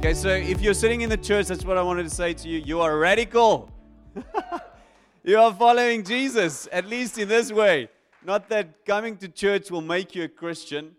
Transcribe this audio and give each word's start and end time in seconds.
Okay, 0.00 0.14
so 0.14 0.30
if 0.30 0.62
you're 0.62 0.72
sitting 0.72 1.02
in 1.02 1.10
the 1.10 1.16
church, 1.18 1.48
that's 1.48 1.62
what 1.62 1.76
I 1.76 1.82
wanted 1.82 2.04
to 2.04 2.08
say 2.10 2.32
to 2.32 2.48
you. 2.48 2.62
You 2.64 2.80
are 2.80 2.96
radical. 2.96 3.70
you 5.22 5.38
are 5.38 5.52
following 5.52 6.04
Jesus, 6.04 6.66
at 6.72 6.86
least 6.86 7.18
in 7.18 7.28
this 7.28 7.52
way. 7.52 7.90
Not 8.24 8.48
that 8.48 8.86
coming 8.86 9.18
to 9.18 9.28
church 9.28 9.70
will 9.70 9.82
make 9.82 10.14
you 10.14 10.24
a 10.24 10.28
Christian, 10.28 10.92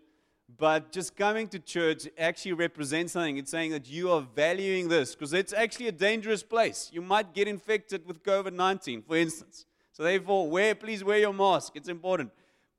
but 0.56 0.92
just 0.92 1.16
coming 1.16 1.48
to 1.48 1.58
church 1.58 2.06
actually 2.16 2.52
represents 2.52 3.14
something. 3.14 3.38
It's 3.38 3.50
saying 3.50 3.72
that 3.72 3.90
you 3.90 4.08
are 4.12 4.24
valuing 4.36 4.86
this 4.86 5.16
because 5.16 5.32
it's 5.32 5.52
actually 5.52 5.88
a 5.88 5.92
dangerous 5.92 6.44
place. 6.44 6.88
You 6.92 7.02
might 7.02 7.34
get 7.34 7.48
infected 7.48 8.06
with 8.06 8.22
COVID 8.22 8.52
19, 8.52 9.02
for 9.02 9.16
instance. 9.16 9.66
So, 9.90 10.04
therefore, 10.04 10.48
wear, 10.48 10.76
please 10.76 11.02
wear 11.02 11.18
your 11.18 11.34
mask. 11.34 11.72
It's 11.74 11.88
important. 11.88 12.30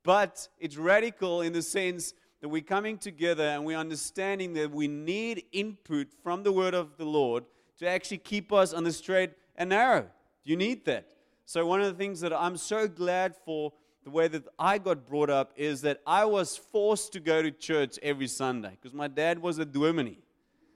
But 0.02 0.48
it's 0.58 0.78
radical 0.78 1.42
in 1.42 1.52
the 1.52 1.60
sense 1.60 2.14
that 2.44 2.50
we're 2.50 2.60
coming 2.60 2.98
together 2.98 3.42
and 3.42 3.64
we're 3.64 3.78
understanding 3.78 4.52
that 4.52 4.70
we 4.70 4.86
need 4.86 5.44
input 5.52 6.08
from 6.22 6.42
the 6.42 6.52
word 6.52 6.74
of 6.74 6.98
the 6.98 7.04
Lord 7.06 7.42
to 7.78 7.88
actually 7.88 8.18
keep 8.18 8.52
us 8.52 8.74
on 8.74 8.84
the 8.84 8.92
straight 8.92 9.30
and 9.56 9.70
narrow. 9.70 10.08
You 10.42 10.54
need 10.54 10.84
that. 10.84 11.08
So, 11.46 11.64
one 11.64 11.80
of 11.80 11.86
the 11.86 11.94
things 11.94 12.20
that 12.20 12.34
I'm 12.34 12.58
so 12.58 12.86
glad 12.86 13.34
for 13.46 13.72
the 14.04 14.10
way 14.10 14.28
that 14.28 14.46
I 14.58 14.76
got 14.76 15.06
brought 15.06 15.30
up 15.30 15.54
is 15.56 15.80
that 15.80 16.02
I 16.06 16.26
was 16.26 16.54
forced 16.54 17.14
to 17.14 17.20
go 17.20 17.40
to 17.40 17.50
church 17.50 17.98
every 18.02 18.26
Sunday 18.26 18.76
because 18.78 18.92
my 18.92 19.08
dad 19.08 19.38
was 19.38 19.58
a 19.58 19.64
dominee. 19.64 20.18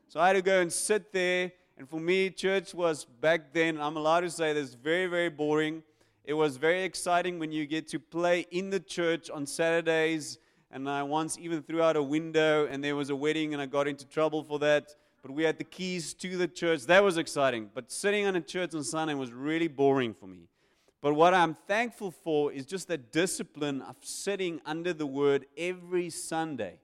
So 0.09 0.21
I 0.21 0.29
had 0.29 0.33
to 0.37 0.43
go 0.43 0.63
and 0.63 0.73
sit 0.73 1.13
there. 1.13 1.53
And 1.77 1.87
for 1.87 2.01
me, 2.01 2.31
church 2.31 2.73
was 2.73 3.05
back 3.05 3.53
then, 3.53 3.79
I'm 3.79 3.99
allowed 3.99 4.21
to 4.21 4.31
say 4.31 4.55
this, 4.55 4.73
very, 4.73 5.05
very 5.05 5.29
boring. 5.29 5.83
It 6.25 6.33
was 6.33 6.57
very 6.57 6.85
exciting 6.85 7.39
when 7.39 7.53
you 7.53 7.67
get 7.67 7.89
to 7.89 8.01
play 8.01 8.47
in 8.51 8.71
the 8.71 8.81
church 8.81 9.29
on 9.29 9.45
Saturdays 9.45 10.39
and 10.71 10.89
I 10.89 11.03
once 11.03 11.39
even 11.39 11.63
threw 11.63 11.83
out 11.83 11.97
a 11.97 12.03
window, 12.03 12.67
and 12.67 12.83
there 12.83 12.97
was 12.97 13.11
a 13.11 13.17
wedding, 13.17 13.53
and 13.53 13.63
I 13.63 13.67
got 13.67 13.89
into 13.89 14.07
trouble 14.07 14.43
for 14.43 14.59
that. 14.59 14.95
But 15.23 15.33
we 15.33 15.43
had 15.43 15.59
the 15.59 15.65
keys 15.65 16.15
to 16.15 16.37
the 16.37 16.47
church. 16.47 16.85
That 16.87 17.03
was 17.03 17.19
exciting. 17.19 17.71
But 17.75 17.91
sitting 17.91 18.25
in 18.25 18.37
a 18.37 18.41
church 18.41 18.75
on 18.75 18.85
Sunday 18.85 19.15
was 19.15 19.33
really 19.33 19.69
boring 19.69 20.15
for 20.15 20.27
me. 20.27 20.49
But 21.01 21.15
what 21.15 21.35
I'm 21.35 21.57
thankful 21.67 22.11
for 22.11 22.53
is 22.53 22.67
just 22.67 22.89
that 22.89 23.13
discipline 23.13 23.83
of 23.83 23.97
sitting 24.01 24.61
under 24.67 24.93
the 24.93 25.07
word 25.07 25.47
every 25.57 26.11
Sunday. 26.11 26.79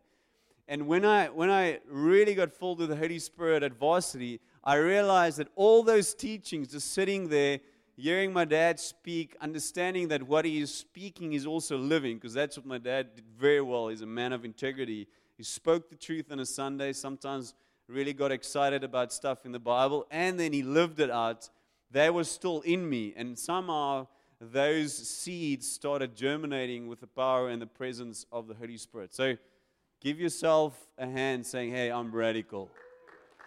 And 0.66 0.86
when 0.86 1.04
I, 1.04 1.28
when 1.28 1.50
I 1.50 1.80
really 1.88 2.34
got 2.34 2.52
filled 2.52 2.78
with 2.78 2.88
the 2.88 2.96
Holy 2.96 3.18
Spirit 3.18 3.62
at 3.62 3.74
varsity, 3.74 4.40
I 4.62 4.76
realized 4.76 5.38
that 5.38 5.48
all 5.56 5.82
those 5.82 6.14
teachings, 6.14 6.68
just 6.68 6.92
sitting 6.92 7.28
there, 7.28 7.60
hearing 7.96 8.32
my 8.32 8.44
dad 8.44 8.80
speak, 8.80 9.36
understanding 9.40 10.08
that 10.08 10.22
what 10.22 10.44
he 10.44 10.60
is 10.60 10.74
speaking 10.74 11.32
is 11.32 11.46
also 11.46 11.76
living, 11.76 12.16
because 12.16 12.34
that's 12.34 12.56
what 12.56 12.66
my 12.66 12.78
dad 12.78 13.14
did 13.14 13.24
very 13.38 13.60
well. 13.60 13.88
He's 13.88 14.02
a 14.02 14.06
man 14.06 14.32
of 14.32 14.44
integrity. 14.44 15.06
He 15.36 15.42
spoke 15.42 15.88
the 15.88 15.96
truth 15.96 16.30
on 16.30 16.40
a 16.40 16.46
Sunday, 16.46 16.92
sometimes 16.92 17.54
really 17.88 18.12
got 18.12 18.32
excited 18.32 18.82
about 18.82 19.12
stuff 19.12 19.44
in 19.44 19.52
the 19.52 19.58
Bible, 19.58 20.06
and 20.10 20.38
then 20.38 20.52
he 20.52 20.62
lived 20.62 21.00
it 21.00 21.10
out. 21.10 21.50
That 21.90 22.14
was 22.14 22.30
still 22.30 22.60
in 22.62 22.88
me, 22.88 23.14
and 23.16 23.38
somehow 23.38 24.08
those 24.40 24.94
seeds 24.94 25.70
started 25.70 26.16
germinating 26.16 26.88
with 26.88 27.00
the 27.00 27.06
power 27.06 27.48
and 27.48 27.60
the 27.60 27.66
presence 27.66 28.26
of 28.32 28.48
the 28.48 28.54
Holy 28.54 28.76
Spirit. 28.76 29.14
So 29.14 29.36
give 30.00 30.18
yourself 30.18 30.88
a 30.98 31.06
hand 31.06 31.46
saying, 31.46 31.70
Hey, 31.70 31.90
I'm 31.90 32.10
radical. 32.10 32.70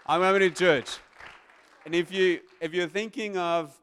I'm 0.06 0.22
coming 0.22 0.42
to 0.42 0.50
church. 0.50 0.98
And 1.86 1.94
if 1.94 2.12
you 2.12 2.40
if 2.62 2.74
you're 2.74 2.88
thinking 2.88 3.38
of 3.38 3.78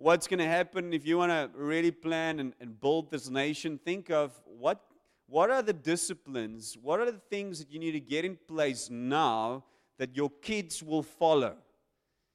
what's 0.00 0.26
going 0.26 0.38
to 0.38 0.46
happen 0.46 0.94
if 0.94 1.06
you 1.06 1.18
want 1.18 1.30
to 1.30 1.50
really 1.54 1.90
plan 1.90 2.40
and, 2.40 2.54
and 2.58 2.80
build 2.80 3.10
this 3.10 3.28
nation, 3.28 3.78
think 3.84 4.10
of 4.10 4.32
what, 4.46 4.80
what 5.28 5.50
are 5.50 5.60
the 5.60 5.74
disciplines, 5.74 6.78
what 6.80 6.98
are 7.00 7.10
the 7.10 7.20
things 7.28 7.58
that 7.58 7.70
you 7.70 7.78
need 7.78 7.92
to 7.92 8.00
get 8.00 8.24
in 8.24 8.38
place 8.48 8.88
now 8.88 9.62
that 9.98 10.16
your 10.16 10.30
kids 10.40 10.82
will 10.82 11.02
follow. 11.02 11.54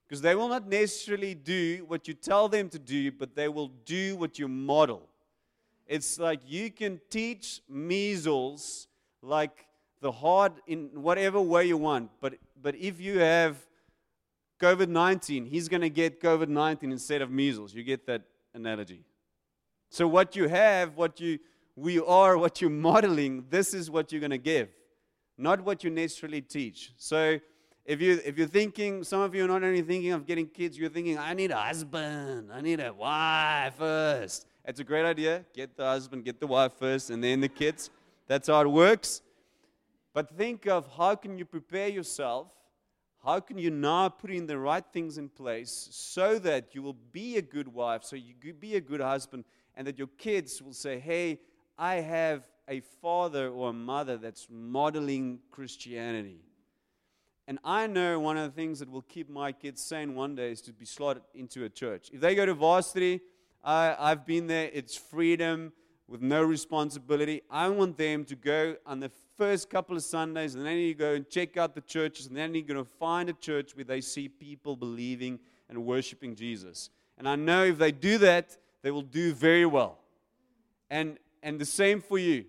Because 0.07 0.21
they 0.21 0.35
will 0.35 0.47
not 0.47 0.67
necessarily 0.67 1.33
do 1.33 1.83
what 1.87 2.07
you 2.07 2.13
tell 2.13 2.47
them 2.47 2.69
to 2.69 2.77
do, 2.77 3.11
but 3.11 3.35
they 3.35 3.47
will 3.47 3.69
do 3.83 4.15
what 4.15 4.37
you 4.37 4.47
model. 4.47 5.09
It's 5.87 6.19
like 6.19 6.41
you 6.45 6.69
can 6.69 7.01
teach 7.09 7.61
measles 7.67 8.87
like 9.23 9.65
the 10.01 10.11
hard 10.11 10.53
in 10.67 10.89
whatever 10.93 11.41
way 11.41 11.65
you 11.65 11.77
want, 11.77 12.11
but, 12.21 12.35
but 12.61 12.75
if 12.75 13.01
you 13.01 13.17
have 13.17 13.57
COVID 14.59 14.87
19, 14.87 15.45
he's 15.45 15.67
going 15.67 15.81
to 15.81 15.89
get 15.89 16.21
COVID 16.21 16.47
19 16.47 16.91
instead 16.91 17.21
of 17.21 17.29
measles. 17.29 17.73
You 17.73 17.83
get 17.83 18.05
that 18.07 18.21
analogy. 18.53 19.03
So, 19.89 20.07
what 20.07 20.35
you 20.35 20.47
have, 20.47 20.95
what 20.95 21.19
you, 21.19 21.39
we 21.75 21.99
are, 21.99 22.37
what 22.37 22.61
you're 22.61 22.69
modeling, 22.69 23.45
this 23.49 23.73
is 23.73 23.91
what 23.91 24.11
you're 24.11 24.21
going 24.21 24.31
to 24.31 24.37
give, 24.37 24.69
not 25.37 25.61
what 25.61 25.83
you 25.83 25.89
necessarily 25.89 26.41
teach. 26.41 26.93
So, 26.97 27.39
if, 27.85 28.01
you, 28.01 28.19
if 28.25 28.37
you're 28.37 28.47
thinking, 28.47 29.03
some 29.03 29.21
of 29.21 29.35
you 29.35 29.45
are 29.45 29.47
not 29.47 29.63
only 29.63 29.81
thinking 29.81 30.11
of 30.11 30.25
getting 30.25 30.47
kids, 30.47 30.77
you're 30.77 30.89
thinking, 30.89 31.19
I 31.19 31.33
need 31.33 31.51
a 31.51 31.57
husband, 31.57 32.49
I 32.51 32.61
need 32.61 32.79
a 32.79 32.91
wife 32.93 33.75
first. 33.75 34.47
It's 34.65 34.79
a 34.79 34.83
great 34.83 35.05
idea. 35.05 35.45
Get 35.53 35.77
the 35.77 35.85
husband, 35.85 36.25
get 36.25 36.39
the 36.39 36.47
wife 36.47 36.73
first, 36.79 37.11
and 37.11 37.23
then 37.23 37.41
the 37.41 37.49
kids. 37.49 37.91
That's 38.27 38.47
how 38.47 38.61
it 38.61 38.67
works. 38.67 39.21
But 40.13 40.35
think 40.35 40.65
of 40.65 40.87
how 40.97 41.15
can 41.15 41.37
you 41.37 41.45
prepare 41.45 41.89
yourself 41.89 42.47
how 43.25 43.39
can 43.39 43.57
you 43.57 43.71
now 43.71 44.07
put 44.07 44.29
in 44.29 44.45
the 44.45 44.57
right 44.57 44.83
things 44.93 45.17
in 45.17 45.29
place 45.29 45.87
so 45.91 46.37
that 46.39 46.75
you 46.75 46.83
will 46.83 46.97
be 47.11 47.37
a 47.37 47.41
good 47.41 47.67
wife, 47.67 48.03
so 48.03 48.15
you 48.15 48.35
could 48.39 48.59
be 48.59 48.75
a 48.75 48.81
good 48.81 49.01
husband, 49.01 49.45
and 49.75 49.87
that 49.87 49.97
your 49.97 50.09
kids 50.19 50.61
will 50.61 50.73
say, 50.73 50.99
Hey, 50.99 51.39
I 51.77 51.95
have 51.95 52.47
a 52.67 52.81
father 53.01 53.49
or 53.49 53.71
a 53.71 53.73
mother 53.73 54.17
that's 54.17 54.47
modeling 54.49 55.39
Christianity. 55.51 56.41
And 57.47 57.59
I 57.63 57.87
know 57.87 58.19
one 58.19 58.37
of 58.37 58.43
the 58.43 58.55
things 58.55 58.79
that 58.79 58.89
will 58.89 59.03
keep 59.03 59.29
my 59.29 59.51
kids 59.51 59.81
sane 59.81 60.15
one 60.15 60.35
day 60.35 60.51
is 60.51 60.61
to 60.61 60.73
be 60.73 60.85
slotted 60.85 61.23
into 61.33 61.63
a 61.63 61.69
church. 61.69 62.09
If 62.11 62.21
they 62.21 62.33
go 62.33 62.45
to 62.45 62.53
varsity, 62.53 63.21
I, 63.63 63.95
I've 63.99 64.25
been 64.25 64.47
there, 64.47 64.69
it's 64.73 64.95
freedom 64.95 65.73
with 66.07 66.21
no 66.21 66.43
responsibility. 66.43 67.41
I 67.49 67.69
want 67.69 67.97
them 67.97 68.25
to 68.25 68.35
go 68.35 68.75
on 68.85 68.99
the 68.99 69.11
first 69.37 69.69
couple 69.69 69.95
of 69.95 70.03
Sundays, 70.03 70.55
and 70.55 70.65
then 70.65 70.77
you 70.77 70.93
go 70.93 71.13
and 71.13 71.27
check 71.29 71.57
out 71.57 71.73
the 71.73 71.81
churches, 71.81 72.27
and 72.27 72.37
then 72.37 72.53
you're 72.53 72.63
going 72.63 72.83
to 72.83 72.89
find 72.99 73.29
a 73.29 73.33
church 73.33 73.75
where 73.75 73.85
they 73.85 74.01
see 74.01 74.27
people 74.27 74.75
believing 74.75 75.39
and 75.69 75.85
worshiping 75.85 76.35
Jesus. 76.35 76.89
And 77.17 77.27
I 77.27 77.35
know 77.35 77.63
if 77.63 77.77
they 77.77 77.91
do 77.91 78.17
that, 78.19 78.57
they 78.81 78.91
will 78.91 79.01
do 79.01 79.33
very 79.33 79.65
well. 79.65 79.99
And 80.89 81.17
and 81.41 81.59
the 81.59 81.65
same 81.65 82.01
for 82.01 82.17
you 82.17 82.45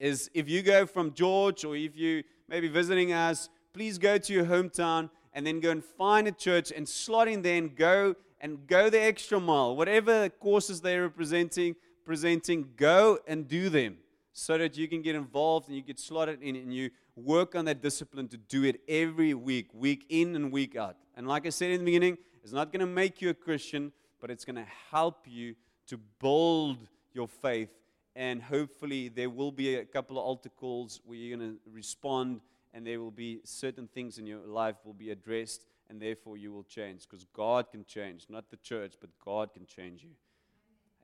is 0.00 0.28
if 0.34 0.48
you 0.48 0.62
go 0.62 0.84
from 0.84 1.14
George 1.14 1.64
or 1.64 1.76
if 1.76 1.96
you 1.96 2.24
maybe 2.48 2.66
visiting 2.66 3.12
us, 3.12 3.48
please 3.72 3.98
go 3.98 4.18
to 4.18 4.32
your 4.32 4.44
hometown 4.44 5.08
and 5.32 5.46
then 5.46 5.60
go 5.60 5.70
and 5.70 5.84
find 5.84 6.26
a 6.26 6.32
church 6.32 6.72
and 6.74 6.88
slot 6.88 7.28
in 7.28 7.42
there 7.42 7.56
and 7.56 7.76
go 7.76 8.16
and 8.40 8.66
go 8.66 8.90
the 8.90 9.00
extra 9.00 9.38
mile. 9.38 9.76
Whatever 9.76 10.28
courses 10.28 10.80
they're 10.80 11.08
presenting, 11.08 11.76
presenting, 12.04 12.70
go 12.76 13.18
and 13.26 13.48
do 13.48 13.68
them 13.68 13.98
so 14.32 14.58
that 14.58 14.76
you 14.76 14.88
can 14.88 15.00
get 15.00 15.14
involved 15.14 15.68
and 15.68 15.76
you 15.76 15.82
get 15.82 15.98
slotted 15.98 16.42
in 16.42 16.56
and 16.56 16.74
you 16.74 16.90
work 17.16 17.54
on 17.54 17.64
that 17.66 17.80
discipline 17.80 18.28
to 18.28 18.36
do 18.36 18.64
it 18.64 18.80
every 18.88 19.32
week, 19.32 19.68
week 19.72 20.04
in 20.08 20.34
and 20.34 20.52
week 20.52 20.76
out. 20.76 20.96
And 21.16 21.28
like 21.28 21.46
I 21.46 21.50
said 21.50 21.70
in 21.70 21.80
the 21.80 21.84
beginning, 21.84 22.18
it's 22.42 22.52
not 22.52 22.72
going 22.72 22.80
to 22.80 22.86
make 22.86 23.22
you 23.22 23.30
a 23.30 23.34
Christian, 23.34 23.92
but 24.20 24.30
it's 24.30 24.44
going 24.44 24.56
to 24.56 24.66
help 24.90 25.26
you 25.26 25.54
to 25.86 25.98
build 26.20 26.78
your 27.12 27.28
faith. 27.28 27.70
And 28.16 28.42
hopefully, 28.42 29.08
there 29.08 29.30
will 29.30 29.50
be 29.52 29.76
a 29.76 29.84
couple 29.84 30.18
of 30.18 30.24
altar 30.24 30.48
calls 30.48 31.00
where 31.04 31.18
you're 31.18 31.36
going 31.36 31.50
to 31.50 31.58
respond, 31.72 32.40
and 32.72 32.86
there 32.86 33.00
will 33.00 33.10
be 33.10 33.40
certain 33.44 33.88
things 33.88 34.18
in 34.18 34.26
your 34.26 34.46
life 34.46 34.76
will 34.84 34.92
be 34.92 35.10
addressed, 35.10 35.66
and 35.88 36.00
therefore 36.00 36.36
you 36.36 36.52
will 36.52 36.62
change 36.64 37.02
because 37.08 37.24
God 37.32 37.70
can 37.70 37.84
change, 37.84 38.26
not 38.28 38.50
the 38.50 38.56
church, 38.58 38.94
but 39.00 39.10
God 39.24 39.52
can 39.52 39.66
change 39.66 40.04
you. 40.04 40.10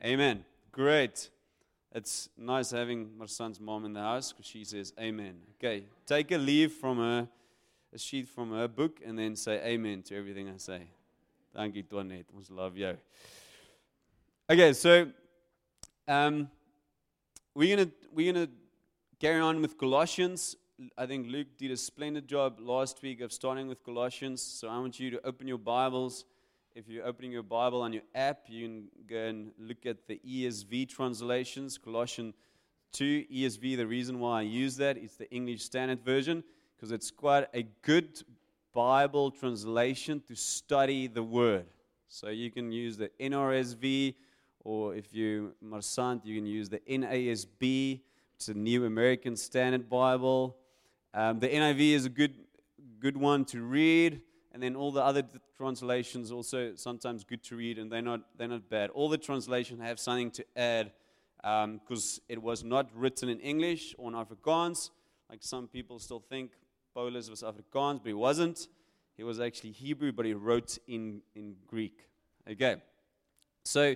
Amen. 0.04 0.44
Great. 0.72 1.30
It's 1.92 2.28
nice 2.38 2.70
having 2.70 3.18
Marsan's 3.18 3.58
mom 3.58 3.84
in 3.84 3.92
the 3.92 4.00
house 4.00 4.32
because 4.32 4.46
she 4.46 4.64
says 4.64 4.92
amen. 5.00 5.34
Okay, 5.56 5.86
take 6.06 6.30
a 6.30 6.38
leaf 6.38 6.74
from 6.74 6.98
her, 6.98 7.28
a 7.92 7.98
sheet 7.98 8.28
from 8.28 8.52
her 8.52 8.68
book, 8.68 9.00
and 9.04 9.18
then 9.18 9.34
say 9.34 9.60
amen 9.64 10.02
to 10.02 10.16
everything 10.16 10.48
I 10.48 10.58
say. 10.58 10.82
Thank 11.52 11.74
you, 11.74 11.82
Toinette. 11.82 12.26
Ons 12.36 12.52
love 12.52 12.76
you. 12.76 12.96
Okay, 14.48 14.72
so 14.72 15.10
um, 16.06 16.48
we're 17.52 17.76
gonna 17.76 17.90
we're 18.12 18.32
gonna 18.32 18.48
carry 19.18 19.40
on 19.40 19.60
with 19.60 19.76
Colossians. 19.76 20.54
I 20.96 21.06
think 21.06 21.26
Luke 21.26 21.48
did 21.58 21.72
a 21.72 21.76
splendid 21.76 22.28
job 22.28 22.58
last 22.60 23.02
week 23.02 23.20
of 23.22 23.32
starting 23.32 23.66
with 23.66 23.82
Colossians. 23.82 24.40
So 24.40 24.68
I 24.68 24.78
want 24.78 25.00
you 25.00 25.10
to 25.10 25.26
open 25.26 25.48
your 25.48 25.58
Bibles 25.58 26.26
if 26.74 26.88
you're 26.88 27.06
opening 27.06 27.32
your 27.32 27.42
Bible 27.42 27.82
on 27.82 27.92
your 27.92 28.02
app, 28.14 28.44
you 28.48 28.66
can 28.66 28.88
go 29.08 29.16
and 29.16 29.50
look 29.58 29.86
at 29.86 30.06
the 30.06 30.20
ESV 30.26 30.88
translations, 30.88 31.76
Colossians 31.78 32.34
2 32.92 33.24
ESV. 33.32 33.76
The 33.76 33.86
reason 33.86 34.20
why 34.20 34.40
I 34.40 34.42
use 34.42 34.76
that 34.76 34.96
is 34.96 35.16
the 35.16 35.30
English 35.30 35.64
Standard 35.64 36.04
Version 36.04 36.44
because 36.76 36.92
it's 36.92 37.10
quite 37.10 37.46
a 37.54 37.64
good 37.82 38.22
Bible 38.72 39.30
translation 39.30 40.22
to 40.28 40.36
study 40.36 41.08
the 41.08 41.22
Word. 41.22 41.66
So 42.08 42.28
you 42.28 42.50
can 42.50 42.70
use 42.72 42.96
the 42.96 43.10
NRSV, 43.20 44.14
or 44.60 44.94
if 44.94 45.12
you're 45.12 45.50
Marsant, 45.64 46.24
you 46.24 46.36
can 46.36 46.46
use 46.46 46.68
the 46.68 46.80
NASB. 46.88 48.00
It's 48.36 48.48
a 48.48 48.54
New 48.54 48.84
American 48.84 49.36
Standard 49.36 49.88
Bible. 49.88 50.56
Um, 51.12 51.40
the 51.40 51.48
NIV 51.48 51.92
is 51.92 52.06
a 52.06 52.08
good 52.08 52.34
good 53.00 53.16
one 53.16 53.44
to 53.46 53.62
read, 53.62 54.20
and 54.52 54.62
then 54.62 54.74
all 54.74 54.90
the 54.90 55.02
other 55.02 55.22
translations 55.56 56.32
also 56.32 56.74
sometimes 56.74 57.24
good 57.24 57.42
to 57.44 57.56
read, 57.56 57.78
and 57.78 57.90
they're 57.90 58.02
not 58.02 58.20
they're 58.36 58.48
not 58.48 58.68
bad. 58.68 58.90
All 58.90 59.08
the 59.08 59.18
translations 59.18 59.80
have 59.80 59.98
something 59.98 60.30
to 60.32 60.44
add 60.56 60.92
because 61.36 62.18
um, 62.18 62.24
it 62.28 62.42
was 62.42 62.64
not 62.64 62.90
written 62.94 63.28
in 63.28 63.40
English 63.40 63.94
or 63.96 64.10
in 64.10 64.16
Afrikaans, 64.16 64.90
like 65.30 65.38
some 65.42 65.68
people 65.68 65.98
still 65.98 66.20
think 66.20 66.52
Paulus 66.94 67.30
was 67.30 67.42
Afrikaans, 67.42 67.98
but 68.02 68.08
he 68.08 68.12
wasn't. 68.12 68.68
He 69.16 69.22
was 69.22 69.40
actually 69.40 69.72
Hebrew, 69.72 70.12
but 70.12 70.26
he 70.26 70.34
wrote 70.34 70.78
in 70.86 71.22
in 71.34 71.56
Greek. 71.66 72.08
Okay, 72.50 72.76
so 73.64 73.94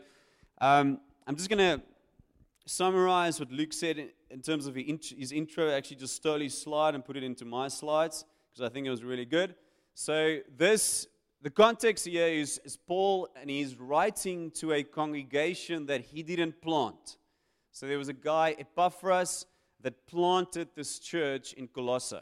um, 0.60 1.00
I'm 1.26 1.36
just 1.36 1.50
gonna 1.50 1.82
summarize 2.66 3.40
what 3.40 3.50
Luke 3.50 3.72
said 3.72 3.98
in, 3.98 4.10
in 4.30 4.40
terms 4.40 4.66
of 4.66 4.76
his 4.76 5.32
intro. 5.32 5.70
Actually, 5.70 5.96
just 5.96 6.16
stole 6.16 6.38
his 6.38 6.56
slide 6.56 6.94
and 6.94 7.04
put 7.04 7.16
it 7.16 7.24
into 7.24 7.44
my 7.44 7.68
slides 7.68 8.24
because 8.52 8.70
I 8.70 8.72
think 8.72 8.86
it 8.86 8.90
was 8.90 9.02
really 9.02 9.24
good. 9.24 9.54
So 9.96 10.41
this, 10.56 11.06
the 11.41 11.50
context 11.50 12.05
here 12.05 12.26
is, 12.26 12.61
is 12.64 12.76
Paul, 12.76 13.29
and 13.41 13.49
he's 13.49 13.76
writing 13.79 14.50
to 14.52 14.73
a 14.73 14.82
congregation 14.82 15.87
that 15.87 16.00
he 16.00 16.25
didn't 16.25 16.61
plant. 16.61 17.17
So 17.70 17.87
there 17.87 17.99
was 17.99 18.08
a 18.08 18.12
guy, 18.12 18.56
Epaphras, 18.58 19.46
that 19.82 20.06
planted 20.08 20.69
this 20.75 20.99
church 20.99 21.52
in 21.52 21.69
Colossae. 21.69 22.17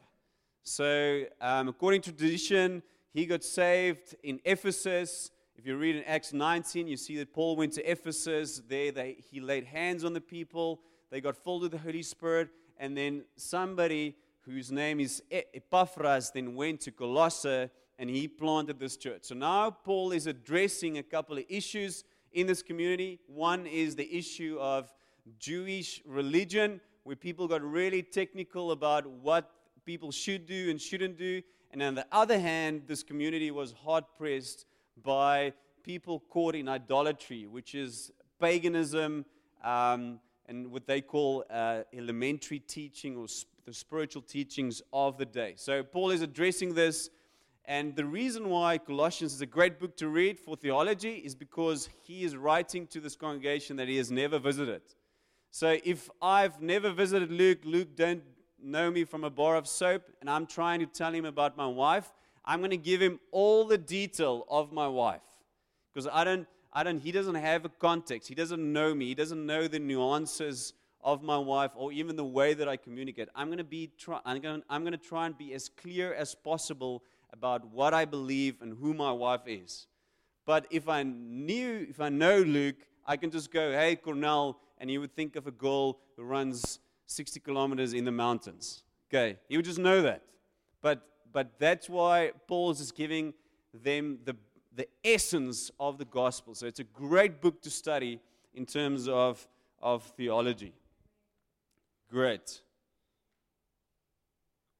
So 0.62 1.24
um, 1.40 1.68
according 1.68 2.02
to 2.02 2.12
tradition, 2.12 2.82
he 3.14 3.24
got 3.24 3.42
saved 3.42 4.16
in 4.22 4.38
Ephesus. 4.44 5.30
If 5.56 5.66
you 5.66 5.78
read 5.78 5.96
in 5.96 6.04
Acts 6.04 6.34
19, 6.34 6.86
you 6.86 6.98
see 6.98 7.16
that 7.16 7.32
Paul 7.32 7.56
went 7.56 7.72
to 7.74 7.90
Ephesus. 7.90 8.60
There, 8.68 8.92
they, 8.92 9.16
he 9.30 9.40
laid 9.40 9.64
hands 9.64 10.04
on 10.04 10.12
the 10.12 10.20
people. 10.20 10.80
They 11.10 11.22
got 11.22 11.36
filled 11.36 11.62
with 11.62 11.72
the 11.72 11.78
Holy 11.78 12.02
Spirit. 12.02 12.50
And 12.78 12.96
then 12.96 13.24
somebody 13.36 14.16
whose 14.44 14.70
name 14.70 15.00
is 15.00 15.22
Epaphras, 15.30 16.30
then 16.32 16.54
went 16.54 16.80
to 16.80 16.90
Colossae 16.90 17.70
and 17.98 18.10
he 18.10 18.26
planted 18.26 18.78
this 18.78 18.96
church. 18.96 19.24
So 19.24 19.34
now 19.34 19.70
Paul 19.70 20.12
is 20.12 20.26
addressing 20.26 20.98
a 20.98 21.02
couple 21.02 21.38
of 21.38 21.44
issues 21.48 22.04
in 22.32 22.46
this 22.46 22.62
community. 22.62 23.20
One 23.26 23.66
is 23.66 23.94
the 23.94 24.12
issue 24.12 24.58
of 24.60 24.92
Jewish 25.38 26.02
religion, 26.04 26.80
where 27.04 27.16
people 27.16 27.46
got 27.46 27.62
really 27.62 28.02
technical 28.02 28.72
about 28.72 29.06
what 29.06 29.50
people 29.84 30.10
should 30.10 30.46
do 30.46 30.70
and 30.70 30.80
shouldn't 30.80 31.18
do. 31.18 31.42
And 31.70 31.82
on 31.82 31.94
the 31.94 32.06
other 32.12 32.38
hand, 32.38 32.82
this 32.86 33.02
community 33.02 33.50
was 33.50 33.72
hard 33.84 34.04
pressed 34.18 34.66
by 35.02 35.52
people 35.82 36.20
caught 36.28 36.54
in 36.54 36.68
idolatry, 36.68 37.46
which 37.46 37.74
is 37.74 38.10
paganism 38.40 39.24
um, 39.64 40.20
and 40.48 40.70
what 40.70 40.86
they 40.86 41.00
call 41.00 41.44
uh, 41.50 41.82
elementary 41.92 42.58
teaching 42.58 43.16
or 43.16 43.26
the 43.64 43.72
spiritual 43.72 44.22
teachings 44.22 44.82
of 44.92 45.18
the 45.18 45.26
day. 45.26 45.54
So, 45.56 45.82
Paul 45.82 46.10
is 46.10 46.22
addressing 46.22 46.74
this. 46.74 47.10
And 47.64 47.94
the 47.94 48.04
reason 48.04 48.48
why 48.48 48.78
Colossians 48.78 49.34
is 49.34 49.40
a 49.40 49.46
great 49.46 49.78
book 49.78 49.96
to 49.98 50.08
read 50.08 50.36
for 50.36 50.56
theology 50.56 51.14
is 51.14 51.36
because 51.36 51.88
he 52.02 52.24
is 52.24 52.36
writing 52.36 52.88
to 52.88 52.98
this 52.98 53.14
congregation 53.14 53.76
that 53.76 53.86
he 53.86 53.98
has 53.98 54.10
never 54.10 54.40
visited. 54.40 54.82
So 55.52 55.78
if 55.84 56.10
I've 56.20 56.60
never 56.60 56.90
visited 56.90 57.30
Luke, 57.30 57.60
Luke 57.64 57.94
don't 57.94 58.22
know 58.62 58.90
me 58.90 59.04
from 59.04 59.22
a 59.22 59.30
bar 59.30 59.56
of 59.56 59.68
soap, 59.68 60.04
and 60.20 60.30
I'm 60.30 60.46
trying 60.46 60.80
to 60.80 60.86
tell 60.86 61.12
him 61.12 61.24
about 61.24 61.56
my 61.56 61.66
wife, 61.66 62.10
I'm 62.44 62.60
going 62.60 62.70
to 62.70 62.76
give 62.76 63.00
him 63.00 63.20
all 63.30 63.66
the 63.66 63.78
detail 63.78 64.46
of 64.50 64.72
my 64.72 64.88
wife. 64.88 65.22
Because 65.92 66.08
I 66.10 66.24
don't, 66.24 66.48
I 66.72 66.82
don't, 66.82 66.98
he 66.98 67.12
doesn't 67.12 67.34
have 67.34 67.64
a 67.64 67.68
context. 67.68 68.28
He 68.28 68.34
doesn't 68.34 68.72
know 68.72 68.94
me. 68.94 69.06
He 69.06 69.14
doesn't 69.14 69.44
know 69.44 69.68
the 69.68 69.78
nuances 69.78 70.72
of 71.02 71.22
my 71.22 71.36
wife 71.36 71.72
or 71.74 71.92
even 71.92 72.16
the 72.16 72.24
way 72.24 72.54
that 72.54 72.68
I 72.68 72.76
communicate. 72.76 73.28
I'm 73.34 73.48
going 73.48 73.58
to 73.58 73.64
be 73.64 73.90
try, 73.98 74.20
I'm 74.24 74.40
going 74.40 74.62
I'm 74.70 74.82
going 74.82 74.92
to 74.92 74.98
try 74.98 75.26
and 75.26 75.36
be 75.36 75.52
as 75.52 75.68
clear 75.68 76.14
as 76.14 76.34
possible 76.34 77.02
about 77.32 77.66
what 77.66 77.92
I 77.92 78.04
believe 78.04 78.62
and 78.62 78.76
who 78.78 78.94
my 78.94 79.10
wife 79.10 79.42
is. 79.46 79.86
But 80.46 80.66
if 80.70 80.88
I 80.88 81.02
knew 81.02 81.86
if 81.88 82.00
I 82.00 82.08
know 82.08 82.38
Luke, 82.38 82.76
I 83.06 83.16
can 83.16 83.30
just 83.30 83.52
go, 83.52 83.72
"Hey 83.72 83.96
Cornell," 83.96 84.60
and 84.78 84.88
he 84.88 84.98
would 84.98 85.14
think 85.14 85.36
of 85.36 85.46
a 85.46 85.50
girl 85.50 85.98
who 86.16 86.22
runs 86.22 86.78
60 87.06 87.40
kilometers 87.40 87.92
in 87.92 88.04
the 88.04 88.12
mountains. 88.12 88.84
Okay, 89.10 89.38
he 89.48 89.56
would 89.56 89.64
just 89.64 89.78
know 89.78 90.02
that. 90.02 90.22
But 90.80 91.06
but 91.32 91.58
that's 91.58 91.88
why 91.88 92.32
Paul 92.46 92.70
is 92.70 92.92
giving 92.92 93.34
them 93.74 94.18
the 94.24 94.36
the 94.74 94.88
essence 95.04 95.70
of 95.78 95.98
the 95.98 96.04
gospel. 96.04 96.54
So 96.54 96.66
it's 96.66 96.80
a 96.80 96.84
great 96.84 97.40
book 97.40 97.60
to 97.62 97.70
study 97.70 98.20
in 98.54 98.66
terms 98.66 99.08
of, 99.08 99.46
of 99.80 100.02
theology. 100.16 100.72
Great. 102.10 102.60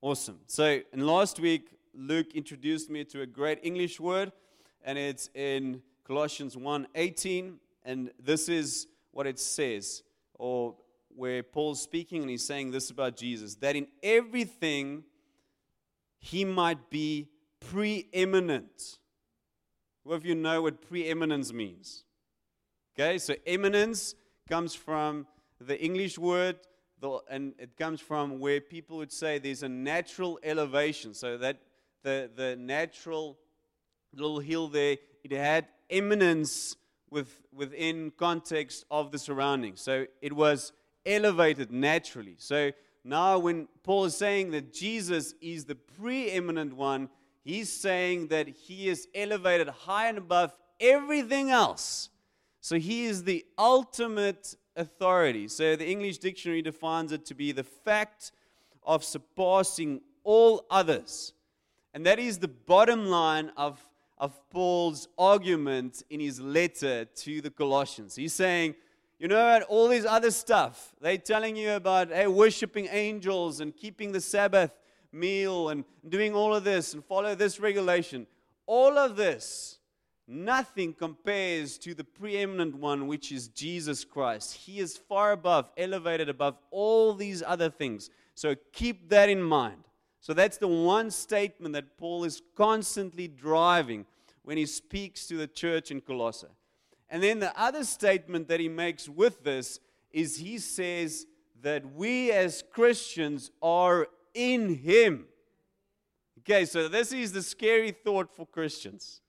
Awesome. 0.00 0.41
So, 0.49 0.81
in 0.93 1.06
last 1.06 1.39
week, 1.39 1.69
Luke 1.94 2.35
introduced 2.35 2.91
me 2.91 3.05
to 3.05 3.21
a 3.23 3.27
great 3.27 3.61
English 3.62 4.00
word, 4.00 4.33
and 4.85 4.99
it's 4.99 5.31
in 5.35 5.81
Colossians 6.05 6.56
1:18, 6.56 7.59
and 7.85 8.11
this 8.19 8.49
is 8.49 8.89
what 9.12 9.27
it 9.27 9.39
says, 9.39 10.03
or 10.35 10.77
where 11.15 11.43
Paul's 11.43 11.81
speaking 11.81 12.23
and 12.23 12.31
he's 12.31 12.44
saying 12.44 12.71
this 12.71 12.91
about 12.91 13.17
Jesus, 13.17 13.55
that 13.56 13.77
in 13.77 13.87
everything 14.03 15.05
he 16.19 16.44
might 16.44 16.91
be 16.91 17.29
preeminent. 17.61 18.99
Who 20.04 20.12
of 20.12 20.25
you 20.25 20.34
know 20.34 20.62
what 20.62 20.81
preeminence 20.88 21.52
means? 21.52 22.04
Okay, 22.94 23.19
so 23.19 23.34
eminence 23.46 24.14
comes 24.49 24.75
from 24.75 25.26
the 25.60 25.81
English 25.82 26.19
word 26.19 26.56
and 27.31 27.54
it 27.58 27.76
comes 27.76 28.00
from 28.00 28.38
where 28.38 28.60
people 28.60 28.99
would 28.99 29.12
say 29.12 29.38
there's 29.38 29.62
a 29.62 29.69
natural 29.69 30.38
elevation. 30.43 31.14
So 31.14 31.37
that 31.38 31.58
the, 32.02 32.31
the 32.34 32.56
natural 32.56 33.38
little 34.14 34.38
hill 34.40 34.69
there, 34.69 34.99
it 35.25 35.32
had 35.32 35.66
eminence 35.90 36.76
with, 37.10 37.40
within 37.52 38.12
context 38.16 38.84
of 38.90 39.10
the 39.10 39.19
surroundings. 39.19 39.81
So 39.81 40.06
it 40.20 40.32
was 40.32 40.72
elevated 41.05 41.72
naturally. 41.72 42.37
So 42.38 42.72
now 43.05 43.38
when 43.38 43.69
Paul 43.82 44.05
is 44.05 44.16
saying 44.16 44.52
that 44.52 44.72
Jesus 44.72 45.34
is 45.40 45.64
the 45.64 45.75
preeminent 45.75 46.75
one, 46.75 47.08
he's 47.44 47.71
saying 47.71 48.29
that 48.29 48.49
he 48.49 48.89
is 48.89 49.09
elevated 49.15 49.69
high 49.69 50.09
and 50.09 50.19
above 50.19 50.55
everything 50.81 51.50
else. 51.50 52.09
So 52.61 52.79
he 52.79 53.05
is 53.05 53.25
the 53.25 53.44
ultimate 53.59 54.55
authority. 54.77 55.49
So 55.49 55.77
the 55.77 55.89
English 55.89 56.19
dictionary 56.19 56.62
defines 56.62 57.12
it 57.12 57.27
to 57.27 57.35
be 57.35 57.53
the 57.53 57.65
fact 57.65 58.33
of 58.85 59.05
surpassing 59.05 60.01
all 60.25 60.65
others. 60.70 61.34
And 61.94 62.06
that 62.06 62.19
is 62.19 62.39
the 62.39 62.49
bottom 62.49 63.06
line 63.06 63.51
of, 63.56 63.81
of 64.19 64.32
Paul's 64.51 65.08
argument 65.19 66.03
in 66.11 66.20
his 66.20 66.41
letter 66.41 67.05
to 67.05 67.41
the 67.41 67.51
Colossians. 67.51 68.17
He's 68.17 68.32
saying, 68.32 68.75
you 69.19 69.29
know 69.29 69.44
what, 69.44 69.63
all 69.65 69.89
this 69.89 70.05
other 70.05 70.31
stuff, 70.31 70.94
they're 71.01 71.19
telling 71.19 71.55
you 71.55 71.72
about 71.72 72.08
hey, 72.08 72.27
worshiping 72.27 72.89
angels 72.91 73.61
and 73.61 73.77
keeping 73.77 74.11
the 74.11 74.20
Sabbath 74.20 74.75
meal 75.12 75.69
and 75.69 75.84
doing 76.08 76.34
all 76.34 76.54
of 76.54 76.64
this 76.64 76.94
and 76.94 77.04
follow 77.04 77.34
this 77.34 77.60
regulation. 77.60 78.26
All 78.66 78.96
of 78.98 79.16
this 79.16 79.78
Nothing 80.34 80.94
compares 80.94 81.76
to 81.78 81.94
the 81.94 82.04
preeminent 82.04 82.76
one, 82.76 83.06
which 83.06 83.32
is 83.32 83.48
Jesus 83.48 84.04
Christ. 84.04 84.54
He 84.54 84.78
is 84.78 84.96
far 84.96 85.32
above, 85.32 85.69
elevated 85.76 86.28
above 86.28 86.56
all 86.70 87.12
these 87.14 87.42
other 87.44 87.69
things. 87.69 88.08
So 88.34 88.54
keep 88.72 89.08
that 89.10 89.28
in 89.28 89.42
mind. 89.42 89.84
So 90.20 90.32
that's 90.32 90.58
the 90.58 90.69
one 90.69 91.10
statement 91.10 91.74
that 91.74 91.98
Paul 91.98 92.24
is 92.24 92.40
constantly 92.56 93.26
driving 93.26 94.06
when 94.42 94.56
he 94.56 94.66
speaks 94.66 95.26
to 95.26 95.36
the 95.36 95.48
church 95.48 95.90
in 95.90 96.00
Colossae. 96.00 96.46
And 97.10 97.22
then 97.22 97.40
the 97.40 97.58
other 97.60 97.84
statement 97.84 98.48
that 98.48 98.60
he 98.60 98.69
makes 98.69 99.08
with 99.08 99.42
this 99.42 99.81
is 100.12 100.38
he 100.38 100.58
says 100.58 101.26
that 101.60 101.94
we 101.94 102.31
as 102.31 102.62
Christians 102.70 103.50
are 103.60 104.06
in 104.34 104.74
him. 104.77 105.27
Okay, 106.41 106.65
so 106.65 106.89
this 106.89 107.12
is 107.12 107.32
the 107.32 107.43
scary 107.43 107.93
thought 107.93 108.34
for 108.34 108.46
Christians 108.46 109.20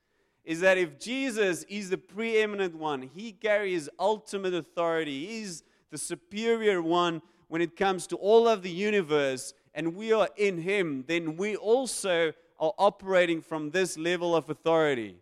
is 0.44 0.60
that 0.60 0.78
if 0.78 1.00
Jesus 1.00 1.64
is 1.64 1.90
the 1.90 1.98
preeminent 1.98 2.76
one, 2.76 3.02
he 3.02 3.32
carries 3.32 3.88
ultimate 3.98 4.54
authority, 4.54 5.26
he's 5.28 5.64
the 5.90 5.98
superior 5.98 6.82
one 6.82 7.22
when 7.48 7.62
it 7.62 7.78
comes 7.78 8.08
to 8.08 8.16
all 8.18 8.48
of 8.48 8.62
the 8.64 8.70
universe, 8.70 9.54
and 9.74 9.96
we 9.96 10.12
are 10.12 10.28
in 10.38 10.58
him, 10.58 11.06
then 11.08 11.38
we 11.38 11.56
also 11.56 12.34
are 12.60 12.74
operating 12.78 13.42
from 13.42 13.72
this 13.72 13.98
level 13.98 14.36
of 14.36 14.50
authority. 14.50 15.16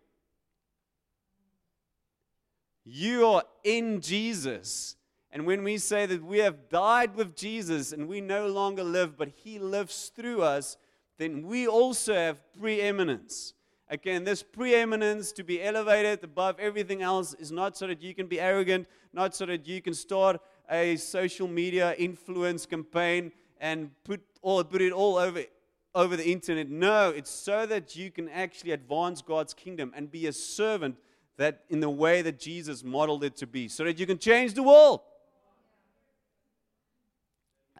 You 2.83 3.27
are 3.27 3.43
in 3.63 4.01
Jesus. 4.01 4.95
And 5.31 5.45
when 5.45 5.63
we 5.63 5.77
say 5.77 6.05
that 6.05 6.23
we 6.23 6.39
have 6.39 6.69
died 6.69 7.15
with 7.15 7.35
Jesus 7.35 7.93
and 7.93 8.07
we 8.07 8.19
no 8.19 8.47
longer 8.47 8.83
live, 8.83 9.17
but 9.17 9.29
He 9.29 9.59
lives 9.59 10.11
through 10.15 10.41
us, 10.41 10.77
then 11.17 11.47
we 11.47 11.67
also 11.67 12.13
have 12.13 12.39
preeminence. 12.59 13.53
Again, 13.89 14.23
this 14.23 14.43
preeminence 14.43 15.31
to 15.33 15.43
be 15.43 15.61
elevated 15.61 16.23
above 16.23 16.59
everything 16.59 17.01
else 17.01 17.33
is 17.33 17.51
not 17.51 17.77
so 17.77 17.87
that 17.87 18.01
you 18.01 18.13
can 18.13 18.27
be 18.27 18.39
arrogant, 18.39 18.87
not 19.13 19.35
so 19.35 19.45
that 19.45 19.67
you 19.67 19.81
can 19.81 19.93
start 19.93 20.41
a 20.69 20.95
social 20.95 21.47
media 21.47 21.93
influence 21.97 22.65
campaign 22.65 23.31
and 23.59 23.91
put, 24.03 24.21
all, 24.41 24.63
put 24.63 24.81
it 24.81 24.91
all 24.91 25.17
over 25.17 25.43
over 25.93 26.15
the 26.15 26.29
internet. 26.29 26.69
No, 26.69 27.09
it's 27.09 27.29
so 27.29 27.65
that 27.65 27.95
you 27.95 28.11
can 28.11 28.29
actually 28.29 28.71
advance 28.71 29.21
God's 29.21 29.53
kingdom 29.53 29.91
and 29.95 30.09
be 30.09 30.27
a 30.27 30.33
servant 30.33 30.97
that 31.37 31.63
in 31.69 31.79
the 31.79 31.89
way 31.89 32.21
that 32.21 32.39
Jesus 32.39 32.83
modeled 32.83 33.23
it 33.23 33.35
to 33.37 33.47
be, 33.47 33.67
so 33.67 33.83
that 33.83 33.99
you 33.99 34.05
can 34.05 34.17
change 34.17 34.53
the 34.53 34.63
world. 34.63 35.01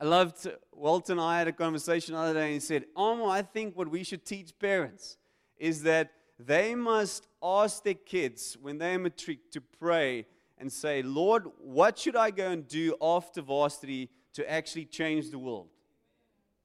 I 0.02 0.06
loved 0.06 0.48
Walter 0.74 1.12
and 1.12 1.22
I 1.22 1.38
had 1.38 1.48
a 1.48 1.52
conversation 1.52 2.16
the 2.16 2.22
other 2.22 2.34
day, 2.34 2.46
and 2.46 2.54
he 2.56 2.60
said, 2.60 2.86
Almo, 2.96 3.28
I 3.28 3.44
think 3.44 3.78
what 3.78 3.88
we 3.88 4.04
should 4.04 4.26
teach 4.26 4.58
parents 4.58 5.18
is 5.60 5.84
that 5.84 6.12
they 6.40 6.74
must 6.74 7.28
ask 7.44 7.84
their 7.84 7.94
kids 7.94 8.58
when 8.60 8.80
they're 8.80 8.98
matric 8.98 9.52
to 9.52 9.62
pray 9.62 10.26
and 10.58 10.72
say, 10.72 11.04
Lord, 11.04 11.44
what 11.60 12.00
should 12.00 12.16
I 12.16 12.32
go 12.32 12.50
and 12.50 12.68
do 12.68 12.96
after 13.00 13.42
varsity 13.42 14.10
to 14.34 14.52
actually 14.52 14.86
change 14.86 15.30
the 15.30 15.38
world? 15.38 15.68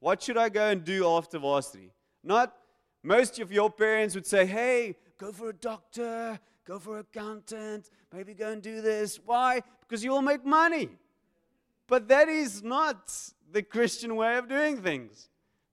What 0.00 0.23
should 0.23 0.38
I 0.38 0.49
go 0.49 0.69
and 0.71 0.83
do 0.83 1.07
after 1.07 1.38
varsity? 1.38 1.93
Not 2.25 2.57
most 3.02 3.38
of 3.38 3.52
your 3.52 3.71
parents 3.71 4.14
would 4.14 4.26
say, 4.26 4.47
hey, 4.47 4.97
go 5.19 5.31
for 5.31 5.50
a 5.50 5.55
doctor, 5.55 6.40
go 6.66 6.78
for 6.78 6.95
an 6.95 7.00
accountant, 7.00 7.90
maybe 8.14 8.33
go 8.33 8.49
and 8.49 8.62
do 8.62 8.81
this. 8.81 9.21
Why? 9.23 9.61
Because 9.81 10.02
you 10.02 10.12
will 10.12 10.23
make 10.23 10.43
money. 10.43 10.88
But 11.88 12.09
that 12.09 12.28
is 12.28 12.62
not 12.62 13.12
the 13.50 13.62
Christian 13.62 14.16
way 14.16 14.37
of 14.37 14.49
doing 14.49 14.83
things. 14.83 15.28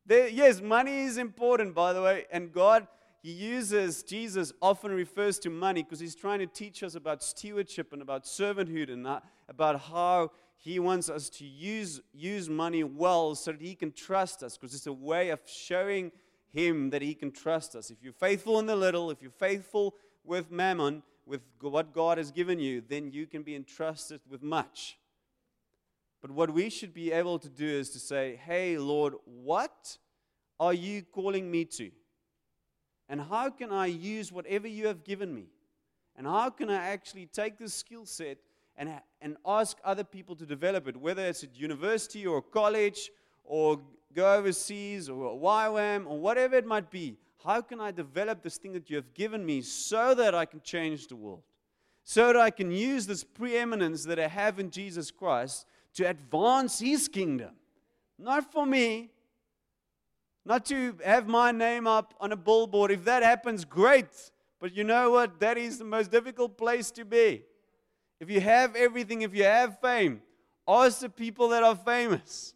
There, 0.06 0.28
yes, 0.28 0.62
money 0.62 1.04
is 1.04 1.18
important, 1.18 1.74
by 1.74 1.94
the 1.94 2.02
way, 2.02 2.26
and 2.32 2.52
God, 2.52 2.88
He 3.22 3.32
uses, 3.32 4.04
Jesus 4.04 4.52
often 4.62 4.92
refers 4.92 5.40
to 5.40 5.50
money 5.50 5.82
because 5.82 6.00
He's 6.00 6.16
trying 6.16 6.40
to 6.40 6.46
teach 6.46 6.84
us 6.84 6.96
about 6.96 7.24
stewardship 7.24 7.94
and 7.94 8.02
about 8.02 8.26
servanthood 8.26 8.92
and 8.92 9.08
uh, 9.08 9.22
about 9.48 9.80
how 9.80 10.32
He 10.58 10.78
wants 10.78 11.10
us 11.10 11.30
to 11.32 11.46
use, 11.46 12.02
use 12.14 12.50
money 12.50 12.84
well 12.84 13.34
so 13.36 13.54
that 13.54 13.62
He 13.62 13.76
can 13.76 13.94
trust 13.94 14.44
us 14.44 14.58
because 14.58 14.76
it's 14.76 14.88
a 14.88 14.94
way 14.94 15.30
of 15.30 15.40
showing 15.46 16.12
Him 16.54 16.90
that 16.90 17.02
He 17.02 17.16
can 17.16 17.32
trust 17.32 17.74
us. 17.74 17.90
If 17.90 18.04
you're 18.04 18.12
faithful 18.12 18.60
in 18.60 18.66
the 18.66 18.76
little, 18.76 19.10
if 19.10 19.22
you're 19.22 19.32
faithful 19.32 19.96
with 20.26 20.52
mammon, 20.52 21.02
with 21.26 21.42
what 21.62 21.94
God 21.94 22.18
has 22.18 22.32
given 22.32 22.60
you, 22.60 22.84
then 22.86 23.12
you 23.12 23.26
can 23.26 23.44
be 23.44 23.56
entrusted 23.56 24.20
with 24.30 24.44
much. 24.44 24.98
But 26.24 26.32
what 26.32 26.54
we 26.54 26.70
should 26.70 26.94
be 26.94 27.12
able 27.12 27.38
to 27.38 27.50
do 27.50 27.68
is 27.68 27.90
to 27.90 28.00
say, 28.00 28.40
Hey, 28.46 28.78
Lord, 28.78 29.14
what 29.26 29.98
are 30.58 30.74
you 30.74 31.04
calling 31.04 31.52
me 31.52 31.66
to? 31.66 31.92
And 33.10 33.20
how 33.20 33.50
can 33.50 33.74
I 33.74 33.88
use 33.88 34.32
whatever 34.32 34.66
you 34.66 34.88
have 34.88 35.04
given 35.04 35.36
me? 35.36 35.48
And 36.16 36.26
how 36.26 36.50
can 36.50 36.70
I 36.70 36.76
actually 36.76 37.26
take 37.26 37.58
this 37.58 37.74
skill 37.74 38.06
set 38.06 38.38
and, 38.78 38.90
and 39.20 39.36
ask 39.46 39.78
other 39.84 40.06
people 40.06 40.34
to 40.38 40.46
develop 40.46 40.88
it, 40.88 40.96
whether 40.96 41.26
it's 41.26 41.44
at 41.44 41.58
university 41.58 42.26
or 42.26 42.42
college 42.42 43.12
or 43.44 43.82
go 44.16 44.34
overseas 44.34 45.10
or 45.10 45.38
YWAM 45.38 46.08
or 46.08 46.18
whatever 46.18 46.56
it 46.56 46.66
might 46.66 46.90
be? 46.90 47.18
How 47.44 47.60
can 47.60 47.82
I 47.82 47.92
develop 47.92 48.42
this 48.42 48.56
thing 48.56 48.72
that 48.74 48.90
you 48.90 48.96
have 48.96 49.14
given 49.14 49.46
me 49.46 49.62
so 49.62 50.16
that 50.16 50.34
I 50.34 50.46
can 50.46 50.62
change 50.62 51.08
the 51.08 51.18
world? 51.18 51.44
So 52.06 52.28
that 52.28 52.38
I 52.38 52.50
can 52.50 52.72
use 52.72 53.08
this 53.08 53.26
preeminence 53.26 54.06
that 54.06 54.20
I 54.20 54.28
have 54.30 54.58
in 54.58 54.72
Jesus 54.72 55.12
Christ 55.12 55.66
to 55.96 56.10
advance 56.10 56.80
his 56.80 57.08
kingdom. 57.08 57.52
Not 58.18 58.52
for 58.52 58.66
me, 58.66 59.10
not 60.46 60.66
to 60.68 60.98
have 61.04 61.28
my 61.28 61.52
name 61.52 61.88
up 61.88 62.14
on 62.20 62.32
a 62.32 62.36
billboard. 62.36 62.92
If 62.92 63.06
that 63.06 63.24
happens, 63.24 63.64
great. 63.66 64.32
But 64.60 64.76
you 64.76 64.84
know 64.84 65.12
what? 65.12 65.40
That 65.40 65.58
is 65.58 65.78
the 65.78 65.86
most 65.86 66.12
difficult 66.12 66.58
place 66.58 66.92
to 66.92 67.06
be. 67.06 67.44
If 68.20 68.30
you 68.30 68.42
have 68.42 68.76
everything, 68.76 69.22
if 69.22 69.36
you 69.36 69.44
have 69.44 69.80
fame, 69.82 70.22
ask 70.68 71.00
the 71.00 71.10
people 71.10 71.50
that 71.50 71.64
are 71.64 71.76
famous. 71.76 72.54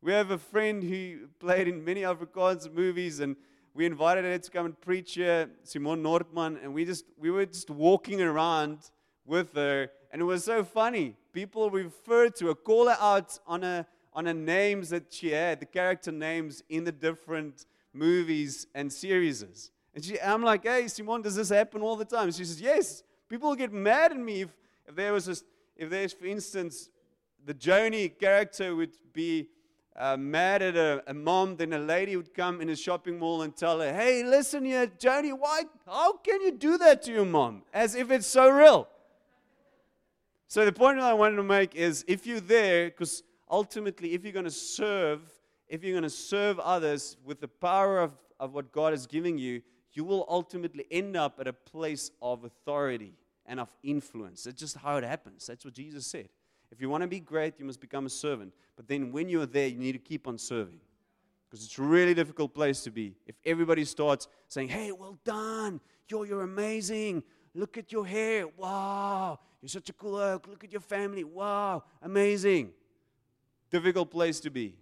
We 0.00 0.12
have 0.12 0.30
a 0.30 0.38
friend 0.38 0.82
who 0.82 1.28
played 1.38 1.68
in 1.68 1.84
many 1.84 2.02
Afrikaans 2.02 2.72
movies, 2.72 3.20
and 3.20 3.36
we 3.74 3.86
invited 3.86 4.24
her 4.24 4.38
to 4.38 4.50
come 4.50 4.66
and 4.66 4.80
preach 4.80 5.14
here, 5.14 5.48
Simoné 5.64 6.00
Nortmann, 6.00 6.58
and 6.62 6.74
we 6.74 6.84
just 6.84 7.04
we 7.18 7.30
were 7.30 7.46
just 7.46 7.70
walking 7.70 8.20
around 8.20 8.78
with 9.24 9.54
her, 9.54 9.90
and 10.10 10.20
it 10.20 10.24
was 10.24 10.44
so 10.44 10.64
funny. 10.64 11.16
People 11.32 11.70
referred 11.70 12.36
to 12.36 12.48
her, 12.48 12.54
call 12.54 12.88
her 12.88 12.96
out 13.00 13.38
on 13.46 13.64
a 13.64 13.86
on 14.14 14.24
the 14.24 14.34
names 14.34 14.90
that 14.90 15.12
she 15.12 15.30
had, 15.30 15.60
the 15.60 15.66
character 15.66 16.12
names 16.12 16.62
in 16.68 16.84
the 16.84 16.92
different 16.92 17.66
movies 17.92 18.66
and 18.74 18.92
series. 18.92 19.70
And 19.94 20.04
she, 20.04 20.20
I'm 20.20 20.42
like, 20.42 20.64
hey, 20.64 20.88
Simone, 20.88 21.22
does 21.22 21.36
this 21.36 21.48
happen 21.48 21.82
all 21.82 21.96
the 21.96 22.04
time? 22.04 22.30
She 22.30 22.44
says, 22.44 22.60
yes. 22.60 23.02
People 23.28 23.54
get 23.54 23.72
mad 23.72 24.12
at 24.12 24.18
me 24.18 24.42
if, 24.42 24.50
if 24.86 24.94
there 24.94 25.12
was, 25.12 25.28
a, 25.28 25.36
if 25.76 25.88
there's, 25.88 26.12
for 26.12 26.26
instance, 26.26 26.90
the 27.44 27.54
Joni 27.54 28.18
character 28.18 28.76
would 28.76 28.92
be 29.12 29.48
uh, 29.96 30.16
mad 30.16 30.62
at 30.62 30.76
a, 30.76 31.02
a, 31.06 31.14
mom, 31.14 31.56
then 31.56 31.72
a 31.72 31.78
lady 31.78 32.16
would 32.16 32.32
come 32.34 32.60
in 32.60 32.70
a 32.70 32.76
shopping 32.76 33.18
mall 33.18 33.42
and 33.42 33.56
tell 33.56 33.80
her, 33.80 33.92
hey, 33.92 34.22
listen 34.24 34.64
here, 34.64 34.86
Joni, 34.86 35.36
why, 35.38 35.62
how 35.86 36.14
can 36.14 36.40
you 36.42 36.52
do 36.52 36.78
that 36.78 37.02
to 37.02 37.12
your 37.12 37.26
mom? 37.26 37.62
As 37.72 37.94
if 37.94 38.10
it's 38.10 38.26
so 38.26 38.50
real. 38.50 38.88
So 40.52 40.66
the 40.66 40.70
point 40.70 40.98
that 40.98 41.06
I 41.06 41.14
wanted 41.14 41.36
to 41.36 41.42
make 41.42 41.74
is 41.74 42.04
if 42.06 42.26
you're 42.26 42.38
there, 42.38 42.90
because 42.90 43.22
ultimately, 43.50 44.12
if 44.12 44.22
you're 44.22 44.34
going 44.34 44.44
to 44.44 44.50
serve, 44.50 45.22
if 45.66 45.82
you're 45.82 45.94
going 45.94 46.02
to 46.02 46.10
serve 46.10 46.58
others 46.58 47.16
with 47.24 47.40
the 47.40 47.48
power 47.48 48.00
of, 48.00 48.12
of 48.38 48.52
what 48.52 48.70
God 48.70 48.92
is 48.92 49.06
giving 49.06 49.38
you, 49.38 49.62
you 49.94 50.04
will 50.04 50.26
ultimately 50.28 50.84
end 50.90 51.16
up 51.16 51.40
at 51.40 51.46
a 51.46 51.54
place 51.54 52.10
of 52.20 52.44
authority 52.44 53.14
and 53.46 53.60
of 53.60 53.74
influence. 53.82 54.44
That's 54.44 54.60
just 54.60 54.76
how 54.76 54.98
it 54.98 55.04
happens. 55.04 55.46
That's 55.46 55.64
what 55.64 55.72
Jesus 55.72 56.06
said. 56.06 56.28
If 56.70 56.82
you 56.82 56.90
want 56.90 57.00
to 57.00 57.08
be 57.08 57.20
great, 57.20 57.54
you 57.58 57.64
must 57.64 57.80
become 57.80 58.04
a 58.04 58.10
servant. 58.10 58.52
But 58.76 58.86
then 58.86 59.10
when 59.10 59.30
you're 59.30 59.46
there, 59.46 59.68
you 59.68 59.78
need 59.78 59.92
to 59.92 59.98
keep 59.98 60.28
on 60.28 60.36
serving. 60.36 60.80
Because 61.48 61.64
it's 61.64 61.78
a 61.78 61.82
really 61.82 62.12
difficult 62.12 62.52
place 62.52 62.82
to 62.82 62.90
be. 62.90 63.14
If 63.26 63.36
everybody 63.46 63.86
starts 63.86 64.28
saying, 64.48 64.68
hey, 64.68 64.92
well 64.92 65.16
done, 65.24 65.80
yo, 66.10 66.24
you're 66.24 66.42
amazing, 66.42 67.22
look 67.54 67.78
at 67.78 67.92
your 67.92 68.06
hair, 68.06 68.46
wow, 68.56 69.38
you're 69.60 69.68
such 69.68 69.90
a 69.90 69.92
cool 69.92 70.16
oke. 70.16 70.48
Look 70.48 70.64
at 70.64 70.72
your 70.72 70.80
family. 70.80 71.24
Wow, 71.24 71.84
amazing. 72.02 72.72
Difficult 73.70 74.10
place 74.10 74.40
to 74.40 74.50
be. 74.50 74.74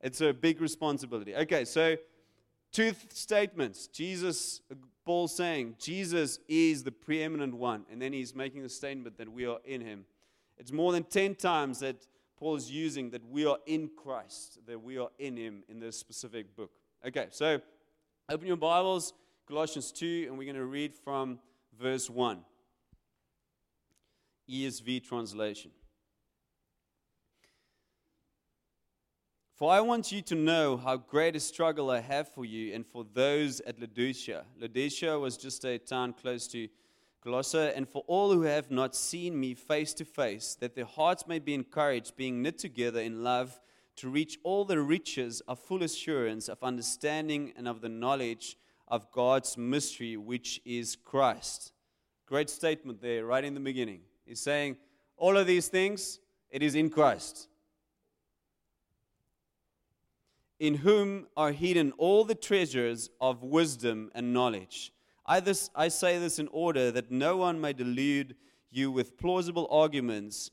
It's 0.00 0.20
a 0.20 0.32
big 0.34 0.60
responsibility. 0.60 1.34
Okay, 1.34 1.64
so 1.64 1.96
two 2.72 2.92
th- 2.92 2.96
statements. 3.10 3.86
Jesus, 3.86 4.60
Paul 5.04 5.28
saying, 5.28 5.76
Jesus 5.78 6.40
is 6.48 6.82
the 6.82 6.92
preeminent 6.92 7.54
one. 7.54 7.86
And 7.90 8.02
then 8.02 8.12
he's 8.12 8.34
making 8.34 8.62
the 8.62 8.68
statement 8.68 9.16
that 9.18 9.32
we 9.32 9.46
are 9.46 9.60
in 9.64 9.80
him. 9.80 10.04
It's 10.58 10.72
more 10.72 10.92
than 10.92 11.04
10 11.04 11.36
times 11.36 11.78
that 11.80 12.06
Paul 12.36 12.56
is 12.56 12.70
using 12.70 13.10
that 13.10 13.24
we 13.30 13.46
are 13.46 13.58
in 13.66 13.90
Christ, 13.96 14.58
that 14.66 14.82
we 14.82 14.98
are 14.98 15.08
in 15.18 15.36
him 15.36 15.62
in 15.68 15.80
this 15.80 15.96
specific 15.96 16.54
book. 16.54 16.70
Okay, 17.06 17.28
so 17.30 17.60
open 18.28 18.46
your 18.46 18.56
Bibles, 18.56 19.14
Colossians 19.46 19.92
2, 19.92 20.24
and 20.28 20.38
we're 20.38 20.44
going 20.44 20.56
to 20.56 20.64
read 20.64 20.94
from 20.94 21.38
verse 21.78 22.08
1. 22.08 22.38
ESV 24.48 25.06
translation. 25.06 25.70
For 29.54 29.70
I 29.70 29.80
want 29.80 30.10
you 30.10 30.22
to 30.22 30.34
know 30.34 30.78
how 30.78 30.96
great 30.96 31.36
a 31.36 31.40
struggle 31.40 31.90
I 31.90 32.00
have 32.00 32.28
for 32.28 32.46
you 32.46 32.74
and 32.74 32.86
for 32.86 33.04
those 33.12 33.60
at 33.60 33.78
Laodicea. 33.78 34.46
Laodicea 34.58 35.18
was 35.18 35.36
just 35.36 35.62
a 35.66 35.78
town 35.78 36.14
close 36.14 36.46
to 36.48 36.66
Colossae, 37.22 37.72
and 37.76 37.86
for 37.86 38.02
all 38.06 38.32
who 38.32 38.42
have 38.42 38.70
not 38.70 38.96
seen 38.96 39.38
me 39.38 39.52
face 39.52 39.92
to 39.94 40.06
face, 40.06 40.56
that 40.60 40.74
their 40.74 40.86
hearts 40.86 41.26
may 41.26 41.38
be 41.38 41.52
encouraged, 41.52 42.16
being 42.16 42.40
knit 42.40 42.58
together 42.58 43.00
in 43.00 43.22
love, 43.22 43.60
to 43.96 44.08
reach 44.08 44.38
all 44.42 44.64
the 44.64 44.80
riches 44.80 45.42
of 45.42 45.58
full 45.58 45.82
assurance 45.82 46.48
of 46.48 46.62
understanding 46.62 47.52
and 47.58 47.68
of 47.68 47.82
the 47.82 47.90
knowledge 47.90 48.56
of 48.88 49.10
God's 49.10 49.56
mystery, 49.56 50.16
which 50.16 50.60
is 50.64 50.96
Christ. 50.96 51.72
Great 52.26 52.50
statement 52.50 53.00
there, 53.00 53.24
right 53.24 53.44
in 53.44 53.54
the 53.54 53.60
beginning. 53.60 54.00
He's 54.24 54.40
saying, 54.40 54.76
all 55.16 55.36
of 55.36 55.46
these 55.46 55.68
things, 55.68 56.20
it 56.50 56.62
is 56.62 56.74
in 56.74 56.90
Christ. 56.90 57.48
In 60.58 60.74
whom 60.74 61.26
are 61.36 61.52
hidden 61.52 61.92
all 61.98 62.24
the 62.24 62.34
treasures 62.34 63.10
of 63.20 63.42
wisdom 63.42 64.10
and 64.14 64.32
knowledge. 64.32 64.92
I, 65.26 65.40
this, 65.40 65.70
I 65.74 65.88
say 65.88 66.18
this 66.18 66.38
in 66.38 66.48
order 66.52 66.90
that 66.90 67.10
no 67.10 67.36
one 67.36 67.60
may 67.60 67.72
delude 67.72 68.36
you 68.70 68.90
with 68.90 69.16
plausible 69.16 69.68
arguments. 69.70 70.50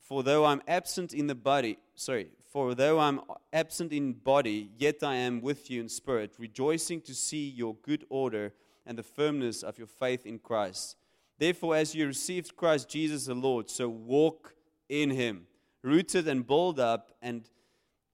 For 0.00 0.22
though 0.22 0.44
I'm 0.44 0.62
absent 0.66 1.12
in 1.12 1.26
the 1.26 1.34
body, 1.34 1.78
sorry, 1.94 2.30
for 2.50 2.74
though 2.74 2.98
I'm 2.98 3.20
absent 3.52 3.92
in 3.92 4.12
body, 4.12 4.70
yet 4.76 5.02
I 5.02 5.14
am 5.14 5.40
with 5.40 5.70
you 5.70 5.80
in 5.80 5.88
spirit, 5.88 6.34
rejoicing 6.38 7.00
to 7.02 7.14
see 7.14 7.48
your 7.48 7.76
good 7.76 8.04
order 8.10 8.52
and 8.84 8.98
the 8.98 9.04
firmness 9.04 9.62
of 9.62 9.78
your 9.78 9.86
faith 9.86 10.26
in 10.26 10.40
Christ. 10.40 10.96
Therefore, 11.38 11.76
as 11.76 11.94
you 11.94 12.06
received 12.06 12.56
Christ 12.56 12.88
Jesus 12.88 13.26
the 13.26 13.34
Lord, 13.34 13.70
so 13.70 13.88
walk 13.88 14.54
in 14.88 15.10
him, 15.10 15.46
rooted 15.82 16.26
and 16.26 16.44
built 16.44 16.80
up 16.80 17.12
and 17.22 17.48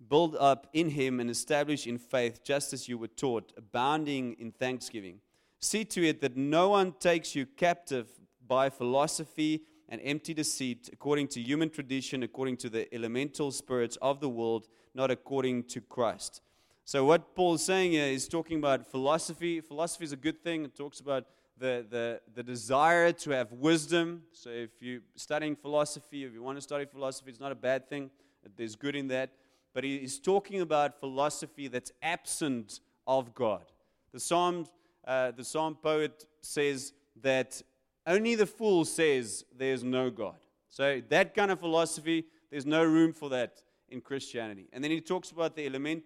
build 0.07 0.37
up 0.39 0.67
in 0.75 0.91
him 0.91 1.19
and 1.19 1.31
established 1.31 1.87
in 1.87 1.97
faith, 1.97 2.45
just 2.45 2.75
as 2.75 2.89
you 2.89 2.99
were 2.99 3.09
taught, 3.09 3.55
abounding 3.57 4.35
in 4.39 4.53
thanksgiving. 4.53 5.21
See 5.61 5.85
to 5.87 6.07
it 6.07 6.21
that 6.21 6.37
no 6.37 6.69
one 6.69 6.93
takes 6.93 7.35
you 7.35 7.47
captive 7.47 8.11
by 8.47 8.69
philosophy 8.69 9.63
and 9.89 10.01
empty 10.03 10.35
deceit, 10.35 10.91
according 10.93 11.29
to 11.29 11.41
human 11.41 11.71
tradition, 11.71 12.23
according 12.23 12.57
to 12.59 12.69
the 12.69 12.93
elemental 12.95 13.51
spirits 13.51 13.97
of 14.03 14.21
the 14.21 14.29
world, 14.29 14.69
not 14.95 15.11
according 15.11 15.65
to 15.65 15.81
Christ. 15.81 16.43
So, 16.85 17.05
what 17.05 17.35
Paul's 17.35 17.65
saying 17.65 17.93
here 17.93 18.07
is 18.07 18.29
talking 18.29 18.59
about 18.59 18.87
philosophy. 18.87 19.61
Philosophy 19.61 20.05
is 20.05 20.13
a 20.13 20.17
good 20.17 20.43
thing. 20.43 20.65
It 20.65 20.77
talks 20.77 21.01
about 21.01 21.25
the, 21.59 21.85
the, 21.89 22.21
the 22.35 22.43
desire 22.43 23.13
to 23.13 23.31
have 23.31 23.51
wisdom. 23.53 24.23
So, 24.33 24.51
if 24.51 24.71
you're 24.81 25.01
studying 25.17 25.57
philosophy, 25.57 26.25
if 26.25 26.33
you 26.33 26.43
want 26.43 26.59
to 26.59 26.63
study 26.63 26.85
philosophy, 26.85 27.31
it's 27.31 27.41
not 27.41 27.53
a 27.53 27.57
bad 27.57 27.89
thing. 27.89 28.11
There's 28.57 28.77
good 28.77 28.95
in 28.95 29.09
that. 29.09 29.31
But 29.75 29.85
he's 29.85 30.19
talking 30.19 30.61
about 30.61 31.01
philosophy 31.01 31.69
that's 31.69 31.93
absent 32.03 32.81
of 33.07 33.35
God. 33.35 33.65
The 34.13 34.21
Psalm, 34.21 34.67
uh, 35.07 35.33
the 35.33 35.45
Psalm 35.45 35.77
poet 35.83 36.25
says 36.41 36.93
that 37.21 37.61
only 38.07 38.35
the 38.35 38.47
fool 38.47 38.85
says 38.85 39.45
there's 39.57 39.83
no 39.83 40.11
God. 40.11 40.37
So, 40.69 41.01
that 41.09 41.35
kind 41.35 41.51
of 41.51 41.61
philosophy, 41.61 42.27
there's 42.51 42.67
no 42.67 42.85
room 42.85 43.13
for 43.13 43.29
that 43.31 43.63
in 43.89 44.01
Christianity. 44.01 44.69
And 44.73 44.83
then 44.83 44.91
he 44.91 45.01
talks 45.01 45.31
about 45.31 45.57
the 45.57 45.67
element 45.67 46.03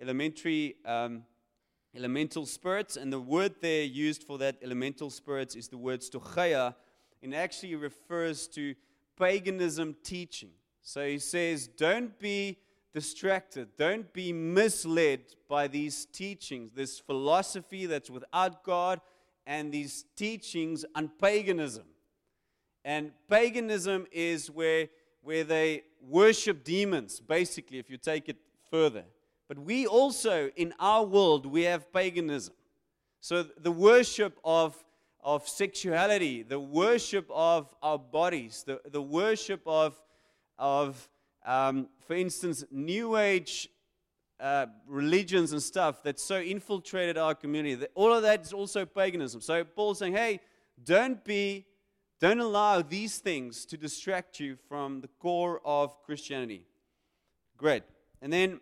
elementary 0.00 0.76
um, 0.84 1.22
elemental 1.94 2.46
spirits, 2.46 2.96
and 2.96 3.12
the 3.12 3.20
word 3.20 3.54
there 3.60 3.84
used 3.84 4.24
for 4.24 4.38
that 4.38 4.56
elemental 4.62 5.10
spirits 5.10 5.54
is 5.54 5.68
the 5.68 5.78
word 5.78 6.00
stoicheia, 6.00 6.74
and 7.22 7.34
actually 7.34 7.74
refers 7.74 8.48
to 8.48 8.74
paganism 9.18 9.94
teaching. 10.02 10.50
So 10.82 11.06
he 11.06 11.18
says, 11.18 11.68
don't 11.68 12.18
be 12.18 12.58
distracted, 12.92 13.68
don't 13.76 14.12
be 14.12 14.32
misled 14.32 15.20
by 15.48 15.68
these 15.68 16.06
teachings, 16.06 16.72
this 16.74 16.98
philosophy 16.98 17.86
that's 17.86 18.10
without 18.10 18.64
God, 18.64 19.00
and 19.46 19.72
these 19.72 20.04
teachings 20.16 20.84
on 20.94 21.10
paganism. 21.20 21.84
And 22.84 23.12
paganism 23.28 24.06
is 24.10 24.50
where, 24.50 24.88
where 25.22 25.44
they 25.44 25.84
worship 26.00 26.64
demons, 26.64 27.20
basically, 27.20 27.78
if 27.78 27.88
you 27.88 27.96
take 27.96 28.28
it 28.28 28.36
further. 28.70 29.04
But 29.48 29.58
we 29.58 29.86
also, 29.86 30.50
in 30.56 30.72
our 30.78 31.04
world, 31.04 31.46
we 31.46 31.62
have 31.62 31.92
paganism. 31.92 32.54
So 33.20 33.44
the 33.56 33.70
worship 33.70 34.38
of, 34.44 34.76
of 35.22 35.46
sexuality, 35.46 36.42
the 36.42 36.58
worship 36.58 37.26
of 37.30 37.72
our 37.82 37.98
bodies, 37.98 38.64
the, 38.66 38.80
the 38.90 39.02
worship 39.02 39.62
of, 39.66 40.00
of 40.58 41.08
um, 41.44 41.88
for 42.06 42.14
instance, 42.14 42.64
New 42.70 43.16
Age 43.16 43.68
uh, 44.42 44.66
religions 44.88 45.52
and 45.52 45.62
stuff 45.62 46.02
that 46.02 46.18
so 46.18 46.40
infiltrated 46.40 47.16
our 47.16 47.34
community. 47.34 47.86
All 47.94 48.12
of 48.12 48.22
that 48.22 48.42
is 48.42 48.52
also 48.52 48.84
paganism. 48.84 49.40
So 49.40 49.62
Paul's 49.62 50.00
saying, 50.00 50.14
hey, 50.14 50.40
don't 50.84 51.24
be, 51.24 51.64
don't 52.18 52.40
allow 52.40 52.82
these 52.82 53.18
things 53.18 53.64
to 53.66 53.76
distract 53.76 54.40
you 54.40 54.56
from 54.68 55.00
the 55.00 55.08
core 55.20 55.60
of 55.64 56.02
Christianity. 56.02 56.66
Great. 57.56 57.84
And 58.20 58.32
then 58.32 58.60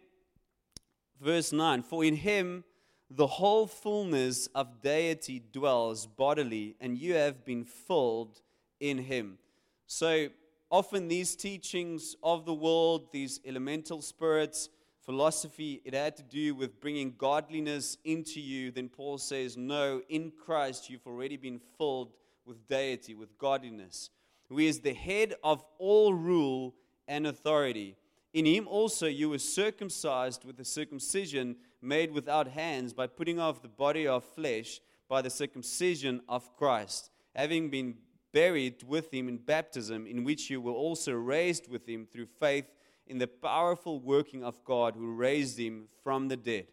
verse 1.18 1.50
9 1.50 1.82
For 1.82 2.04
in 2.04 2.16
him 2.16 2.64
the 3.08 3.26
whole 3.26 3.66
fullness 3.66 4.48
of 4.54 4.82
deity 4.82 5.42
dwells 5.50 6.06
bodily, 6.06 6.76
and 6.80 6.98
you 6.98 7.14
have 7.14 7.44
been 7.44 7.64
filled 7.64 8.40
in 8.78 8.98
him. 8.98 9.38
So 9.86 10.28
often 10.70 11.08
these 11.08 11.34
teachings 11.34 12.16
of 12.22 12.44
the 12.44 12.54
world, 12.54 13.12
these 13.12 13.40
elemental 13.44 14.02
spirits, 14.02 14.68
philosophy, 15.10 15.82
it 15.84 15.92
had 15.92 16.16
to 16.16 16.22
do 16.22 16.54
with 16.54 16.80
bringing 16.80 17.12
godliness 17.18 17.98
into 18.04 18.40
you. 18.40 18.70
Then 18.70 18.88
Paul 18.88 19.18
says, 19.18 19.56
No, 19.56 20.02
in 20.08 20.30
Christ 20.30 20.88
you've 20.88 21.04
already 21.04 21.36
been 21.36 21.60
filled 21.76 22.12
with 22.46 22.68
deity, 22.68 23.16
with 23.16 23.36
godliness, 23.36 24.10
who 24.48 24.60
is 24.60 24.78
the 24.78 24.94
head 24.94 25.34
of 25.42 25.64
all 25.78 26.14
rule 26.14 26.76
and 27.08 27.26
authority. 27.26 27.96
In 28.32 28.46
him 28.46 28.68
also 28.68 29.08
you 29.08 29.30
were 29.30 29.40
circumcised 29.40 30.44
with 30.44 30.60
a 30.60 30.64
circumcision 30.64 31.56
made 31.82 32.12
without 32.12 32.46
hands 32.46 32.94
by 32.94 33.08
putting 33.08 33.40
off 33.40 33.62
the 33.62 33.68
body 33.68 34.06
of 34.06 34.22
flesh 34.22 34.80
by 35.08 35.22
the 35.22 35.30
circumcision 35.30 36.20
of 36.28 36.54
Christ, 36.56 37.10
having 37.34 37.68
been 37.68 37.96
buried 38.32 38.84
with 38.84 39.12
him 39.12 39.28
in 39.28 39.38
baptism, 39.38 40.06
in 40.06 40.22
which 40.22 40.50
you 40.50 40.60
were 40.60 40.70
also 40.70 41.14
raised 41.14 41.68
with 41.68 41.88
him 41.88 42.06
through 42.06 42.26
faith 42.38 42.66
in 43.10 43.18
the 43.18 43.26
powerful 43.26 44.00
working 44.00 44.44
of 44.44 44.62
God 44.64 44.94
who 44.94 45.14
raised 45.14 45.58
him 45.58 45.88
from 46.02 46.28
the 46.28 46.36
dead. 46.36 46.66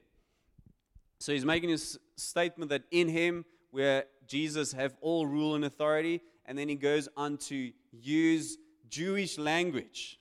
So 1.20 1.34
he's 1.34 1.46
making 1.46 1.70
his 1.70 1.98
statement 2.16 2.70
that 2.70 2.84
in 2.92 3.10
him, 3.10 3.44
where 3.72 4.06
Jesus 4.28 4.72
have 4.74 4.96
all 5.02 5.26
rule 5.26 5.56
and 5.56 5.66
authority, 5.66 6.22
and 6.46 6.58
then 6.58 6.70
he 6.70 6.76
goes 6.76 7.10
on 7.18 7.38
to 7.38 7.72
use 7.92 8.58
Jewish 8.90 9.38
language 9.38 10.20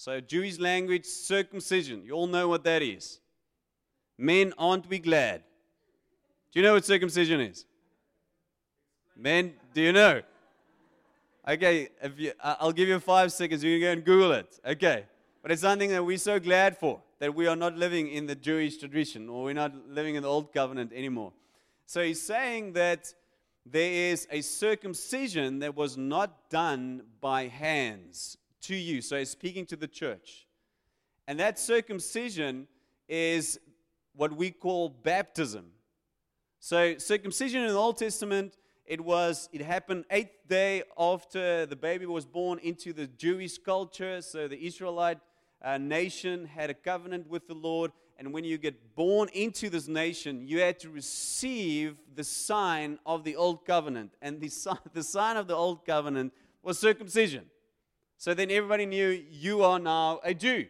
so, 0.00 0.18
Jewish 0.18 0.58
language, 0.58 1.04
circumcision. 1.04 2.06
You 2.06 2.12
all 2.12 2.26
know 2.26 2.48
what 2.48 2.64
that 2.64 2.80
is. 2.80 3.20
Men, 4.16 4.54
aren't 4.56 4.88
we 4.88 4.98
glad? 4.98 5.42
Do 6.50 6.58
you 6.58 6.64
know 6.64 6.72
what 6.72 6.86
circumcision 6.86 7.38
is? 7.38 7.66
Men, 9.14 9.52
do 9.74 9.82
you 9.82 9.92
know? 9.92 10.22
Okay, 11.46 11.90
if 12.02 12.18
you, 12.18 12.32
I'll 12.42 12.72
give 12.72 12.88
you 12.88 12.98
five 12.98 13.30
seconds. 13.30 13.62
You 13.62 13.78
can 13.78 13.80
go 13.82 13.92
and 13.92 14.02
Google 14.02 14.32
it. 14.32 14.58
Okay. 14.66 15.04
But 15.42 15.52
it's 15.52 15.62
something 15.62 15.90
that 15.90 16.04
we're 16.04 16.18
so 16.18 16.38
glad 16.38 16.76
for, 16.76 17.00
that 17.18 17.34
we 17.34 17.46
are 17.46 17.56
not 17.56 17.76
living 17.76 18.08
in 18.08 18.26
the 18.26 18.34
Jewish 18.34 18.76
tradition 18.76 19.28
or 19.28 19.44
we're 19.44 19.54
not 19.54 19.74
living 19.88 20.16
in 20.16 20.22
the 20.22 20.28
old 20.28 20.52
covenant 20.52 20.92
anymore. 20.92 21.32
So 21.86 22.02
he's 22.02 22.20
saying 22.20 22.74
that 22.74 23.12
there 23.64 24.12
is 24.12 24.26
a 24.30 24.42
circumcision 24.42 25.60
that 25.60 25.76
was 25.76 25.96
not 25.96 26.50
done 26.50 27.02
by 27.20 27.46
hands 27.46 28.36
to 28.62 28.74
you. 28.74 29.00
So 29.00 29.18
he's 29.18 29.30
speaking 29.30 29.66
to 29.66 29.76
the 29.76 29.88
church. 29.88 30.46
And 31.26 31.40
that 31.40 31.58
circumcision 31.58 32.66
is 33.08 33.58
what 34.14 34.32
we 34.36 34.50
call 34.50 34.88
baptism. 34.88 35.66
So 36.58 36.98
circumcision 36.98 37.62
in 37.62 37.68
the 37.68 37.78
Old 37.78 37.96
Testament, 37.96 38.56
it 38.84 39.00
was 39.00 39.48
it 39.52 39.62
happened 39.62 40.04
eighth 40.10 40.46
day 40.48 40.82
after 40.98 41.64
the 41.64 41.76
baby 41.76 42.06
was 42.06 42.26
born 42.26 42.58
into 42.58 42.92
the 42.92 43.06
Jewish 43.06 43.56
culture. 43.58 44.20
So 44.20 44.48
the 44.48 44.62
Israelite 44.66 45.18
uh, 45.62 45.78
nation 45.78 46.46
had 46.46 46.70
a 46.70 46.74
covenant 46.74 47.28
with 47.28 47.46
the 47.46 47.54
Lord, 47.54 47.92
and 48.18 48.32
when 48.32 48.44
you 48.44 48.58
get 48.58 48.94
born 48.94 49.28
into 49.32 49.70
this 49.70 49.88
nation, 49.88 50.46
you 50.46 50.60
had 50.60 50.78
to 50.80 50.90
receive 50.90 51.96
the 52.14 52.24
sign 52.24 52.98
of 53.06 53.24
the 53.24 53.36
old 53.36 53.64
covenant, 53.64 54.14
and 54.22 54.40
the, 54.40 54.50
the 54.92 55.02
sign 55.02 55.36
of 55.36 55.46
the 55.46 55.54
old 55.54 55.84
covenant 55.84 56.32
was 56.62 56.78
circumcision. 56.78 57.46
So 58.16 58.34
then 58.34 58.50
everybody 58.50 58.84
knew 58.84 59.08
you 59.30 59.62
are 59.62 59.78
now 59.78 60.20
a 60.22 60.34
Jew. 60.34 60.66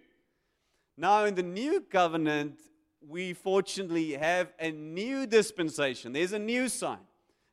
Now, 0.96 1.24
in 1.24 1.34
the 1.34 1.42
new 1.42 1.80
covenant, 1.80 2.60
we 3.06 3.32
fortunately 3.32 4.12
have 4.12 4.52
a 4.60 4.70
new 4.70 5.26
dispensation. 5.26 6.12
There's 6.12 6.32
a 6.32 6.38
new 6.38 6.68
sign. 6.68 6.98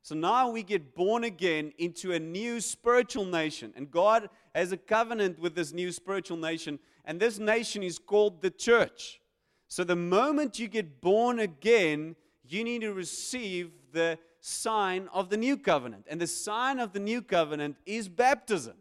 So 0.08 0.16
now 0.16 0.50
we 0.50 0.64
get 0.64 0.96
born 0.96 1.26
again 1.26 1.74
into 1.78 2.14
a 2.14 2.20
new 2.20 2.62
spiritual 2.62 3.26
nation. 3.26 3.74
And 3.76 3.92
God 3.92 4.30
has 4.56 4.72
a 4.72 4.78
covenant 4.78 5.38
with 5.38 5.54
this 5.54 5.74
new 5.74 5.92
spiritual 5.92 6.38
nation. 6.38 6.80
And 7.04 7.20
this 7.20 7.40
nation 7.40 7.84
is 7.84 8.00
called 8.00 8.42
the 8.42 8.50
church. 8.50 9.20
So 9.68 9.84
the 9.84 9.98
moment 9.98 10.60
you 10.60 10.70
get 10.70 11.02
born 11.02 11.40
again, 11.40 12.16
you 12.48 12.64
need 12.64 12.84
to 12.84 12.94
receive 12.94 13.72
the 13.92 14.18
sign 14.40 15.10
of 15.12 15.30
the 15.30 15.36
new 15.36 15.58
covenant. 15.58 16.06
And 16.10 16.22
the 16.22 16.28
sign 16.28 16.80
of 16.80 16.94
the 16.94 17.02
new 17.02 17.22
covenant 17.22 17.76
is 17.86 18.08
baptism. 18.08 18.78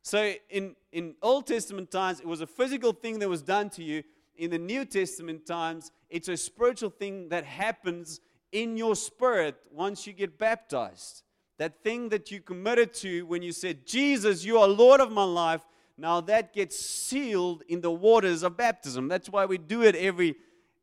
So 0.00 0.32
in, 0.48 0.74
in 0.90 1.16
Old 1.20 1.48
Testament 1.48 1.90
times, 1.90 2.18
it 2.18 2.26
was 2.26 2.40
a 2.40 2.46
physical 2.46 2.94
thing 2.94 3.18
that 3.18 3.28
was 3.28 3.42
done 3.42 3.68
to 3.68 3.84
you. 3.84 4.04
In 4.38 4.50
the 4.50 4.58
New 4.58 4.86
Testament 4.86 5.44
times, 5.44 5.92
it's 6.08 6.28
a 6.28 6.36
spiritual 6.38 6.88
thing 6.88 7.28
that 7.28 7.44
happens 7.44 8.22
in 8.52 8.76
your 8.76 8.96
spirit 8.96 9.56
once 9.72 10.06
you 10.06 10.12
get 10.12 10.38
baptized. 10.38 11.22
That 11.58 11.82
thing 11.84 12.08
that 12.08 12.30
you 12.30 12.40
committed 12.40 12.94
to 12.94 13.26
when 13.26 13.42
you 13.42 13.52
said, 13.52 13.86
Jesus, 13.86 14.44
you 14.44 14.58
are 14.58 14.66
Lord 14.66 15.00
of 15.00 15.12
my 15.12 15.24
life, 15.24 15.60
now 15.98 16.20
that 16.22 16.54
gets 16.54 16.78
sealed 16.78 17.62
in 17.68 17.82
the 17.82 17.90
waters 17.90 18.42
of 18.42 18.56
baptism. 18.56 19.08
That's 19.08 19.28
why 19.28 19.44
we 19.44 19.58
do 19.58 19.82
it 19.82 19.94
every 19.94 20.36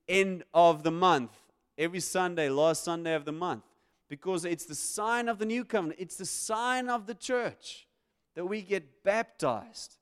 end 0.07 0.43
of 0.53 0.83
the 0.83 0.91
month, 0.91 1.31
every 1.77 1.99
Sunday, 1.99 2.49
last 2.49 2.83
Sunday 2.83 3.15
of 3.15 3.25
the 3.25 3.31
month, 3.31 3.63
because 4.07 4.45
it's 4.45 4.65
the 4.65 4.75
sign 4.75 5.27
of 5.27 5.39
the 5.39 5.45
new 5.45 5.65
covenant, 5.65 5.99
it's 5.99 6.17
the 6.17 6.25
sign 6.25 6.89
of 6.89 7.07
the 7.07 7.15
church 7.15 7.87
that 8.35 8.45
we 8.45 8.61
get 8.61 9.03
baptized. 9.03 9.97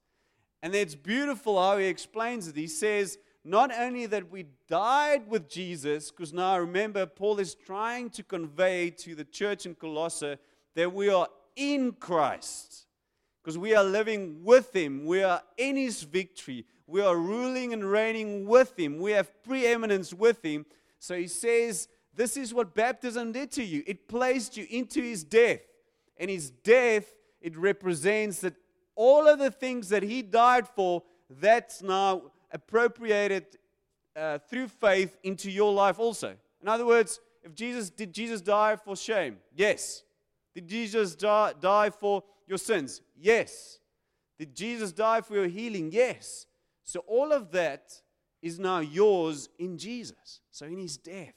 And 0.61 0.75
it's 0.75 0.95
beautiful 0.95 1.61
how 1.61 1.77
he 1.77 1.85
explains 1.85 2.47
it. 2.47 2.55
He 2.55 2.67
says, 2.67 3.17
not 3.45 3.71
only 3.77 4.07
that 4.07 4.31
we 4.31 4.47
died 4.67 5.29
with 5.29 5.47
Jesus, 5.47 6.11
because 6.11 6.33
now 6.33 6.57
remember, 6.57 7.05
Paul 7.05 7.39
is 7.39 7.55
trying 7.55 8.09
to 8.11 8.23
convey 8.23 8.89
to 8.89 9.15
the 9.15 9.23
church 9.23 9.65
in 9.65 9.75
Colossae 9.75 10.37
that 10.73 10.91
we 10.91 11.09
are 11.09 11.27
in 11.55 11.93
Christ, 11.93 12.87
because 13.41 13.57
we 13.57 13.75
are 13.75 13.83
living 13.83 14.43
with 14.43 14.75
Him, 14.75 15.05
we 15.05 15.23
are 15.23 15.41
in 15.57 15.77
His 15.77 16.03
victory, 16.03 16.65
we 16.87 17.01
are 17.01 17.15
ruling 17.15 17.71
and 17.71 17.89
reigning 17.89 18.47
with 18.47 18.77
Him, 18.77 18.99
we 18.99 19.11
have 19.11 19.43
preeminence 19.43 20.13
with 20.13 20.43
Him. 20.43 20.65
So 20.99 21.15
he 21.15 21.27
says, 21.27 21.87
This 22.13 22.35
is 22.35 22.53
what 22.53 22.73
baptism 22.73 23.31
did 23.31 23.51
to 23.51 23.63
you. 23.63 23.83
It 23.85 24.07
placed 24.07 24.57
you 24.57 24.65
into 24.69 25.01
His 25.01 25.23
death, 25.23 25.61
and 26.17 26.29
His 26.29 26.49
death 26.49 27.05
it 27.45 27.55
represents 27.55 28.39
that 28.39 28.55
all 28.95 29.27
of 29.27 29.37
the 29.37 29.51
things 29.51 29.89
that 29.89 30.01
he 30.01 30.23
died 30.23 30.67
for, 30.67 31.03
that's 31.29 31.83
now 31.83 32.23
appropriated 32.55 33.45
uh, 34.15 34.39
through 34.49 34.69
faith 34.69 35.17
into 35.23 35.51
your 35.51 35.73
life 35.73 35.99
also. 35.99 36.35
In 36.61 36.67
other 36.67 36.85
words, 36.85 37.19
if 37.43 37.53
Jesus 37.53 37.89
did 37.89 38.13
Jesus 38.13 38.41
die 38.41 38.77
for 38.77 38.95
shame? 38.95 39.37
Yes. 39.53 40.03
Did 40.55 40.67
Jesus 40.67 41.15
die, 41.15 41.53
die 41.59 41.89
for 41.89 42.23
your 42.47 42.57
sins? 42.57 43.01
Yes. 43.19 43.79
Did 44.39 44.55
Jesus 44.55 44.93
die 44.93 45.21
for 45.21 45.35
your 45.35 45.47
healing? 45.47 45.91
Yes. 45.91 46.47
So 46.85 47.01
all 47.01 47.33
of 47.33 47.51
that 47.51 48.01
is 48.41 48.57
now 48.57 48.79
yours 48.79 49.49
in 49.59 49.77
Jesus. 49.77 50.39
So 50.49 50.65
in 50.65 50.77
his 50.77 50.97
death. 50.97 51.35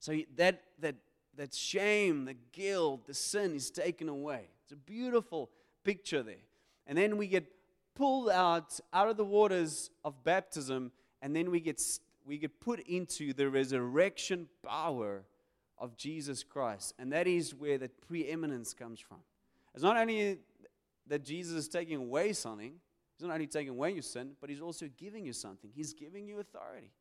So 0.00 0.16
that 0.36 0.62
that 0.80 0.96
that 1.36 1.54
shame, 1.54 2.24
the 2.24 2.36
guilt, 2.52 3.06
the 3.06 3.14
sin 3.14 3.54
is 3.54 3.70
taken 3.70 4.08
away. 4.08 4.50
It's 4.64 4.72
a 4.72 4.76
beautiful 4.76 5.50
picture 5.84 6.22
there. 6.24 6.44
And 6.86 6.98
then 6.98 7.16
we 7.16 7.28
get 7.28 7.46
pulled 7.98 8.30
out 8.30 8.78
out 8.92 9.08
of 9.08 9.16
the 9.16 9.24
waters 9.24 9.90
of 10.04 10.22
baptism 10.22 10.92
and 11.20 11.34
then 11.34 11.50
we 11.50 11.60
get 11.60 11.82
we 12.24 12.38
get 12.38 12.60
put 12.60 12.80
into 12.80 13.32
the 13.32 13.50
resurrection 13.50 14.48
power 14.64 15.24
of 15.78 15.96
Jesus 15.96 16.44
Christ. 16.44 16.94
And 16.98 17.12
that 17.12 17.26
is 17.26 17.54
where 17.54 17.78
the 17.78 17.88
preeminence 17.88 18.74
comes 18.74 19.00
from. 19.00 19.18
It's 19.74 19.82
not 19.82 19.96
only 19.96 20.38
that 21.06 21.24
Jesus 21.24 21.54
is 21.54 21.68
taking 21.68 21.96
away 21.96 22.32
something, 22.32 22.74
He's 23.16 23.26
not 23.26 23.34
only 23.34 23.46
taking 23.46 23.70
away 23.70 23.92
your 23.92 24.02
sin, 24.02 24.32
but 24.40 24.48
He's 24.50 24.60
also 24.60 24.88
giving 24.96 25.24
you 25.24 25.32
something. 25.32 25.70
He's 25.74 25.92
giving 25.92 26.28
you 26.28 26.38
authority. 26.38 26.92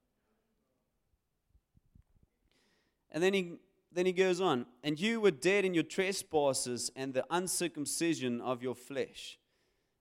And 3.12 3.22
then 3.22 3.34
he, 3.34 3.54
then 3.92 4.06
he 4.06 4.12
goes 4.12 4.42
on, 4.42 4.66
and 4.84 5.00
you 5.00 5.22
were 5.22 5.32
dead 5.32 5.64
in 5.64 5.74
your 5.74 5.84
trespasses 5.84 6.92
and 6.96 7.14
the 7.14 7.26
uncircumcision 7.30 8.42
of 8.42 8.62
your 8.62 8.76
flesh. 8.76 9.40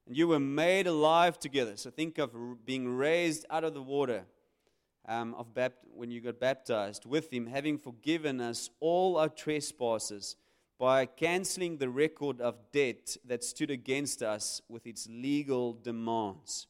And 0.07 0.17
you 0.17 0.29
were 0.29 0.41
made 0.41 0.87
alive 0.87 1.39
together. 1.39 1.77
So 1.77 1.91
think 1.91 2.19
of 2.19 2.33
being 2.65 2.97
raised 2.97 3.45
out 3.51 3.65
of 3.65 3.75
the 3.75 3.83
water 3.83 4.25
um, 5.09 5.35
of 5.35 5.53
bapt- 5.55 5.85
when 5.93 6.11
you 6.11 6.21
got 6.21 6.39
baptized 6.39 7.07
with 7.07 7.33
him, 7.33 7.47
having 7.47 7.79
forgiven 7.79 8.41
us 8.41 8.71
all 8.81 9.17
our 9.17 9.29
trespasses 9.29 10.37
by 10.79 11.07
canceling 11.07 11.79
the 11.79 11.89
record 11.89 12.41
of 12.41 12.57
debt 12.73 13.17
that 13.25 13.43
stood 13.43 13.71
against 13.71 14.23
us 14.23 14.61
with 14.69 14.87
its 14.87 15.09
legal 15.11 15.73
demands. 15.73 16.67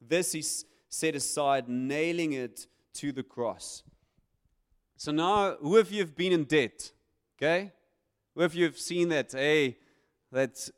This 0.00 0.34
is 0.34 0.64
set 0.88 1.14
aside, 1.14 1.68
nailing 1.68 2.34
it 2.34 2.66
to 2.94 3.12
the 3.12 3.22
cross. 3.22 3.82
So 4.96 5.10
now, 5.10 5.56
who 5.56 5.76
of 5.78 5.90
you 5.90 6.00
have 6.00 6.14
been 6.14 6.32
in 6.32 6.44
debt? 6.44 6.92
Okay? 7.36 7.72
Who 8.34 8.42
of 8.42 8.54
you 8.54 8.64
have 8.64 8.78
seen 8.78 9.08
that, 9.08 9.32
hey, 9.32 9.78
that, 10.30 10.68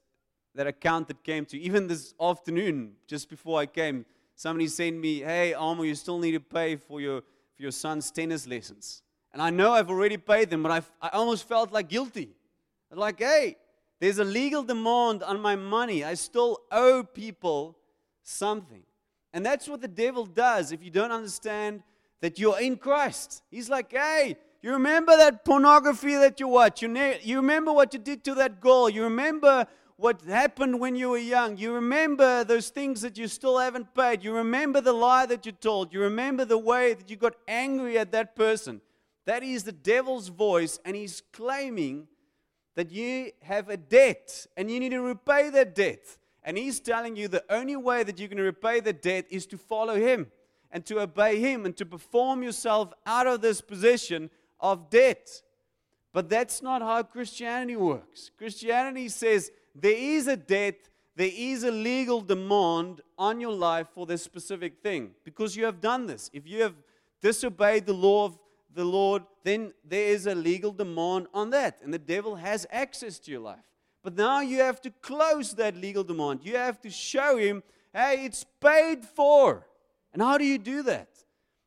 that 0.54 0.66
account 0.66 1.08
that 1.08 1.22
came 1.22 1.44
to? 1.46 1.58
Even 1.58 1.86
this 1.86 2.14
afternoon, 2.20 2.92
just 3.06 3.28
before 3.28 3.60
I 3.60 3.66
came, 3.66 4.06
somebody 4.34 4.68
sent 4.68 4.96
me, 4.96 5.20
hey, 5.20 5.54
Almo, 5.54 5.82
you 5.82 5.94
still 5.94 6.18
need 6.18 6.32
to 6.32 6.40
pay 6.40 6.76
for 6.76 7.00
your, 7.00 7.22
for 7.56 7.62
your 7.62 7.72
son's 7.72 8.10
tennis 8.10 8.46
lessons. 8.46 9.02
And 9.32 9.42
I 9.42 9.50
know 9.50 9.72
I've 9.72 9.90
already 9.90 10.16
paid 10.16 10.50
them, 10.50 10.62
but 10.62 10.70
I've, 10.70 10.90
I 11.02 11.08
almost 11.08 11.48
felt 11.48 11.72
like 11.72 11.88
guilty. 11.88 12.30
Like, 12.90 13.18
hey, 13.18 13.56
there's 13.98 14.18
a 14.18 14.24
legal 14.24 14.62
demand 14.62 15.22
on 15.24 15.40
my 15.40 15.56
money. 15.56 16.04
I 16.04 16.14
still 16.14 16.60
owe 16.70 17.02
people 17.02 17.76
something. 18.22 18.82
And 19.32 19.44
that's 19.44 19.68
what 19.68 19.80
the 19.80 19.88
devil 19.88 20.26
does 20.26 20.70
if 20.70 20.84
you 20.84 20.90
don't 20.90 21.10
understand 21.10 21.82
that 22.20 22.38
you're 22.38 22.60
in 22.60 22.76
Christ. 22.76 23.42
He's 23.50 23.68
like, 23.68 23.90
hey, 23.90 24.36
you 24.62 24.72
remember 24.72 25.16
that 25.16 25.44
pornography 25.44 26.14
that 26.14 26.38
you 26.38 26.48
watch? 26.48 26.80
You, 26.80 26.88
ne- 26.88 27.18
you 27.22 27.36
remember 27.36 27.72
what 27.72 27.92
you 27.92 27.98
did 27.98 28.24
to 28.24 28.34
that 28.36 28.60
girl? 28.60 28.88
You 28.88 29.02
remember 29.02 29.66
what 29.96 30.22
happened 30.22 30.80
when 30.80 30.96
you 30.96 31.10
were 31.10 31.18
young. 31.18 31.56
You 31.56 31.72
remember 31.72 32.44
those 32.44 32.68
things 32.68 33.00
that 33.02 33.16
you 33.16 33.28
still 33.28 33.58
haven't 33.58 33.94
paid. 33.94 34.24
You 34.24 34.34
remember 34.34 34.80
the 34.80 34.92
lie 34.92 35.26
that 35.26 35.46
you 35.46 35.52
told. 35.52 35.92
You 35.92 36.00
remember 36.00 36.44
the 36.44 36.58
way 36.58 36.94
that 36.94 37.08
you 37.08 37.16
got 37.16 37.34
angry 37.46 37.98
at 37.98 38.12
that 38.12 38.34
person. 38.34 38.80
That 39.24 39.42
is 39.42 39.64
the 39.64 39.72
devil's 39.72 40.28
voice, 40.28 40.78
and 40.84 40.94
he's 40.94 41.22
claiming 41.32 42.08
that 42.74 42.90
you 42.90 43.30
have 43.42 43.68
a 43.68 43.76
debt 43.76 44.46
and 44.56 44.70
you 44.70 44.80
need 44.80 44.90
to 44.90 45.00
repay 45.00 45.50
that 45.50 45.74
debt. 45.74 46.18
And 46.42 46.58
he's 46.58 46.80
telling 46.80 47.16
you 47.16 47.28
the 47.28 47.44
only 47.48 47.76
way 47.76 48.02
that 48.02 48.18
you 48.18 48.28
can 48.28 48.38
repay 48.38 48.80
the 48.80 48.92
debt 48.92 49.26
is 49.30 49.46
to 49.46 49.56
follow 49.56 49.94
him 49.94 50.30
and 50.70 50.84
to 50.86 51.00
obey 51.00 51.40
him 51.40 51.64
and 51.64 51.76
to 51.76 51.86
perform 51.86 52.42
yourself 52.42 52.92
out 53.06 53.26
of 53.26 53.40
this 53.40 53.60
position 53.60 54.28
of 54.60 54.90
debt. 54.90 55.42
But 56.12 56.28
that's 56.28 56.62
not 56.62 56.82
how 56.82 57.02
Christianity 57.04 57.76
works. 57.76 58.30
Christianity 58.36 59.08
says 59.08 59.50
there 59.74 59.96
is 59.96 60.26
a 60.26 60.36
debt, 60.36 60.88
there 61.16 61.30
is 61.32 61.64
a 61.64 61.70
legal 61.70 62.20
demand 62.20 63.00
on 63.18 63.40
your 63.40 63.52
life 63.52 63.88
for 63.92 64.06
this 64.06 64.22
specific 64.22 64.82
thing 64.82 65.12
because 65.24 65.56
you 65.56 65.64
have 65.64 65.80
done 65.80 66.06
this. 66.06 66.30
If 66.32 66.46
you 66.46 66.62
have 66.62 66.74
disobeyed 67.20 67.86
the 67.86 67.92
law 67.92 68.26
of 68.26 68.38
the 68.74 68.84
Lord, 68.84 69.22
then 69.44 69.72
there 69.84 70.08
is 70.08 70.26
a 70.26 70.34
legal 70.34 70.72
demand 70.72 71.28
on 71.32 71.50
that, 71.50 71.78
and 71.82 71.94
the 71.94 71.98
devil 71.98 72.36
has 72.36 72.66
access 72.70 73.18
to 73.20 73.30
your 73.30 73.40
life. 73.40 73.64
But 74.02 74.16
now 74.16 74.40
you 74.40 74.58
have 74.58 74.80
to 74.82 74.90
close 74.90 75.54
that 75.54 75.76
legal 75.76 76.04
demand. 76.04 76.40
You 76.42 76.56
have 76.56 76.80
to 76.82 76.90
show 76.90 77.36
him, 77.38 77.62
hey, 77.92 78.24
it's 78.24 78.44
paid 78.60 79.04
for. 79.04 79.66
And 80.12 80.20
how 80.20 80.36
do 80.36 80.44
you 80.44 80.58
do 80.58 80.82
that? 80.82 81.08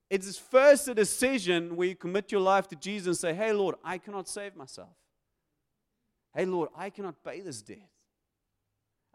It's 0.09 0.37
first 0.37 0.87
a 0.87 0.93
decision 0.93 1.75
where 1.75 1.87
you 1.87 1.95
commit 1.95 2.31
your 2.31 2.41
life 2.41 2.67
to 2.69 2.75
Jesus 2.75 3.07
and 3.07 3.17
say, 3.17 3.33
hey, 3.33 3.51
Lord, 3.51 3.75
I 3.83 3.97
cannot 3.97 4.29
save 4.29 4.55
myself. 4.55 4.95
Hey, 6.33 6.45
Lord, 6.45 6.69
I 6.77 6.89
cannot 6.91 7.23
pay 7.23 7.41
this 7.41 7.61
debt. 7.61 7.89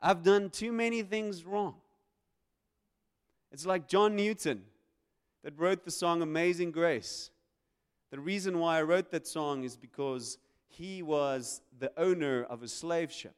I've 0.03 0.25
done 0.25 0.51
too 0.51 0.73
many 0.73 1.03
things 1.03 1.45
wrong. 1.45 1.77
It's 3.53 3.65
like 3.65 3.87
John 3.87 4.17
Newton 4.17 4.65
that 5.45 5.57
wrote 5.57 5.85
the 5.85 5.93
song 5.93 6.23
Amazing 6.23 6.73
Grace. 6.73 7.31
The 8.11 8.19
reason 8.19 8.59
why 8.59 8.79
I 8.79 8.83
wrote 8.83 9.13
that 9.13 9.29
song 9.29 9.63
is 9.63 9.77
because 9.77 10.39
he 10.67 11.03
was 11.03 11.61
the 11.79 11.93
owner 11.97 12.45
of 12.45 12.63
a 12.63 12.69
slave 12.69 13.13
ship. 13.13 13.37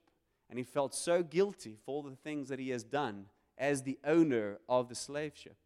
And 0.49 0.59
he 0.59 0.65
felt 0.65 0.95
so 0.95 1.23
guilty 1.23 1.77
for 1.85 1.97
all 1.97 2.03
the 2.03 2.17
things 2.17 2.49
that 2.49 2.59
he 2.59 2.71
has 2.71 2.83
done 2.83 3.27
as 3.59 3.83
the 3.83 3.99
owner 4.05 4.59
of 4.69 4.89
the 4.89 4.95
slave 4.95 5.33
ship. 5.37 5.57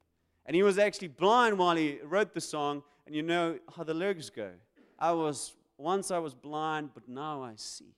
And 0.47 0.57
he 0.57 0.63
was 0.63 0.79
actually 0.79 1.09
blind 1.09 1.59
while 1.59 1.77
he 1.77 1.99
wrote 2.03 2.35
the 2.35 2.41
song. 2.41 2.83
And 3.07 3.15
you 3.15 3.23
know 3.23 3.59
how 3.77 3.85
the 3.85 3.95
lyrics 3.95 4.31
go. 4.31 4.51
I 4.99 5.13
was 5.13 5.55
once 5.77 6.11
I 6.11 6.19
was 6.19 6.35
blind, 6.35 6.91
but 6.95 7.09
now 7.09 7.43
I 7.43 7.53
see. 7.57 7.95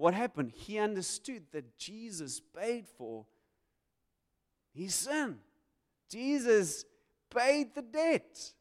What 0.00 0.14
happened? 0.14 0.52
He 0.54 0.78
understood 0.78 1.42
that 1.52 1.76
Jesus 1.76 2.40
paid 2.40 2.86
for 2.96 3.26
his 4.72 4.94
sin. 4.94 5.36
Jesus 6.08 6.86
paid 7.28 7.74
the 7.74 7.82
debt. 7.82 8.54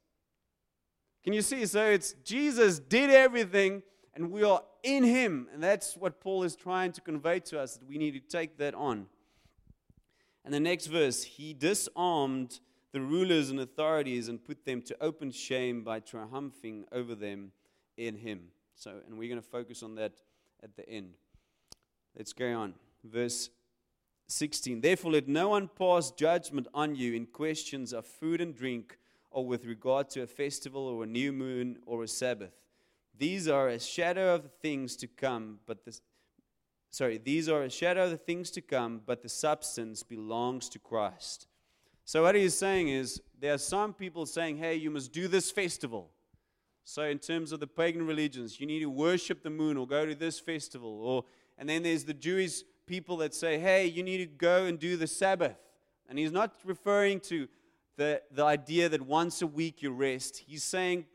Can 1.23 1.31
you 1.31 1.41
see? 1.41 1.65
So 1.65 1.85
it's 1.85 2.11
Jesus 2.25 2.79
did 2.79 3.09
everything 3.09 3.83
and 4.13 4.31
we 4.31 4.43
are 4.43 4.63
in 4.83 5.05
him. 5.05 5.47
And 5.53 5.63
that's 5.63 5.95
what 5.95 6.19
Paul 6.19 6.43
is 6.43 6.57
trying 6.57 6.91
to 6.91 6.99
convey 6.99 7.39
to 7.39 7.61
us 7.61 7.77
that 7.77 7.87
we 7.87 7.97
need 7.97 8.15
to 8.15 8.19
take 8.19 8.57
that 8.57 8.75
on. 8.75 9.05
And 10.43 10.53
the 10.53 10.59
next 10.59 10.87
verse, 10.87 11.23
he 11.23 11.53
disarmed 11.53 12.59
the 12.91 12.99
rulers 12.99 13.49
and 13.49 13.61
authorities 13.61 14.27
and 14.27 14.43
put 14.43 14.65
them 14.65 14.81
to 14.81 14.97
open 14.99 15.31
shame 15.31 15.85
by 15.85 16.01
triumphing 16.01 16.83
over 16.91 17.15
them 17.15 17.53
in 17.95 18.17
him. 18.17 18.49
So, 18.75 18.99
and 19.07 19.17
we're 19.17 19.29
going 19.29 19.41
to 19.41 19.47
focus 19.47 19.83
on 19.83 19.95
that 19.95 20.19
at 20.61 20.75
the 20.75 20.87
end. 20.89 21.13
Let's 22.17 22.33
go 22.33 22.53
on. 22.53 22.73
Verse 23.03 23.49
16. 24.27 24.81
Therefore, 24.81 25.13
let 25.13 25.27
no 25.27 25.49
one 25.49 25.67
pass 25.67 26.11
judgment 26.11 26.67
on 26.73 26.95
you 26.95 27.13
in 27.13 27.25
questions 27.25 27.93
of 27.93 28.05
food 28.05 28.41
and 28.41 28.55
drink 28.55 28.97
or 29.31 29.45
with 29.45 29.65
regard 29.65 30.09
to 30.11 30.21
a 30.21 30.27
festival 30.27 30.87
or 30.87 31.03
a 31.03 31.07
new 31.07 31.31
moon 31.31 31.79
or 31.85 32.03
a 32.03 32.07
Sabbath. 32.07 32.53
These 33.17 33.47
are 33.47 33.67
a 33.67 33.79
shadow 33.79 34.35
of 34.35 34.43
the 34.43 34.49
things 34.49 34.95
to 34.97 35.07
come, 35.07 35.59
but 35.65 35.83
the 35.85 35.99
sorry, 36.89 37.17
these 37.17 37.49
are 37.49 37.63
a 37.63 37.69
shadow 37.69 38.05
of 38.05 38.11
the 38.11 38.17
things 38.17 38.49
to 38.51 38.61
come, 38.61 39.01
but 39.05 39.21
the 39.21 39.29
substance 39.29 40.03
belongs 40.03 40.69
to 40.69 40.79
Christ. 40.79 41.47
So 42.05 42.23
what 42.23 42.35
he's 42.35 42.57
saying 42.57 42.89
is 42.89 43.21
there 43.39 43.53
are 43.53 43.59
some 43.59 43.93
people 43.93 44.25
saying, 44.25 44.57
"Hey, 44.57 44.75
you 44.75 44.89
must 44.89 45.11
do 45.11 45.27
this 45.27 45.51
festival." 45.51 46.11
So 46.83 47.03
in 47.03 47.19
terms 47.19 47.51
of 47.51 47.59
the 47.59 47.67
pagan 47.67 48.07
religions, 48.07 48.59
you 48.59 48.65
need 48.65 48.79
to 48.79 48.89
worship 48.89 49.43
the 49.43 49.51
moon 49.51 49.77
or 49.77 49.85
go 49.85 50.05
to 50.05 50.15
this 50.15 50.39
festival 50.39 50.89
or 51.01 51.25
and 51.59 51.69
then 51.69 51.83
there's 51.83 52.05
the 52.05 52.15
Jewish 52.15 52.63
people 52.87 53.17
that 53.17 53.35
say, 53.35 53.59
"Hey, 53.59 53.85
you 53.85 54.01
need 54.01 54.17
to 54.17 54.25
go 54.25 54.65
and 54.65 54.79
do 54.79 54.97
the 54.97 55.05
Sabbath." 55.05 55.57
And 56.09 56.17
he's 56.17 56.31
not 56.31 56.55
referring 56.65 57.19
to 57.21 57.47
the, 57.99 58.21
the 58.31 58.43
idea 58.43 58.89
that 58.89 59.01
once 59.01 59.41
a 59.43 59.47
week 59.47 59.83
you 59.83 59.91
rest. 59.91 60.41
He's 60.47 60.63
saying, 60.63 61.05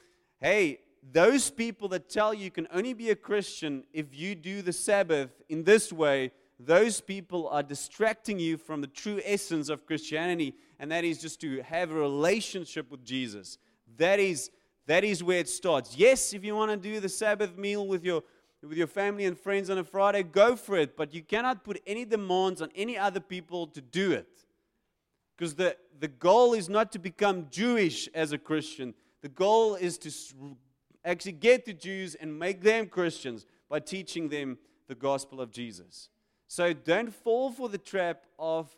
hey, 0.41 0.81
those 1.13 1.51
people 1.51 1.89
that 1.89 2.09
tell 2.09 2.33
you 2.33 2.51
can 2.51 2.69
only 2.73 2.93
be 2.93 3.11
a 3.11 3.17
Christian 3.17 3.85
if 3.93 4.15
you 4.15 4.35
do 4.35 4.63
the 4.63 4.73
Sabbath 4.73 5.31
in 5.49 5.65
this 5.65 5.93
way, 5.93 6.31
those 6.61 7.01
people 7.01 7.49
are 7.49 7.63
distracting 7.63 8.39
you 8.39 8.57
from 8.57 8.81
the 8.81 8.87
true 8.87 9.21
essence 9.25 9.69
of 9.69 9.87
Christianity, 9.87 10.55
and 10.79 10.93
that 10.93 11.05
is 11.05 11.21
just 11.21 11.41
to 11.41 11.63
have 11.63 11.91
a 11.91 11.95
relationship 11.95 12.91
with 12.91 13.05
Jesus. 13.05 13.59
That 13.97 14.21
is, 14.21 14.51
that 14.87 15.05
is 15.05 15.25
where 15.25 15.41
it 15.41 15.49
starts. 15.49 15.97
Yes, 15.97 16.33
if 16.33 16.45
you 16.45 16.55
want 16.55 16.71
to 16.71 16.77
do 16.77 17.01
the 17.01 17.09
Sabbath 17.09 17.57
meal 17.57 17.87
with 17.87 18.05
your 18.05 18.23
with 18.68 18.79
your 18.79 18.87
family 18.87 19.24
and 19.24 19.38
friends 19.38 19.70
on 19.70 19.79
a 19.79 19.85
Friday, 19.85 20.22
go 20.22 20.57
for 20.57 20.77
it. 20.77 20.96
But 20.96 21.14
you 21.14 21.22
cannot 21.22 21.64
put 21.64 21.81
any 21.87 22.05
demands 22.05 22.62
on 22.62 22.70
any 22.74 22.96
other 22.96 23.20
people 23.20 23.66
to 23.68 23.81
do 23.81 24.12
it. 24.12 24.29
Because 25.37 25.55
the, 25.55 25.77
the 25.98 26.09
goal 26.09 26.55
is 26.55 26.68
not 26.68 26.92
to 26.92 26.98
become 26.98 27.48
Jewish 27.50 28.09
as 28.14 28.33
a 28.33 28.38
Christian, 28.38 28.94
the 29.22 29.29
goal 29.29 29.74
is 29.74 29.98
to 29.98 30.11
actually 31.05 31.33
get 31.33 31.64
the 31.64 31.72
Jews 31.72 32.14
and 32.14 32.38
make 32.38 32.62
them 32.62 32.87
Christians 32.87 33.46
by 33.68 33.81
teaching 33.81 34.29
them 34.29 34.59
the 34.87 34.94
gospel 34.94 35.40
of 35.40 35.50
Jesus. 35.50 36.09
So 36.46 36.72
don't 36.72 37.12
fall 37.12 37.50
for 37.50 37.68
the 37.68 37.79
trap 37.79 38.24
of 38.38 38.74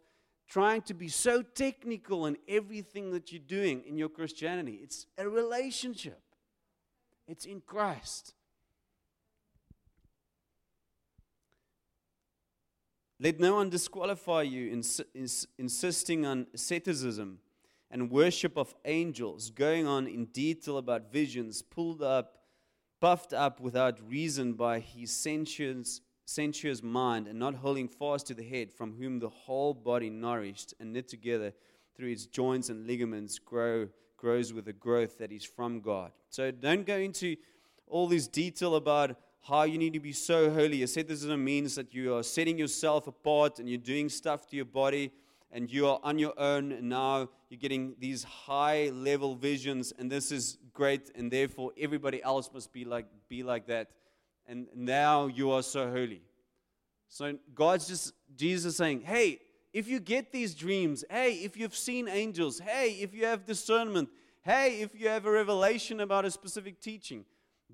trying 0.48 0.82
to 0.82 0.94
be 0.94 1.08
so 1.08 1.42
technical 1.42 2.26
in 2.26 2.36
everything 2.48 3.10
that 3.10 3.32
you're 3.32 3.40
doing 3.40 3.82
in 3.86 3.98
your 3.98 4.08
Christianity. 4.08 4.80
It's 4.82 5.06
a 5.18 5.28
relationship, 5.28 6.22
it's 7.26 7.44
in 7.44 7.60
Christ. 7.60 8.34
Let 13.18 13.40
no 13.40 13.54
one 13.54 13.70
disqualify 13.70 14.42
you 14.42 14.70
in 14.70 14.82
ins- 15.14 15.46
insisting 15.58 16.26
on 16.26 16.46
asceticism 16.52 17.38
and 17.90 18.10
worship 18.10 18.58
of 18.58 18.74
angels, 18.84 19.50
going 19.50 19.86
on 19.86 20.06
in 20.06 20.26
detail 20.26 20.76
about 20.76 21.10
visions, 21.10 21.62
pulled 21.62 22.02
up, 22.02 22.42
puffed 23.00 23.32
up 23.32 23.58
without 23.60 24.06
reason 24.06 24.52
by 24.52 24.80
his 24.80 25.10
sensuous, 25.10 26.02
sensuous 26.26 26.82
mind, 26.82 27.26
and 27.26 27.38
not 27.38 27.54
holding 27.54 27.88
fast 27.88 28.26
to 28.26 28.34
the 28.34 28.42
head, 28.42 28.70
from 28.70 28.92
whom 28.92 29.18
the 29.18 29.30
whole 29.30 29.72
body, 29.72 30.10
nourished 30.10 30.74
and 30.78 30.92
knit 30.92 31.08
together 31.08 31.52
through 31.96 32.10
its 32.10 32.26
joints 32.26 32.68
and 32.68 32.86
ligaments, 32.86 33.38
grow, 33.38 33.88
grows 34.18 34.52
with 34.52 34.68
a 34.68 34.72
growth 34.72 35.16
that 35.18 35.32
is 35.32 35.44
from 35.44 35.80
God. 35.80 36.10
So 36.28 36.50
don't 36.50 36.84
go 36.84 36.96
into 36.96 37.36
all 37.86 38.08
this 38.08 38.28
detail 38.28 38.74
about 38.74 39.16
how 39.48 39.62
you 39.62 39.78
need 39.78 39.92
to 39.92 40.00
be 40.00 40.12
so 40.12 40.50
holy. 40.50 40.82
Asceticism 40.82 41.42
means 41.44 41.76
that 41.76 41.94
you 41.94 42.14
are 42.16 42.22
setting 42.22 42.58
yourself 42.58 43.06
apart 43.06 43.58
and 43.58 43.68
you're 43.68 43.78
doing 43.78 44.08
stuff 44.08 44.46
to 44.48 44.56
your 44.56 44.64
body 44.64 45.12
and 45.52 45.70
you 45.70 45.86
are 45.86 46.00
on 46.02 46.18
your 46.18 46.38
own. 46.38 46.72
And 46.72 46.88
now 46.88 47.28
you're 47.48 47.58
getting 47.58 47.94
these 47.98 48.24
high 48.24 48.90
level 48.92 49.36
visions 49.36 49.92
and 49.98 50.10
this 50.10 50.32
is 50.32 50.58
great 50.72 51.10
and 51.14 51.30
therefore 51.30 51.72
everybody 51.78 52.22
else 52.22 52.50
must 52.52 52.72
be 52.72 52.84
like 52.84 53.06
be 53.28 53.42
like 53.42 53.66
that. 53.68 53.90
And 54.48 54.66
now 54.74 55.26
you 55.26 55.52
are 55.52 55.62
so 55.62 55.90
holy. 55.90 56.22
So 57.08 57.38
god's 57.54 57.86
just 57.86 58.12
jesus 58.34 58.76
saying 58.76 59.00
hey 59.00 59.38
if 59.72 59.86
you 59.86 60.00
get 60.00 60.32
these 60.32 60.56
dreams 60.56 61.04
hey 61.08 61.34
if 61.34 61.56
you've 61.56 61.76
seen 61.76 62.08
angels 62.08 62.58
hey 62.58 62.98
if 63.00 63.14
you 63.14 63.24
have 63.26 63.46
discernment 63.46 64.08
hey 64.42 64.80
if 64.80 64.90
you 64.92 65.08
have 65.08 65.24
a 65.24 65.30
revelation 65.30 66.00
about 66.00 66.24
a 66.24 66.30
specific 66.32 66.80
teaching 66.80 67.24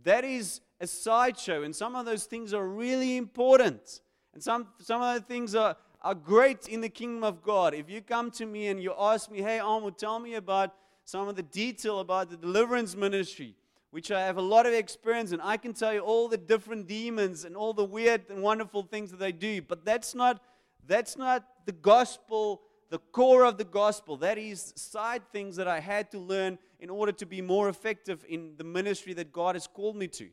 that 0.04 0.24
is 0.24 0.60
a 0.80 0.86
sideshow. 0.86 1.62
And 1.62 1.74
some 1.74 1.94
of 1.94 2.06
those 2.06 2.24
things 2.24 2.52
are 2.52 2.66
really 2.66 3.16
important. 3.16 4.00
And 4.34 4.42
some, 4.42 4.68
some 4.78 5.02
of 5.02 5.14
the 5.14 5.20
things 5.20 5.54
are, 5.54 5.76
are 6.02 6.14
great 6.14 6.68
in 6.68 6.80
the 6.80 6.88
kingdom 6.88 7.22
of 7.22 7.42
God. 7.42 7.74
If 7.74 7.88
you 7.88 8.00
come 8.00 8.30
to 8.32 8.46
me 8.46 8.68
and 8.68 8.82
you 8.82 8.94
ask 8.98 9.30
me, 9.30 9.40
hey, 9.40 9.58
Armwood, 9.58 9.96
tell 9.96 10.18
me 10.18 10.34
about 10.34 10.74
some 11.04 11.28
of 11.28 11.36
the 11.36 11.42
detail 11.42 12.00
about 12.00 12.30
the 12.30 12.36
deliverance 12.36 12.96
ministry, 12.96 13.54
which 13.90 14.10
I 14.10 14.22
have 14.22 14.38
a 14.38 14.42
lot 14.42 14.66
of 14.66 14.72
experience 14.72 15.32
in. 15.32 15.40
I 15.40 15.56
can 15.56 15.72
tell 15.72 15.92
you 15.92 16.00
all 16.00 16.28
the 16.28 16.38
different 16.38 16.88
demons 16.88 17.44
and 17.44 17.56
all 17.56 17.74
the 17.74 17.84
weird 17.84 18.22
and 18.30 18.42
wonderful 18.42 18.82
things 18.82 19.10
that 19.10 19.18
they 19.20 19.32
do. 19.32 19.62
But 19.62 19.84
that's 19.84 20.14
not, 20.14 20.42
that's 20.86 21.16
not 21.16 21.44
the 21.66 21.72
gospel, 21.72 22.62
the 22.92 22.98
core 22.98 23.46
of 23.46 23.56
the 23.56 23.64
gospel. 23.64 24.18
That 24.18 24.36
is 24.36 24.74
side 24.76 25.22
things 25.32 25.56
that 25.56 25.66
I 25.66 25.80
had 25.80 26.10
to 26.10 26.18
learn 26.18 26.58
in 26.78 26.90
order 26.90 27.10
to 27.12 27.24
be 27.24 27.40
more 27.40 27.70
effective 27.70 28.22
in 28.28 28.52
the 28.58 28.64
ministry 28.64 29.14
that 29.14 29.32
God 29.32 29.54
has 29.54 29.66
called 29.66 29.96
me 29.96 30.08
to. 30.08 30.28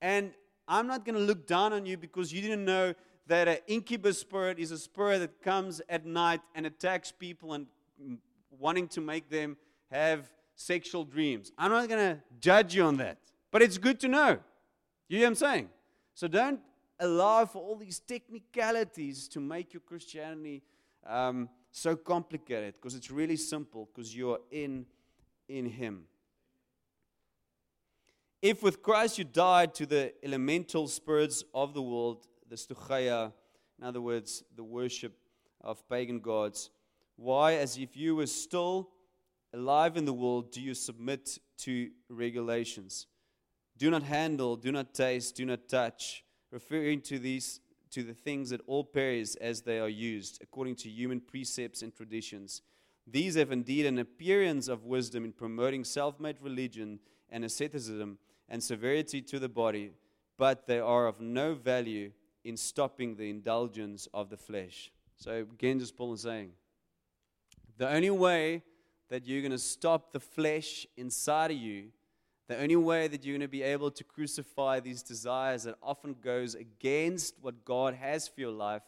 And 0.00 0.30
I'm 0.68 0.86
not 0.86 1.04
going 1.04 1.16
to 1.16 1.20
look 1.20 1.48
down 1.48 1.72
on 1.72 1.86
you 1.86 1.96
because 1.96 2.32
you 2.32 2.42
didn't 2.42 2.64
know 2.64 2.94
that 3.26 3.48
an 3.48 3.58
incubus 3.66 4.20
spirit 4.20 4.60
is 4.60 4.70
a 4.70 4.78
spirit 4.78 5.18
that 5.18 5.42
comes 5.42 5.82
at 5.88 6.06
night 6.06 6.40
and 6.54 6.64
attacks 6.64 7.10
people 7.10 7.54
and 7.54 7.66
wanting 8.56 8.86
to 8.86 9.00
make 9.00 9.28
them 9.28 9.56
have 9.90 10.30
sexual 10.54 11.02
dreams. 11.04 11.50
I'm 11.58 11.72
not 11.72 11.88
going 11.88 12.14
to 12.14 12.22
judge 12.38 12.72
you 12.72 12.84
on 12.84 12.98
that. 12.98 13.18
But 13.50 13.62
it's 13.62 13.78
good 13.78 13.98
to 14.00 14.08
know. 14.08 14.38
You 15.08 15.18
hear 15.18 15.26
what 15.26 15.30
I'm 15.30 15.34
saying? 15.34 15.68
So 16.14 16.28
don't 16.28 16.60
allow 17.00 17.46
for 17.46 17.60
all 17.60 17.74
these 17.74 17.98
technicalities 17.98 19.26
to 19.30 19.40
make 19.40 19.72
your 19.72 19.80
Christianity 19.80 20.62
um, 21.04 21.48
so 21.72 21.96
complicated 21.96 22.74
because 22.74 22.94
it's 22.94 23.10
really 23.10 23.36
simple 23.36 23.88
because 23.92 24.16
you're 24.16 24.40
in 24.50 24.86
in 25.48 25.66
him. 25.66 26.04
If 28.42 28.62
with 28.62 28.82
Christ 28.82 29.18
you 29.18 29.24
died 29.24 29.74
to 29.74 29.86
the 29.86 30.14
elemental 30.24 30.88
spirits 30.88 31.44
of 31.52 31.74
the 31.74 31.82
world, 31.82 32.26
the 32.48 32.56
stoicheia, 32.56 33.32
in 33.78 33.84
other 33.84 34.00
words, 34.00 34.42
the 34.56 34.64
worship 34.64 35.12
of 35.60 35.86
pagan 35.88 36.20
gods, 36.20 36.70
why, 37.16 37.56
as 37.56 37.76
if 37.76 37.96
you 37.96 38.16
were 38.16 38.26
still 38.26 38.88
alive 39.52 39.98
in 39.98 40.06
the 40.06 40.12
world, 40.12 40.52
do 40.52 40.62
you 40.62 40.72
submit 40.72 41.38
to 41.58 41.90
regulations? 42.08 43.06
Do 43.76 43.90
not 43.90 44.04
handle, 44.04 44.56
do 44.56 44.72
not 44.72 44.94
taste, 44.94 45.36
do 45.36 45.44
not 45.44 45.68
touch, 45.68 46.24
referring 46.50 47.02
to 47.02 47.18
these 47.18 47.60
to 47.90 48.02
the 48.02 48.14
things 48.14 48.50
that 48.50 48.60
all 48.66 48.84
perish 48.84 49.34
as 49.36 49.62
they 49.62 49.78
are 49.78 49.88
used, 49.88 50.40
according 50.42 50.76
to 50.76 50.88
human 50.88 51.20
precepts 51.20 51.82
and 51.82 51.94
traditions 51.94 52.62
these 53.06 53.34
have 53.34 53.50
indeed 53.50 53.86
an 53.86 53.98
appearance 53.98 54.68
of 54.68 54.84
wisdom 54.84 55.24
in 55.24 55.32
promoting 55.32 55.84
self 55.84 56.20
made 56.20 56.36
religion 56.40 57.00
and 57.28 57.44
asceticism 57.44 58.18
and 58.48 58.62
severity 58.62 59.20
to 59.22 59.38
the 59.38 59.48
body, 59.48 59.92
but 60.36 60.66
they 60.66 60.78
are 60.78 61.06
of 61.06 61.20
no 61.20 61.54
value 61.54 62.12
in 62.44 62.56
stopping 62.56 63.16
the 63.16 63.28
indulgence 63.30 64.08
of 64.14 64.30
the 64.30 64.36
flesh. 64.36 64.90
So, 65.16 65.46
again, 65.52 65.78
just 65.78 65.96
Paul 65.96 66.14
is 66.14 66.22
saying 66.22 66.52
the 67.78 67.88
only 67.88 68.10
way 68.10 68.62
that 69.08 69.26
you're 69.26 69.42
going 69.42 69.50
to 69.50 69.58
stop 69.58 70.12
the 70.12 70.20
flesh 70.20 70.86
inside 70.96 71.50
of 71.50 71.56
you, 71.56 71.88
the 72.50 72.60
only 72.60 72.74
way 72.74 73.06
that 73.06 73.24
you're 73.24 73.34
going 73.34 73.42
to 73.42 73.48
be 73.48 73.62
able 73.62 73.92
to 73.92 74.02
crucify 74.02 74.80
these 74.80 75.04
desires 75.04 75.62
that 75.62 75.76
often 75.80 76.16
goes 76.20 76.56
against 76.56 77.36
what 77.40 77.64
God 77.64 77.94
has 77.94 78.26
for 78.26 78.40
your 78.40 78.50
life 78.50 78.82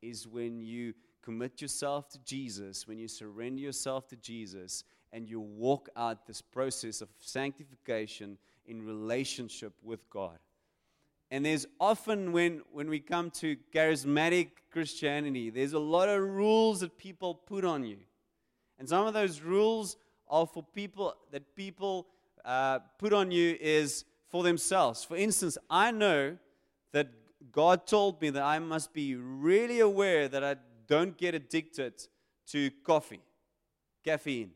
is 0.00 0.28
when 0.28 0.60
you 0.60 0.94
commit 1.20 1.60
yourself 1.60 2.08
to 2.10 2.18
Jesus, 2.20 2.86
when 2.86 2.96
you 2.96 3.08
surrender 3.08 3.60
yourself 3.60 4.06
to 4.10 4.16
Jesus, 4.16 4.84
and 5.12 5.28
you 5.28 5.40
walk 5.40 5.88
out 5.96 6.28
this 6.28 6.40
process 6.40 7.00
of 7.00 7.08
sanctification 7.18 8.38
in 8.66 8.86
relationship 8.86 9.72
with 9.82 10.08
God. 10.10 10.38
And 11.32 11.44
there's 11.44 11.66
often 11.80 12.30
when, 12.30 12.62
when 12.70 12.88
we 12.88 13.00
come 13.00 13.32
to 13.32 13.56
charismatic 13.74 14.50
Christianity, 14.70 15.50
there's 15.50 15.72
a 15.72 15.80
lot 15.80 16.08
of 16.08 16.22
rules 16.22 16.78
that 16.80 16.96
people 16.98 17.34
put 17.34 17.64
on 17.64 17.84
you. 17.84 17.98
And 18.78 18.88
some 18.88 19.08
of 19.08 19.12
those 19.12 19.40
rules 19.40 19.96
are 20.28 20.46
for 20.46 20.62
people 20.62 21.16
that 21.32 21.56
people 21.56 22.06
uh, 22.44 22.80
put 22.98 23.12
on 23.12 23.30
you 23.30 23.56
is 23.60 24.04
for 24.28 24.42
themselves. 24.42 25.04
For 25.04 25.16
instance, 25.16 25.58
I 25.68 25.90
know 25.90 26.36
that 26.92 27.08
God 27.52 27.86
told 27.86 28.20
me 28.20 28.30
that 28.30 28.42
I 28.42 28.58
must 28.58 28.92
be 28.92 29.14
really 29.16 29.80
aware 29.80 30.28
that 30.28 30.44
I 30.44 30.56
don't 30.86 31.16
get 31.16 31.34
addicted 31.34 31.94
to 32.48 32.70
coffee, 32.84 33.20
caffeine. 34.04 34.50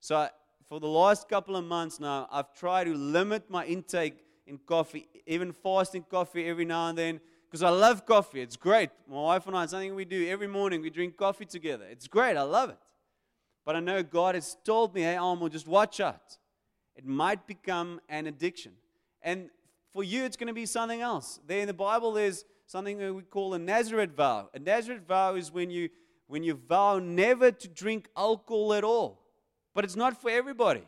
So, 0.00 0.16
I, 0.16 0.30
for 0.68 0.80
the 0.80 0.88
last 0.88 1.28
couple 1.28 1.56
of 1.56 1.64
months 1.64 2.00
now, 2.00 2.28
I've 2.30 2.52
tried 2.54 2.84
to 2.84 2.94
limit 2.94 3.48
my 3.48 3.64
intake 3.64 4.24
in 4.46 4.58
coffee, 4.58 5.08
even 5.26 5.52
fasting 5.52 6.04
coffee 6.08 6.48
every 6.48 6.64
now 6.64 6.88
and 6.88 6.98
then, 6.98 7.20
because 7.46 7.62
I 7.62 7.68
love 7.70 8.06
coffee. 8.06 8.40
It's 8.40 8.56
great. 8.56 8.90
My 9.08 9.16
wife 9.16 9.46
and 9.46 9.56
I, 9.56 9.66
something 9.66 9.94
we 9.94 10.04
do 10.04 10.28
every 10.28 10.48
morning, 10.48 10.82
we 10.82 10.90
drink 10.90 11.16
coffee 11.16 11.46
together. 11.46 11.84
It's 11.90 12.08
great. 12.08 12.36
I 12.36 12.42
love 12.42 12.70
it. 12.70 12.78
But 13.64 13.76
I 13.76 13.80
know 13.80 14.02
God 14.02 14.34
has 14.34 14.56
told 14.64 14.94
me, 14.94 15.02
hey, 15.02 15.16
Almo, 15.16 15.48
just 15.48 15.66
watch 15.66 16.00
out. 16.00 16.38
It 16.96 17.04
might 17.06 17.46
become 17.46 18.00
an 18.08 18.26
addiction. 18.26 18.72
And 19.22 19.50
for 19.92 20.02
you, 20.02 20.24
it's 20.24 20.36
going 20.36 20.48
to 20.48 20.54
be 20.54 20.66
something 20.66 21.00
else. 21.00 21.40
There 21.46 21.60
in 21.60 21.66
the 21.66 21.74
Bible, 21.74 22.12
there's 22.12 22.44
something 22.66 22.98
that 22.98 23.14
we 23.14 23.22
call 23.22 23.54
a 23.54 23.58
Nazareth 23.58 24.10
vow. 24.16 24.48
A 24.54 24.58
Nazareth 24.58 25.02
vow 25.06 25.34
is 25.34 25.52
when 25.52 25.70
you 25.70 25.88
when 26.28 26.42
you 26.42 26.54
vow 26.54 26.98
never 26.98 27.52
to 27.52 27.68
drink 27.68 28.08
alcohol 28.16 28.74
at 28.74 28.82
all. 28.82 29.22
But 29.74 29.84
it's 29.84 29.94
not 29.94 30.20
for 30.20 30.28
everybody. 30.28 30.82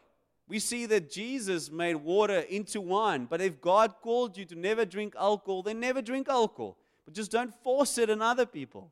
We 0.49 0.59
see 0.59 0.87
that 0.87 1.11
Jesus 1.11 1.71
made 1.71 1.97
water 1.97 2.39
into 2.39 2.81
wine, 2.81 3.27
but 3.27 3.41
if 3.41 3.61
God 3.61 3.97
called 4.01 4.37
you 4.37 4.45
to 4.47 4.57
never 4.57 4.85
drink 4.85 5.15
alcohol, 5.19 5.63
then 5.63 5.79
never 5.79 6.01
drink 6.01 6.29
alcohol. 6.29 6.77
But 7.05 7.15
just 7.15 7.31
don't 7.31 7.55
force 7.63 7.99
it 7.99 8.09
on 8.09 8.23
other 8.23 8.47
people. 8.47 8.91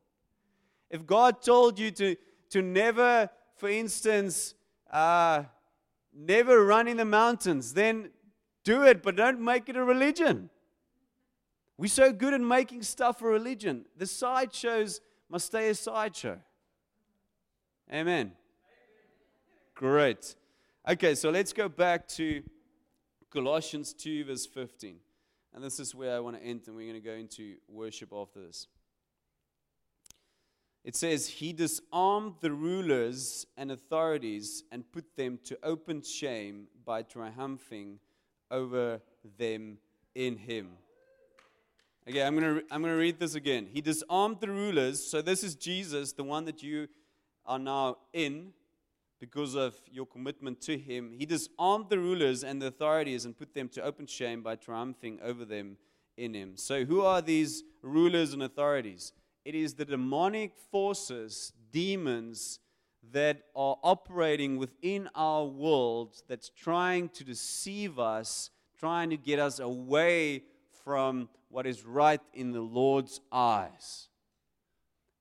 If 0.89 1.05
God 1.05 1.41
told 1.41 1.79
you 1.79 1.91
to, 1.91 2.15
to 2.51 2.61
never, 2.61 3.29
for 3.55 3.69
instance, 3.69 4.53
uh, 4.91 5.43
never 6.17 6.65
run 6.65 6.87
in 6.87 6.97
the 6.97 7.05
mountains, 7.05 7.73
then 7.73 8.09
do 8.63 8.83
it, 8.83 9.03
but 9.03 9.15
don't 9.15 9.39
make 9.39 9.69
it 9.69 9.75
a 9.75 9.83
religion. 9.83 10.49
We're 11.77 11.87
so 11.87 12.11
good 12.11 12.33
at 12.33 12.41
making 12.41 12.83
stuff 12.83 13.21
a 13.21 13.25
religion. 13.25 13.85
The 13.95 14.07
sideshows 14.07 14.99
must 15.29 15.45
stay 15.45 15.69
a 15.69 15.75
sideshow. 15.75 16.39
Amen. 17.93 18.31
Great. 19.75 20.35
Okay, 20.89 21.13
so 21.13 21.29
let's 21.29 21.53
go 21.53 21.69
back 21.69 22.07
to 22.09 22.41
Colossians 23.29 23.93
2, 23.93 24.25
verse 24.25 24.45
15. 24.47 24.97
And 25.53 25.63
this 25.63 25.79
is 25.79 25.93
where 25.93 26.15
I 26.15 26.19
want 26.19 26.37
to 26.37 26.43
end, 26.43 26.61
and 26.67 26.75
we're 26.75 26.91
going 26.91 27.01
to 27.01 27.07
go 27.07 27.15
into 27.15 27.55
worship 27.67 28.11
after 28.13 28.41
this. 28.41 28.67
It 30.87 30.95
says, 30.95 31.27
He 31.27 31.51
disarmed 31.51 32.35
the 32.39 32.53
rulers 32.53 33.45
and 33.57 33.71
authorities 33.71 34.63
and 34.71 34.89
put 34.89 35.17
them 35.17 35.37
to 35.43 35.59
open 35.61 36.01
shame 36.01 36.67
by 36.85 37.01
triumphing 37.01 37.99
over 38.49 39.01
them 39.37 39.79
in 40.15 40.37
Him. 40.37 40.69
Okay, 42.07 42.23
I'm 42.23 42.39
going 42.39 42.59
to 42.59 42.63
I'm 42.71 42.81
going 42.81 42.93
to 42.93 42.97
read 42.97 43.19
this 43.19 43.35
again. 43.35 43.67
He 43.69 43.81
disarmed 43.81 44.37
the 44.39 44.49
rulers. 44.49 45.05
So 45.05 45.21
this 45.21 45.43
is 45.43 45.55
Jesus, 45.55 46.13
the 46.13 46.23
one 46.23 46.45
that 46.45 46.63
you 46.63 46.87
are 47.45 47.59
now 47.59 47.97
in 48.13 48.53
because 49.19 49.55
of 49.55 49.75
your 49.91 50.05
commitment 50.05 50.61
to 50.61 50.77
him. 50.77 51.11
He 51.11 51.25
disarmed 51.25 51.89
the 51.89 51.99
rulers 51.99 52.45
and 52.45 52.61
the 52.61 52.67
authorities 52.67 53.25
and 53.25 53.37
put 53.37 53.53
them 53.53 53.67
to 53.69 53.81
open 53.81 54.07
shame 54.07 54.41
by 54.41 54.55
triumphing 54.55 55.19
over 55.21 55.43
them 55.43 55.75
in 56.15 56.33
him. 56.33 56.55
So 56.55 56.85
who 56.85 57.01
are 57.01 57.21
these 57.21 57.63
rulers 57.81 58.31
and 58.31 58.41
authorities? 58.41 59.11
It 59.47 59.55
is 59.55 59.75
the 59.75 59.85
demonic 59.85 60.57
forces, 60.57 61.53
demons 61.71 62.59
that 63.13 63.43
are 63.55 63.77
operating 63.81 64.57
within 64.57 65.07
our 65.15 65.45
world 65.45 66.21
that's 66.27 66.49
trying 66.49 67.07
to 67.11 67.23
deceive 67.23 67.97
us, 67.97 68.49
trying 68.77 69.09
to 69.11 69.15
get 69.15 69.39
us 69.39 69.59
away 69.59 70.43
from 70.83 71.29
what 71.47 71.65
is 71.65 71.85
right 71.85 72.19
in 72.33 72.51
the 72.51 72.59
Lord's 72.59 73.21
eyes. 73.31 74.09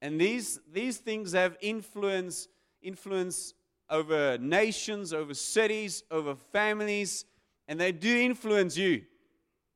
And 0.03 0.21
these, 0.21 0.59
these 0.73 0.97
things 0.97 1.31
have 1.31 1.57
influence, 1.61 2.49
influence 2.83 3.55
over 3.89 4.39
nations, 4.39 5.13
over 5.13 5.35
cities, 5.35 6.03
over 6.11 6.35
families, 6.35 7.27
and 7.69 7.79
they 7.79 7.93
do 7.93 8.13
influence 8.17 8.77
you. 8.77 9.05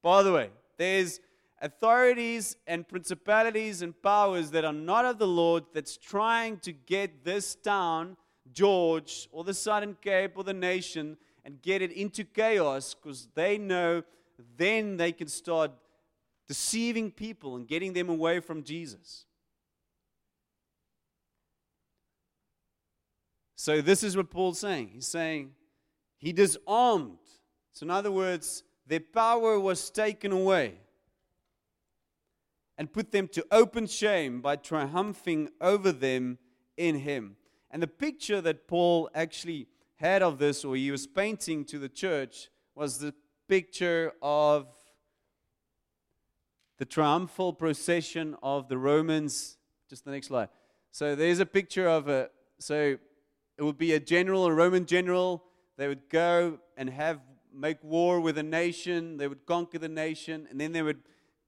By 0.03 0.25
the 0.25 0.33
way, 0.33 0.51
there's 0.77 1.21
authorities 1.61 2.57
and 2.67 2.89
principalities 2.89 3.83
and 3.83 4.01
powers 4.03 4.51
that 4.51 4.65
are 4.65 4.73
not 4.73 5.05
of 5.05 5.19
the 5.19 5.27
Lord 5.27 5.65
that's 5.75 5.97
trying 5.97 6.59
to 6.59 6.73
get 6.73 7.25
this 7.25 7.55
town, 7.55 8.17
George, 8.53 9.29
or 9.31 9.45
the 9.45 9.55
Southern 9.55 9.97
Cape, 10.01 10.33
or 10.37 10.45
the 10.45 10.55
nation, 10.55 11.17
and 11.45 11.61
get 11.61 11.83
it 11.83 11.93
into 11.93 12.25
chaos 12.25 12.95
because 12.95 13.29
they 13.35 13.59
know 13.59 14.03
then 14.57 14.97
they 14.97 15.13
can 15.13 15.29
start 15.29 15.71
deceiving 16.49 17.11
people 17.11 17.57
and 17.57 17.69
getting 17.69 17.93
them 17.93 18.09
away 18.09 18.41
from 18.41 18.63
Jesus. 18.63 19.27
So, 23.55 23.83
this 23.83 24.03
is 24.03 24.17
what 24.17 24.31
Paul's 24.31 24.59
saying. 24.59 24.91
He's 24.95 25.07
saying 25.07 25.51
he 26.17 26.33
disarmed. 26.33 27.19
So, 27.73 27.85
in 27.85 27.91
other 27.91 28.11
words, 28.11 28.65
their 28.87 29.01
power 29.01 29.61
was 29.61 29.91
taken 29.91 30.33
away 30.33 30.79
and 32.81 32.91
put 32.91 33.13
them 33.13 33.29
to 33.29 33.45
open 33.51 33.87
shame 33.87 34.41
by 34.41 34.57
triumphing 34.57 35.51
over 35.61 35.93
them 35.93 36.39
in 36.79 37.01
him. 37.01 37.37
And 37.71 37.83
the 37.83 37.87
picture 37.87 38.41
that 38.41 38.67
Paul 38.67 39.11
actually 39.15 39.67
had 39.97 40.23
of 40.23 40.39
this, 40.39 40.65
or 40.65 40.75
he 40.77 40.91
was 40.91 41.07
painting 41.07 41.67
to 41.67 41.79
the 41.79 41.91
church, 41.91 42.49
was 42.75 42.97
the 42.97 43.13
picture 43.49 44.15
of 44.23 44.67
the 46.79 46.87
triumphal 46.87 47.53
procession 47.53 48.35
of 48.43 48.71
the 48.71 48.79
Romans. 48.79 49.59
Just 49.91 50.07
the 50.07 50.11
next 50.11 50.29
slide. 50.29 50.49
So 50.91 51.15
there's 51.15 51.39
a 51.39 51.45
picture 51.45 51.87
of 51.87 52.09
a, 52.09 52.31
so 52.61 52.97
it 53.59 53.63
would 53.63 53.77
be 53.77 53.93
a 53.93 54.01
general, 54.01 54.47
a 54.47 54.55
Roman 54.55 54.87
general. 54.87 55.45
They 55.77 55.87
would 55.87 56.09
go 56.09 56.61
and 56.79 56.89
have, 56.89 57.21
make 57.55 57.85
war 57.85 58.23
with 58.23 58.39
a 58.39 58.43
nation. 58.43 59.19
They 59.19 59.29
would 59.29 59.45
conquer 59.45 59.79
the 59.79 59.91
nation. 59.91 60.47
And 60.51 60.59
then 60.59 60.73
they 60.73 60.81
would 60.81 61.01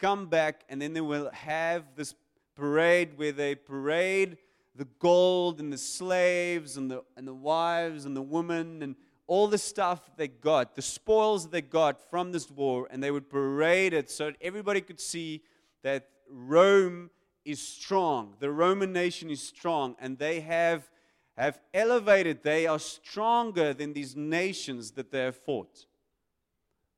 come 0.02 0.26
back 0.26 0.64
and 0.68 0.82
then 0.82 0.92
they 0.92 1.00
will 1.00 1.30
have 1.32 1.84
this 1.94 2.14
parade 2.56 3.16
where 3.16 3.32
they 3.32 3.54
parade 3.54 4.36
the 4.74 4.88
gold 4.98 5.60
and 5.60 5.72
the 5.72 5.78
slaves 5.78 6.76
and 6.76 6.90
the, 6.90 7.04
and 7.16 7.26
the 7.26 7.34
wives 7.34 8.04
and 8.04 8.16
the 8.16 8.22
women 8.22 8.82
and 8.82 8.96
all 9.28 9.46
the 9.46 9.58
stuff 9.58 10.10
they 10.16 10.28
got, 10.28 10.74
the 10.74 10.82
spoils 10.82 11.48
they 11.48 11.62
got 11.62 12.10
from 12.10 12.32
this 12.32 12.50
war, 12.50 12.88
and 12.90 13.02
they 13.02 13.10
would 13.10 13.30
parade 13.30 13.94
it 13.94 14.10
so 14.10 14.26
that 14.26 14.36
everybody 14.40 14.80
could 14.80 15.00
see 15.00 15.42
that 15.82 16.08
Rome 16.28 17.08
is 17.44 17.60
strong. 17.60 18.34
The 18.40 18.50
Roman 18.50 18.92
nation 18.92 19.30
is 19.30 19.40
strong, 19.40 19.94
and 20.00 20.18
they 20.18 20.40
have, 20.40 20.90
have 21.36 21.60
elevated, 21.72 22.42
they 22.42 22.66
are 22.66 22.78
stronger 22.78 23.72
than 23.72 23.92
these 23.92 24.16
nations 24.16 24.90
that 24.92 25.10
they 25.10 25.20
have 25.20 25.36
fought. 25.36 25.86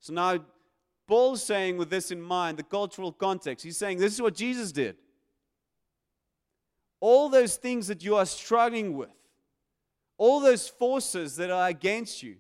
So 0.01 0.13
now, 0.13 0.39
Paul's 1.07 1.43
saying, 1.43 1.77
with 1.77 1.91
this 1.91 2.11
in 2.11 2.21
mind, 2.21 2.59
the 2.59 2.63
cultural 2.63 3.13
context, 3.13 3.65
he's 3.65 3.77
saying 3.77 3.99
this 3.99 4.15
is 4.15 4.23
what 4.23 4.35
Jesus 4.35 4.73
did. 4.73 4.97
All 7.01 7.29
those 7.29 7.57
things 7.57 7.89
that 7.89 8.03
you 8.03 8.17
are 8.17 8.25
struggling 8.25 8.97
with, 8.97 9.11
all 10.17 10.41
those 10.41 10.69
forces 10.69 11.37
that 11.37 11.51
are 11.51 11.69
against 11.69 12.23
you, 12.23 12.37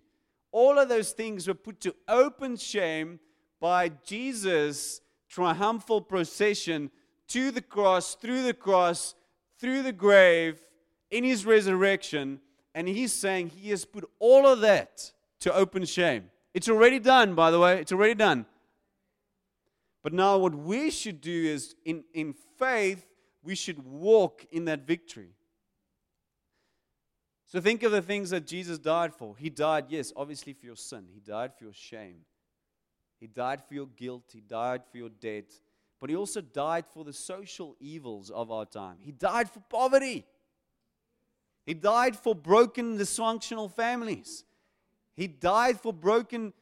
all 0.53 0.79
of 0.79 0.88
those 0.88 1.11
things 1.11 1.46
were 1.46 1.55
put 1.55 1.81
to 1.81 1.94
open 2.09 2.57
shame 2.57 3.18
by 3.61 3.88
Jesus' 3.88 5.00
triumphal 5.29 6.00
procession 6.00 6.90
to 7.29 7.50
the 7.50 7.61
cross, 7.61 8.14
through 8.14 8.42
the 8.44 8.55
cross, 8.55 9.14
through 9.59 9.83
the 9.83 9.92
grave, 9.92 10.61
in 11.11 11.24
his 11.24 11.44
resurrection. 11.44 12.40
And 12.74 12.88
he's 12.88 13.12
saying 13.12 13.48
he 13.48 13.70
has 13.70 13.85
put 13.85 14.09
all 14.18 14.46
of 14.46 14.61
that 14.61 15.12
to 15.40 15.53
open 15.55 15.85
shame. 15.85 16.31
It's 16.55 16.68
already 16.68 17.00
done, 17.00 17.35
by 17.35 17.50
the 17.50 17.59
way. 17.59 17.81
It's 17.81 17.92
already 17.92 18.14
done. 18.14 18.46
But 20.05 20.12
now, 20.12 20.37
what 20.37 20.55
we 20.55 20.90
should 20.90 21.23
do 21.23 21.33
is, 21.33 21.75
in, 21.87 22.05
in 22.12 22.35
faith, 22.59 23.09
we 23.43 23.55
should 23.55 23.83
walk 23.83 24.45
in 24.53 24.67
that 24.67 24.87
victory. 24.87 25.31
So 27.47 27.59
think 27.59 27.83
of 27.83 27.90
the 27.90 28.03
things 28.03 28.29
that 28.29 28.47
Jesus 28.47 28.79
died 28.79 29.14
for. 29.14 29.35
He 29.38 29.49
died, 29.49 29.87
yes, 29.88 30.12
obviously 30.14 30.53
for 30.53 30.67
your 30.67 30.77
sin. 30.77 31.07
He 31.11 31.21
died 31.21 31.53
for 31.57 31.64
your 31.64 31.73
shame. 31.73 32.19
He 33.19 33.27
died 33.27 33.62
for 33.67 33.73
your 33.73 33.87
guilt. 33.87 34.25
He 34.31 34.43
died 34.43 34.83
for 34.90 34.99
your 34.99 35.09
debt. 35.09 35.59
But 36.01 36.11
he 36.11 36.17
also 36.17 36.43
died 36.43 36.85
for 36.93 37.03
the 37.05 37.12
social 37.14 37.75
evils 37.81 38.29
of 38.29 38.51
our 38.51 38.67
time. 38.67 38.97
He 39.01 39.12
died 39.12 39.49
for 39.49 39.61
poverty. 39.71 40.27
He 41.64 41.73
died 41.73 42.14
for 42.14 42.35
broken, 42.35 42.99
dysfunctional 42.99 43.73
families. 43.73 44.45
He 45.14 45.29
died 45.29 45.81
for 45.81 45.95
broken 45.95 46.53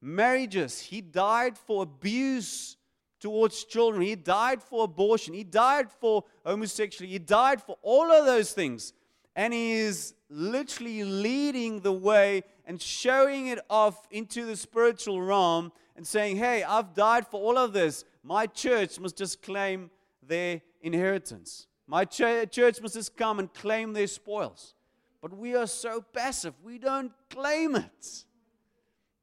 marriages. 0.00 0.78
He 0.78 1.00
died 1.00 1.58
for 1.58 1.82
abuse 1.82 2.76
towards 3.22 3.64
children. 3.64 4.02
He 4.02 4.16
died 4.16 4.62
for 4.62 4.84
abortion. 4.84 5.32
He 5.32 5.44
died 5.44 5.90
for 5.90 6.24
homosexuality. 6.44 7.12
He 7.12 7.18
died 7.18 7.62
for 7.62 7.78
all 7.82 8.12
of 8.12 8.26
those 8.26 8.52
things 8.52 8.92
and 9.34 9.52
he 9.52 9.72
is 9.72 10.14
literally 10.28 11.04
leading 11.04 11.80
the 11.80 11.92
way 11.92 12.42
and 12.66 12.80
showing 12.80 13.48
it 13.48 13.58
off 13.70 14.06
into 14.10 14.44
the 14.44 14.56
spiritual 14.56 15.20
realm 15.20 15.72
and 15.96 16.06
saying, 16.06 16.36
Hey, 16.36 16.62
I've 16.62 16.94
died 16.94 17.26
for 17.26 17.40
all 17.40 17.58
of 17.58 17.72
this. 17.72 18.04
My 18.22 18.46
church 18.46 19.00
must 19.00 19.16
just 19.16 19.42
claim 19.42 19.90
their 20.22 20.60
inheritance. 20.80 21.66
My 21.86 22.04
ch- 22.04 22.50
church 22.50 22.80
must 22.80 22.94
just 22.94 23.16
come 23.16 23.38
and 23.38 23.52
claim 23.52 23.92
their 23.92 24.06
spoils. 24.06 24.74
But 25.20 25.36
we 25.36 25.54
are 25.54 25.66
so 25.66 26.00
passive, 26.00 26.54
we 26.62 26.78
don't 26.78 27.12
claim 27.30 27.76
it. 27.76 28.24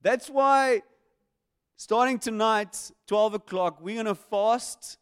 That's 0.02 0.30
why, 0.30 0.82
starting 1.80 2.20
tonight, 2.20 2.92
12 3.08 3.36
o'clock, 3.36 3.80
we're 3.82 3.96
going 3.96 4.06
to 4.06 4.14
fast. 4.14 4.98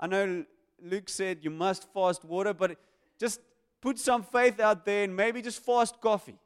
I 0.00 0.06
know 0.06 0.46
Luke 0.82 1.10
said 1.10 1.40
you 1.42 1.50
must 1.50 1.92
fast 1.92 2.24
water, 2.24 2.54
but 2.54 2.78
just 3.20 3.38
put 3.82 3.98
some 3.98 4.22
faith 4.22 4.58
out 4.58 4.86
there 4.86 5.04
and 5.04 5.14
maybe 5.14 5.42
just 5.42 5.62
fast 5.62 6.00
coffee. 6.00 6.38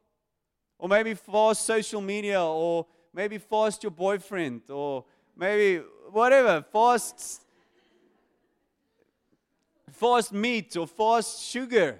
Or 0.77 0.89
maybe 0.89 1.13
fast 1.13 1.65
social 1.65 2.01
media, 2.01 2.43
or 2.43 2.85
maybe 3.13 3.37
fast 3.37 3.81
your 3.81 3.91
boyfriend, 3.91 4.63
or 4.69 5.05
maybe 5.37 5.81
whatever, 6.11 6.65
fast 6.69 7.43
fast 9.93 10.33
meat 10.33 10.75
or 10.75 10.85
fast 10.85 11.41
sugar. 11.41 11.97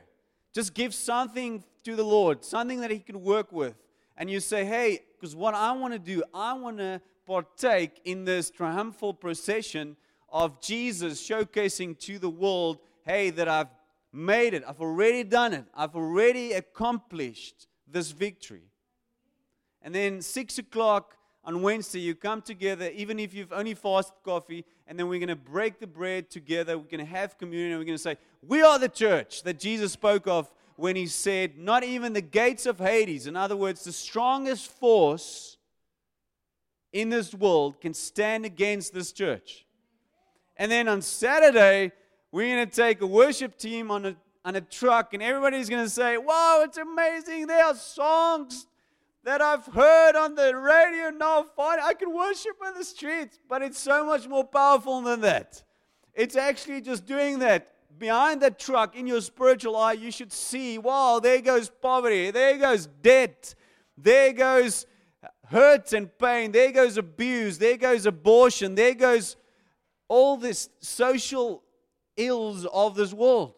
Just 0.53 0.73
give 0.73 0.93
something 0.93 1.63
to 1.85 1.95
the 1.95 2.03
Lord, 2.03 2.43
something 2.43 2.81
that 2.81 2.91
He 2.91 2.99
can 2.99 3.23
work 3.23 3.53
with. 3.53 3.75
And 4.17 4.29
you 4.29 4.41
say, 4.41 4.65
hey, 4.65 5.03
because 5.13 5.37
what 5.37 5.55
I 5.55 5.71
want 5.71 5.93
to 5.93 5.99
do, 5.99 6.21
I 6.33 6.53
want 6.53 6.79
to 6.79 7.01
partake 7.27 7.99
in 8.05 8.23
this 8.23 8.49
triumphal 8.49 9.13
procession 9.13 9.97
of 10.29 10.61
Jesus 10.61 11.21
showcasing 11.21 11.99
to 11.99 12.17
the 12.17 12.29
world, 12.29 12.79
hey, 13.03 13.29
that 13.31 13.49
I've 13.49 13.67
made 14.13 14.53
it. 14.53 14.63
I've 14.65 14.79
already 14.81 15.23
done 15.23 15.53
it. 15.53 15.65
I've 15.75 15.95
already 15.95 16.53
accomplished 16.53 17.67
this 17.85 18.11
victory. 18.11 18.63
And 19.81 19.93
then 19.93 20.21
six 20.21 20.57
o'clock 20.57 21.15
on 21.43 21.61
Wednesday, 21.61 21.99
you 21.99 22.15
come 22.15 22.41
together, 22.41 22.89
even 22.93 23.19
if 23.19 23.33
you've 23.33 23.53
only 23.53 23.73
fasted 23.73 24.15
coffee, 24.23 24.65
and 24.85 24.97
then 24.97 25.07
we're 25.07 25.19
going 25.19 25.29
to 25.29 25.35
break 25.35 25.79
the 25.79 25.87
bread 25.87 26.29
together. 26.29 26.77
We're 26.77 26.85
going 26.85 27.05
to 27.05 27.11
have 27.11 27.37
communion, 27.37 27.71
and 27.71 27.79
we're 27.79 27.85
going 27.85 27.97
to 27.97 28.01
say, 28.03 28.17
We 28.45 28.61
are 28.61 28.79
the 28.79 28.89
church 28.89 29.43
that 29.43 29.59
Jesus 29.59 29.91
spoke 29.93 30.27
of 30.27 30.51
when 30.75 30.95
he 30.95 31.07
said, 31.07 31.57
Not 31.57 31.83
even 31.83 32.13
the 32.13 32.21
gates 32.21 32.65
of 32.65 32.79
Hades, 32.79 33.27
in 33.27 33.35
other 33.35 33.55
words, 33.55 33.83
the 33.83 33.93
strongest 33.93 34.71
force 34.71 35.56
in 36.93 37.09
this 37.09 37.33
world 37.33 37.79
can 37.81 37.93
stand 37.93 38.45
against 38.45 38.93
this 38.93 39.11
church. 39.11 39.65
And 40.55 40.71
then 40.71 40.87
on 40.87 41.01
Saturday, 41.01 41.91
we're 42.31 42.55
going 42.55 42.67
to 42.67 42.75
take 42.75 43.01
a 43.01 43.07
worship 43.07 43.57
team 43.57 43.91
on 43.91 44.05
a, 44.05 44.15
on 44.43 44.55
a 44.55 44.61
truck, 44.61 45.13
and 45.13 45.21
everybody's 45.21 45.69
going 45.69 45.83
to 45.83 45.89
say, 45.89 46.17
Wow, 46.17 46.61
it's 46.63 46.77
amazing. 46.77 47.47
There 47.47 47.63
are 47.63 47.75
songs 47.75 48.67
that 49.23 49.41
I've 49.41 49.65
heard 49.65 50.15
on 50.15 50.35
the 50.35 50.55
radio. 50.55 51.09
Now, 51.09 51.43
fine, 51.43 51.79
I 51.83 51.93
can 51.93 52.13
worship 52.13 52.55
in 52.65 52.73
the 52.75 52.83
streets, 52.85 53.37
but 53.49 53.61
it's 53.61 53.77
so 53.77 54.05
much 54.05 54.27
more 54.27 54.45
powerful 54.45 55.01
than 55.01 55.21
that. 55.21 55.63
It's 56.13 56.35
actually 56.35 56.81
just 56.81 57.05
doing 57.05 57.39
that. 57.39 57.73
Behind 57.99 58.41
that 58.41 58.57
truck, 58.57 58.95
in 58.95 59.05
your 59.05 59.21
spiritual 59.21 59.75
eye, 59.75 59.93
you 59.93 60.11
should 60.11 60.31
see, 60.31 60.77
wow, 60.77 61.19
there 61.19 61.41
goes 61.41 61.69
poverty, 61.69 62.31
there 62.31 62.57
goes 62.57 62.87
debt, 63.01 63.53
there 63.97 64.31
goes 64.33 64.85
hurt 65.47 65.93
and 65.93 66.15
pain, 66.17 66.51
there 66.51 66.71
goes 66.71 66.97
abuse, 66.97 67.57
there 67.57 67.77
goes 67.77 68.05
abortion, 68.05 68.75
there 68.75 68.93
goes 68.93 69.35
all 70.07 70.37
this 70.37 70.69
social 70.79 71.63
ills 72.15 72.65
of 72.65 72.95
this 72.95 73.13
world. 73.13 73.53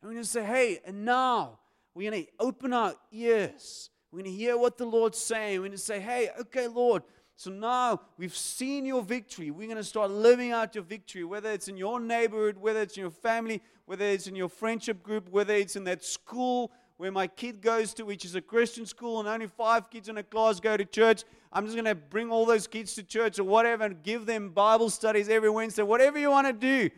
And 0.00 0.08
we're 0.08 0.14
going 0.14 0.24
to 0.24 0.28
say, 0.28 0.44
hey, 0.44 0.80
and 0.84 1.04
now 1.04 1.58
we're 1.94 2.10
going 2.10 2.24
to 2.24 2.30
open 2.38 2.72
our 2.72 2.94
ears. 3.12 3.90
We're 4.10 4.20
going 4.20 4.32
to 4.32 4.38
hear 4.38 4.56
what 4.56 4.78
the 4.78 4.86
Lord's 4.86 5.18
saying. 5.18 5.58
We're 5.58 5.66
going 5.66 5.72
to 5.72 5.78
say, 5.78 6.00
hey, 6.00 6.30
okay, 6.40 6.66
Lord. 6.66 7.02
So 7.36 7.50
now 7.50 8.00
we've 8.16 8.36
seen 8.36 8.84
your 8.84 9.02
victory. 9.02 9.50
We're 9.50 9.68
going 9.68 9.76
to 9.76 9.84
start 9.84 10.10
living 10.10 10.50
out 10.50 10.74
your 10.74 10.84
victory, 10.84 11.24
whether 11.24 11.50
it's 11.52 11.68
in 11.68 11.76
your 11.76 12.00
neighborhood, 12.00 12.58
whether 12.58 12.80
it's 12.80 12.96
in 12.96 13.02
your 13.02 13.10
family, 13.10 13.62
whether 13.86 14.04
it's 14.04 14.26
in 14.26 14.34
your 14.34 14.48
friendship 14.48 15.02
group, 15.02 15.28
whether 15.28 15.54
it's 15.54 15.76
in 15.76 15.84
that 15.84 16.04
school 16.04 16.72
where 16.98 17.12
my 17.12 17.28
kid 17.28 17.62
goes 17.62 17.94
to, 17.94 18.02
which 18.04 18.24
is 18.24 18.34
a 18.34 18.40
Christian 18.40 18.84
school, 18.84 19.20
and 19.20 19.28
only 19.28 19.46
five 19.46 19.88
kids 19.88 20.08
in 20.08 20.18
a 20.18 20.22
class 20.22 20.58
go 20.58 20.76
to 20.76 20.84
church. 20.84 21.22
I'm 21.52 21.64
just 21.64 21.76
going 21.76 21.84
to 21.84 21.94
bring 21.94 22.30
all 22.30 22.44
those 22.44 22.66
kids 22.66 22.94
to 22.96 23.04
church 23.04 23.38
or 23.38 23.44
whatever 23.44 23.84
and 23.84 24.02
give 24.02 24.26
them 24.26 24.50
Bible 24.50 24.90
studies 24.90 25.28
every 25.28 25.48
Wednesday, 25.48 25.82
whatever 25.82 26.18
you 26.18 26.30
want 26.30 26.48
to 26.48 26.52
do. 26.52 26.90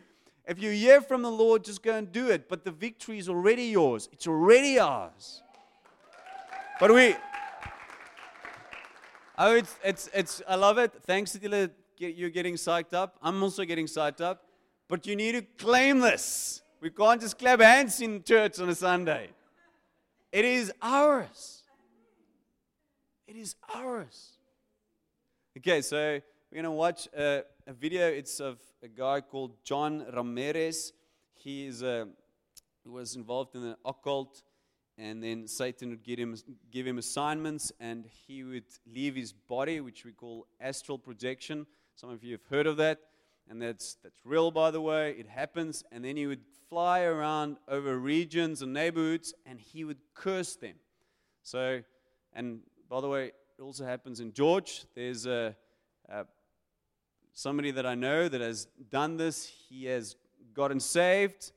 If 0.47 0.61
you 0.61 0.71
hear 0.71 1.01
from 1.01 1.21
the 1.21 1.31
Lord, 1.31 1.63
just 1.63 1.83
go 1.83 1.93
and 1.93 2.11
do 2.11 2.29
it. 2.29 2.49
But 2.49 2.65
the 2.65 2.71
victory 2.71 3.19
is 3.19 3.29
already 3.29 3.65
yours, 3.65 4.09
it's 4.11 4.27
already 4.27 4.79
ours. 4.79 5.43
But 6.79 6.93
we. 6.93 7.15
Oh, 9.37 9.55
it's, 9.55 9.75
it's, 9.83 10.09
it's, 10.13 10.41
I 10.47 10.55
love 10.55 10.79
it. 10.79 10.93
Thanks, 11.05 11.37
Tila, 11.37 11.69
you're 11.97 12.29
getting 12.29 12.55
psyched 12.55 12.93
up. 12.93 13.17
I'm 13.21 13.41
also 13.41 13.65
getting 13.65 13.85
psyched 13.85 14.19
up. 14.19 14.45
But 14.87 15.05
you 15.05 15.15
need 15.15 15.33
to 15.33 15.41
claim 15.41 15.99
this. 15.99 16.63
We 16.81 16.89
can't 16.89 17.21
just 17.21 17.37
clap 17.37 17.61
hands 17.61 18.01
in 18.01 18.23
church 18.23 18.59
on 18.59 18.69
a 18.69 18.75
Sunday. 18.75 19.29
It 20.31 20.45
is 20.45 20.71
ours. 20.81 21.63
It 23.27 23.35
is 23.35 23.55
ours. 23.75 24.37
Okay, 25.57 25.81
so 25.81 25.97
we're 25.97 26.55
going 26.55 26.63
to 26.63 26.71
watch 26.71 27.09
a, 27.13 27.43
a, 27.67 27.73
video. 27.73 28.07
It's 28.07 28.39
of 28.39 28.57
a 28.81 28.87
guy 28.87 29.19
called 29.19 29.51
John 29.65 30.05
Ramirez. 30.13 30.93
He 31.33 31.65
is 31.65 31.81
a, 31.83 32.07
he 32.81 32.89
was 32.89 33.17
involved 33.17 33.55
in 33.55 33.61
the 33.61 33.77
occult, 33.83 34.41
and 34.97 35.21
then 35.21 35.49
Satan 35.49 35.89
would 35.89 36.03
give 36.03 36.17
him, 36.17 36.37
give 36.71 36.87
him 36.87 36.97
assignments, 36.97 37.73
and 37.81 38.05
he 38.05 38.45
would 38.45 38.63
leave 38.87 39.17
his 39.17 39.33
body, 39.33 39.81
which 39.81 40.05
we 40.05 40.13
call 40.13 40.47
astral 40.61 40.97
projection. 40.97 41.67
Some 41.97 42.09
of 42.09 42.23
you 42.23 42.31
have 42.31 42.45
heard 42.49 42.67
of 42.67 42.77
that, 42.77 42.99
and 43.49 43.61
that's, 43.61 43.97
that's 44.03 44.19
real, 44.23 44.51
by 44.51 44.71
the 44.71 44.81
way. 44.81 45.11
It 45.17 45.27
happens, 45.27 45.83
and 45.91 46.05
then 46.05 46.15
he 46.15 46.27
would 46.27 46.41
fly 46.71 47.01
around 47.01 47.57
over 47.67 47.97
regions 47.97 48.61
and 48.61 48.71
neighborhoods 48.71 49.33
and 49.45 49.59
he 49.59 49.83
would 49.83 49.97
curse 50.13 50.55
them. 50.55 50.75
So, 51.43 51.81
and 52.31 52.61
by 52.89 53.01
the 53.01 53.09
way, 53.09 53.25
it 53.25 53.61
also 53.61 53.83
happens 53.83 54.21
in 54.21 54.31
George. 54.31 54.85
There's 54.95 55.25
a, 55.25 55.53
a 56.07 56.25
somebody 57.33 57.71
that 57.71 57.85
I 57.85 57.95
know 57.95 58.29
that 58.29 58.39
has 58.39 58.67
done 58.89 59.17
this. 59.17 59.45
He 59.45 59.85
has 59.85 60.15
gotten 60.53 60.79
saved, 60.79 61.51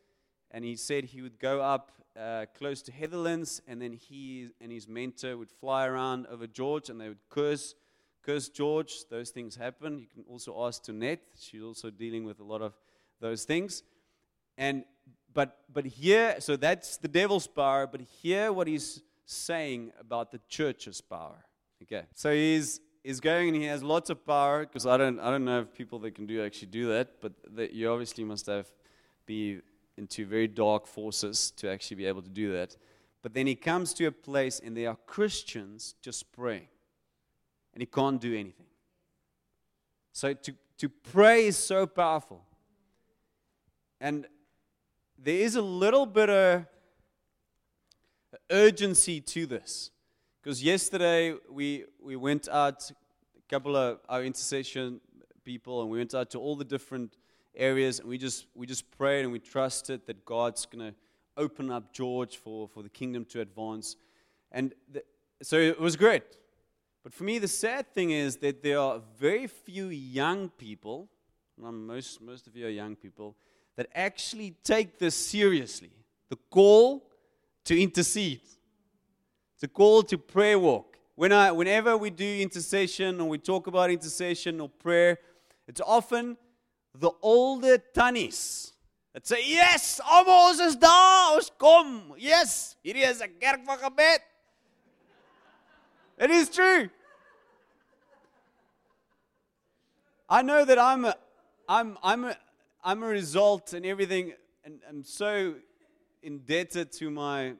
and 0.50 0.64
he 0.64 0.74
said 0.74 1.04
he 1.04 1.22
would 1.22 1.38
go 1.38 1.60
up 1.60 1.92
uh, 2.18 2.46
close 2.58 2.82
to 2.82 2.92
Heatherlands, 2.92 3.60
and 3.68 3.80
then 3.80 3.92
he 3.92 4.48
and 4.60 4.72
his 4.72 4.88
mentor 4.88 5.36
would 5.36 5.50
fly 5.50 5.86
around 5.86 6.26
over 6.26 6.48
George, 6.48 6.90
and 6.90 7.00
they 7.00 7.08
would 7.08 7.28
curse, 7.28 7.76
curse 8.24 8.48
George. 8.48 9.04
Those 9.10 9.30
things 9.30 9.56
happen. 9.56 9.98
You 9.98 10.06
can 10.06 10.24
also 10.28 10.64
ask 10.66 10.84
Tonette; 10.84 11.20
she's 11.38 11.62
also 11.62 11.90
dealing 11.90 12.24
with 12.24 12.40
a 12.40 12.44
lot 12.44 12.62
of 12.62 12.72
those 13.20 13.44
things. 13.44 13.82
And 14.56 14.84
but 15.32 15.58
but 15.72 15.84
here, 15.84 16.36
so 16.38 16.56
that's 16.56 16.96
the 16.96 17.08
devil's 17.08 17.46
power, 17.46 17.86
but 17.86 18.00
here, 18.22 18.52
what 18.52 18.68
he's 18.68 19.02
saying 19.26 19.92
about 19.98 20.30
the 20.30 20.40
church's 20.48 21.00
power. 21.00 21.44
Okay. 21.82 22.04
So 22.14 22.32
he's 22.32 22.80
he's 23.02 23.20
going 23.20 23.48
and 23.48 23.56
he 23.56 23.64
has 23.64 23.82
lots 23.82 24.10
of 24.10 24.24
power 24.26 24.60
because 24.60 24.86
I 24.86 24.96
don't 24.96 25.18
I 25.20 25.30
don't 25.30 25.44
know 25.44 25.60
if 25.60 25.74
people 25.74 25.98
that 26.00 26.14
can 26.14 26.26
do 26.26 26.42
actually 26.44 26.68
do 26.68 26.88
that, 26.88 27.20
but 27.20 27.32
that 27.56 27.72
you 27.72 27.90
obviously 27.90 28.24
must 28.24 28.46
have 28.46 28.66
be 29.26 29.60
into 29.96 30.26
very 30.26 30.48
dark 30.48 30.86
forces 30.86 31.52
to 31.52 31.70
actually 31.70 31.96
be 31.96 32.06
able 32.06 32.22
to 32.22 32.30
do 32.30 32.52
that. 32.52 32.76
But 33.22 33.32
then 33.32 33.46
he 33.46 33.54
comes 33.54 33.94
to 33.94 34.06
a 34.06 34.12
place 34.12 34.60
and 34.62 34.76
there 34.76 34.90
are 34.90 34.98
Christians 35.06 35.94
just 36.02 36.30
praying. 36.32 36.68
And 37.74 37.82
he 37.82 37.86
can't 37.86 38.20
do 38.20 38.32
anything. 38.32 38.66
So 40.12 40.32
to, 40.32 40.54
to 40.78 40.88
pray 40.88 41.46
is 41.46 41.56
so 41.56 41.86
powerful. 41.86 42.42
And 44.00 44.26
there 45.18 45.38
is 45.38 45.56
a 45.56 45.62
little 45.62 46.06
bit 46.06 46.30
of 46.30 46.66
urgency 48.50 49.20
to 49.20 49.46
this. 49.46 49.90
Because 50.40 50.62
yesterday 50.62 51.34
we, 51.50 51.84
we 52.02 52.16
went 52.16 52.48
out, 52.48 52.90
a 52.90 53.48
couple 53.48 53.76
of 53.76 53.98
our 54.08 54.22
intercession 54.22 55.00
people, 55.42 55.80
and 55.82 55.90
we 55.90 55.98
went 55.98 56.14
out 56.14 56.30
to 56.30 56.38
all 56.38 56.54
the 56.54 56.64
different 56.64 57.16
areas, 57.56 57.98
and 57.98 58.08
we 58.08 58.18
just, 58.18 58.46
we 58.54 58.66
just 58.66 58.90
prayed 58.90 59.22
and 59.22 59.32
we 59.32 59.38
trusted 59.38 60.06
that 60.06 60.24
God's 60.24 60.66
going 60.66 60.90
to 60.90 60.94
open 61.36 61.70
up 61.70 61.92
George 61.92 62.36
for, 62.36 62.68
for 62.68 62.82
the 62.82 62.88
kingdom 62.88 63.24
to 63.26 63.40
advance. 63.40 63.96
And 64.52 64.74
the, 64.92 65.02
so 65.42 65.56
it 65.56 65.80
was 65.80 65.96
great. 65.96 66.24
But 67.04 67.12
for 67.12 67.24
me, 67.24 67.38
the 67.38 67.48
sad 67.48 67.92
thing 67.92 68.12
is 68.12 68.38
that 68.38 68.62
there 68.62 68.78
are 68.78 69.02
very 69.20 69.46
few 69.46 69.88
young 69.88 70.48
people, 70.48 71.10
most, 71.58 72.22
most 72.22 72.46
of 72.46 72.56
you 72.56 72.66
are 72.66 72.70
young 72.70 72.96
people, 72.96 73.36
that 73.76 73.88
actually 73.94 74.56
take 74.64 74.98
this 74.98 75.14
seriously 75.14 75.90
the 76.30 76.36
call 76.50 77.10
to 77.66 77.78
intercede, 77.78 78.40
the 79.60 79.68
call 79.68 80.02
to 80.04 80.16
prayer 80.16 80.58
walk. 80.58 80.96
When 81.14 81.30
I, 81.30 81.52
whenever 81.52 81.96
we 81.96 82.08
do 82.08 82.38
intercession 82.40 83.20
or 83.20 83.28
we 83.28 83.38
talk 83.38 83.66
about 83.66 83.90
intercession 83.90 84.60
or 84.60 84.70
prayer, 84.70 85.18
it's 85.68 85.82
often 85.82 86.38
the 86.94 87.10
older 87.20 87.76
tannies 87.78 88.72
that 89.12 89.26
say, 89.26 89.42
Yes, 89.46 90.00
almost 90.10 90.60
is 90.60 90.76
daar, 90.76 91.34
ons 91.34 91.50
kom. 91.58 92.14
Yes, 92.16 92.76
hierdie 92.84 93.04
is 93.04 93.20
'n 93.20 93.30
kerk 93.38 93.64
gebed. 93.80 94.20
It 96.18 96.30
is 96.30 96.48
true. 96.48 96.90
I 100.28 100.42
know 100.42 100.64
that 100.64 100.78
I'm 100.78 101.04
a, 101.04 101.16
I'm, 101.68 101.98
I'm 102.02 102.24
a, 102.24 102.36
I'm 102.82 103.02
a 103.02 103.06
result 103.06 103.72
and 103.72 103.84
everything, 103.84 104.32
and 104.64 104.80
I'm 104.88 105.04
so 105.04 105.54
indebted 106.22 106.92
to 106.92 107.10
my 107.10 107.54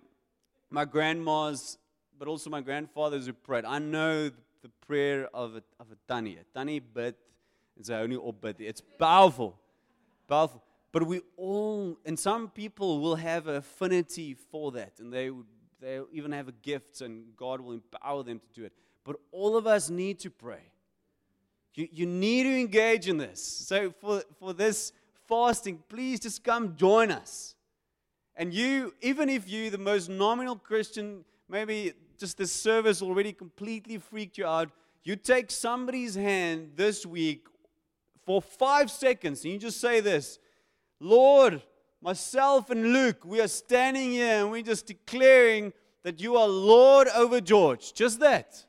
my 0.71 0.85
grandmas, 0.85 1.79
but 2.19 2.27
also 2.27 2.51
my 2.51 2.61
grandfathers 2.61 3.27
who 3.27 3.33
prayed. 3.33 3.65
I 3.65 3.79
know 3.79 4.31
the 4.63 4.69
prayer 4.87 5.29
of 5.33 5.55
a, 5.55 5.63
of 5.79 5.87
a 5.93 5.97
tannie. 6.09 6.37
A 6.37 6.45
tannie 6.59 6.81
bid, 6.81 7.15
it's 7.79 7.91
only 7.91 8.17
opbid. 8.17 8.57
It's 8.59 8.83
powerful, 8.99 9.57
powerful. 10.29 10.63
But 10.91 11.07
we 11.07 11.21
all, 11.37 11.99
and 12.05 12.19
some 12.19 12.49
people 12.49 13.01
will 13.01 13.17
have 13.17 13.47
affinity 13.47 14.35
for 14.35 14.73
that, 14.73 14.93
and 14.99 15.13
they 15.13 15.31
they 15.85 16.01
even 16.13 16.33
have 16.33 16.49
a 16.49 16.53
gift, 16.53 17.03
and 17.03 17.37
God 17.37 17.61
will 17.61 17.73
empower 17.73 18.23
them 18.23 18.41
to 18.41 18.61
do 18.61 18.65
it. 18.65 18.73
But 19.05 19.17
all 19.31 19.55
of 19.55 19.67
us 19.67 19.91
need 19.91 20.19
to 20.21 20.31
pray. 20.31 20.63
You, 21.75 21.89
you 21.93 22.07
need 22.07 22.45
to 22.45 22.59
engage 22.59 23.07
in 23.07 23.19
this. 23.19 23.43
So 23.43 23.93
for, 24.01 24.23
for 24.39 24.55
this 24.55 24.93
fasting, 25.29 25.83
please 25.91 26.21
just 26.21 26.43
come 26.43 26.75
join 26.77 27.11
us. 27.11 27.55
And 28.35 28.55
you, 28.55 28.95
even 29.03 29.29
if 29.29 29.47
you, 29.49 29.69
the 29.69 29.79
most 29.79 30.09
nominal 30.09 30.57
Christian, 30.57 31.23
maybe 31.51 31.93
just 32.19 32.39
this 32.39 32.53
service 32.53 33.03
already 33.03 33.33
completely 33.33 33.99
freaked 33.99 34.39
you 34.39 34.47
out, 34.47 34.71
you 35.03 35.17
take 35.17 35.51
somebody's 35.51 36.15
hand 36.15 36.73
this 36.77 37.05
week 37.05 37.47
for 38.25 38.41
five 38.41 38.91
seconds 38.91 39.45
and 39.45 39.53
you 39.53 39.59
just 39.59 39.81
say 39.81 40.01
this 40.01 40.39
Lord, 40.99 41.61
myself 42.05 42.69
and 42.69 42.93
Luke, 42.93 43.25
we 43.25 43.41
are 43.41 43.49
standing 43.49 44.11
here 44.13 44.43
and 44.43 44.51
we're 44.51 44.63
just 44.63 44.87
declaring 44.87 45.73
that 46.03 46.21
you 46.21 46.37
are 46.37 46.47
Lord 46.47 47.09
over 47.09 47.41
George. 47.41 47.95
Just 47.95 48.21
that. 48.21 48.67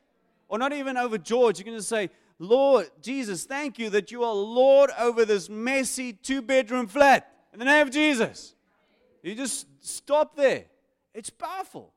Or 0.48 0.58
not 0.58 0.72
even 0.72 0.96
over 0.96 1.18
George. 1.18 1.58
You 1.58 1.64
can 1.66 1.74
just 1.74 1.90
say, 1.90 2.08
Lord 2.38 2.88
Jesus, 3.02 3.44
thank 3.44 3.78
you 3.78 3.90
that 3.90 4.10
you 4.10 4.24
are 4.24 4.34
Lord 4.34 4.90
over 4.98 5.26
this 5.26 5.50
messy 5.50 6.14
two 6.14 6.40
bedroom 6.40 6.86
flat. 6.86 7.30
In 7.52 7.58
the 7.58 7.66
name 7.66 7.86
of 7.86 7.92
Jesus. 7.92 8.54
You 9.22 9.34
just 9.34 9.66
stop 9.80 10.34
there. 10.34 10.64
It's 11.12 11.30
powerful. 11.30 11.92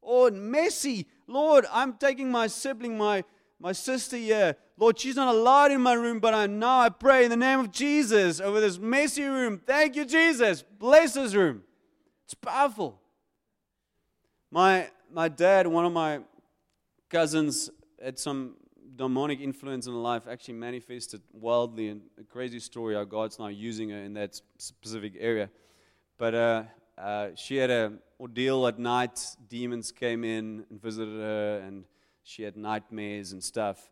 Or 0.00 0.30
messy. 0.30 1.08
Lord, 1.26 1.66
I'm 1.72 1.94
taking 1.94 2.30
my 2.30 2.46
sibling, 2.46 2.96
my, 2.96 3.24
my 3.58 3.72
sister 3.72 4.16
here. 4.16 4.56
Lord, 4.76 4.98
she's 4.98 5.16
not 5.16 5.34
allowed 5.34 5.72
in 5.72 5.80
my 5.80 5.94
room, 5.94 6.20
but 6.20 6.34
I 6.34 6.46
now 6.46 6.80
I 6.80 6.88
pray 6.88 7.24
in 7.24 7.30
the 7.30 7.36
name 7.36 7.60
of 7.60 7.70
Jesus 7.70 8.40
over 8.40 8.60
this 8.60 8.78
messy 8.78 9.24
room. 9.24 9.60
Thank 9.64 9.96
you, 9.96 10.04
Jesus. 10.04 10.62
Bless 10.62 11.14
this 11.14 11.34
room. 11.34 11.62
It's 12.24 12.34
powerful. 12.34 13.00
My, 14.50 14.88
my 15.10 15.28
dad, 15.28 15.66
one 15.66 15.84
of 15.84 15.92
my 15.92 16.20
cousins, 17.08 17.70
had 18.02 18.18
some 18.18 18.56
demonic 18.96 19.40
influence 19.40 19.86
in 19.86 19.92
her 19.92 19.98
life, 19.98 20.24
actually 20.30 20.54
manifested 20.54 21.22
wildly, 21.32 21.88
and 21.88 22.02
a 22.18 22.24
crazy 22.24 22.60
story 22.60 22.94
how 22.94 23.04
God's 23.04 23.38
now 23.38 23.48
using 23.48 23.90
her 23.90 23.98
in 23.98 24.14
that 24.14 24.40
specific 24.58 25.14
area. 25.18 25.50
But 26.18 26.34
uh, 26.34 26.62
uh, 26.98 27.28
she 27.34 27.56
had 27.56 27.70
an 27.70 27.98
ordeal 28.18 28.66
at 28.66 28.78
night. 28.78 29.20
Demons 29.48 29.92
came 29.92 30.24
in 30.24 30.64
and 30.70 30.80
visited 30.80 31.14
her, 31.14 31.62
and 31.66 31.84
she 32.26 32.42
had 32.42 32.56
nightmares 32.56 33.30
and 33.30 33.42
stuff. 33.42 33.88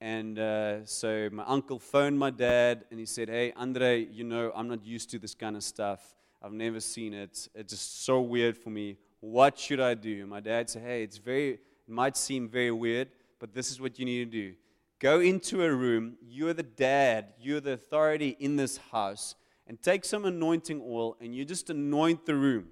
And 0.00 0.38
uh, 0.38 0.86
so 0.86 1.28
my 1.30 1.44
uncle 1.44 1.78
phoned 1.78 2.18
my 2.18 2.30
dad, 2.30 2.86
and 2.90 2.98
he 2.98 3.04
said, 3.04 3.28
Hey, 3.28 3.52
Andre, 3.56 4.06
you 4.06 4.24
know, 4.24 4.50
I'm 4.56 4.68
not 4.68 4.84
used 4.84 5.10
to 5.10 5.18
this 5.18 5.34
kind 5.34 5.54
of 5.54 5.62
stuff. 5.62 6.14
I've 6.42 6.52
never 6.52 6.80
seen 6.80 7.12
it. 7.12 7.48
It's 7.54 7.70
just 7.70 8.04
so 8.04 8.22
weird 8.22 8.56
for 8.56 8.70
me. 8.70 8.96
What 9.20 9.58
should 9.58 9.80
I 9.80 9.94
do? 9.94 10.26
My 10.26 10.40
dad 10.40 10.70
said, 10.70 10.82
Hey, 10.82 11.02
it's 11.02 11.18
very, 11.18 11.50
it 11.50 11.60
might 11.86 12.16
seem 12.16 12.48
very 12.48 12.70
weird, 12.70 13.08
but 13.38 13.52
this 13.52 13.70
is 13.70 13.80
what 13.80 13.98
you 13.98 14.06
need 14.06 14.24
to 14.24 14.30
do. 14.30 14.54
Go 14.98 15.20
into 15.20 15.62
a 15.62 15.70
room. 15.70 16.16
You're 16.26 16.54
the 16.54 16.62
dad, 16.62 17.34
you're 17.38 17.60
the 17.60 17.72
authority 17.72 18.36
in 18.40 18.56
this 18.56 18.78
house, 18.92 19.34
and 19.66 19.80
take 19.82 20.06
some 20.06 20.24
anointing 20.24 20.82
oil 20.82 21.16
and 21.20 21.34
you 21.34 21.44
just 21.44 21.68
anoint 21.68 22.24
the 22.24 22.34
room. 22.34 22.68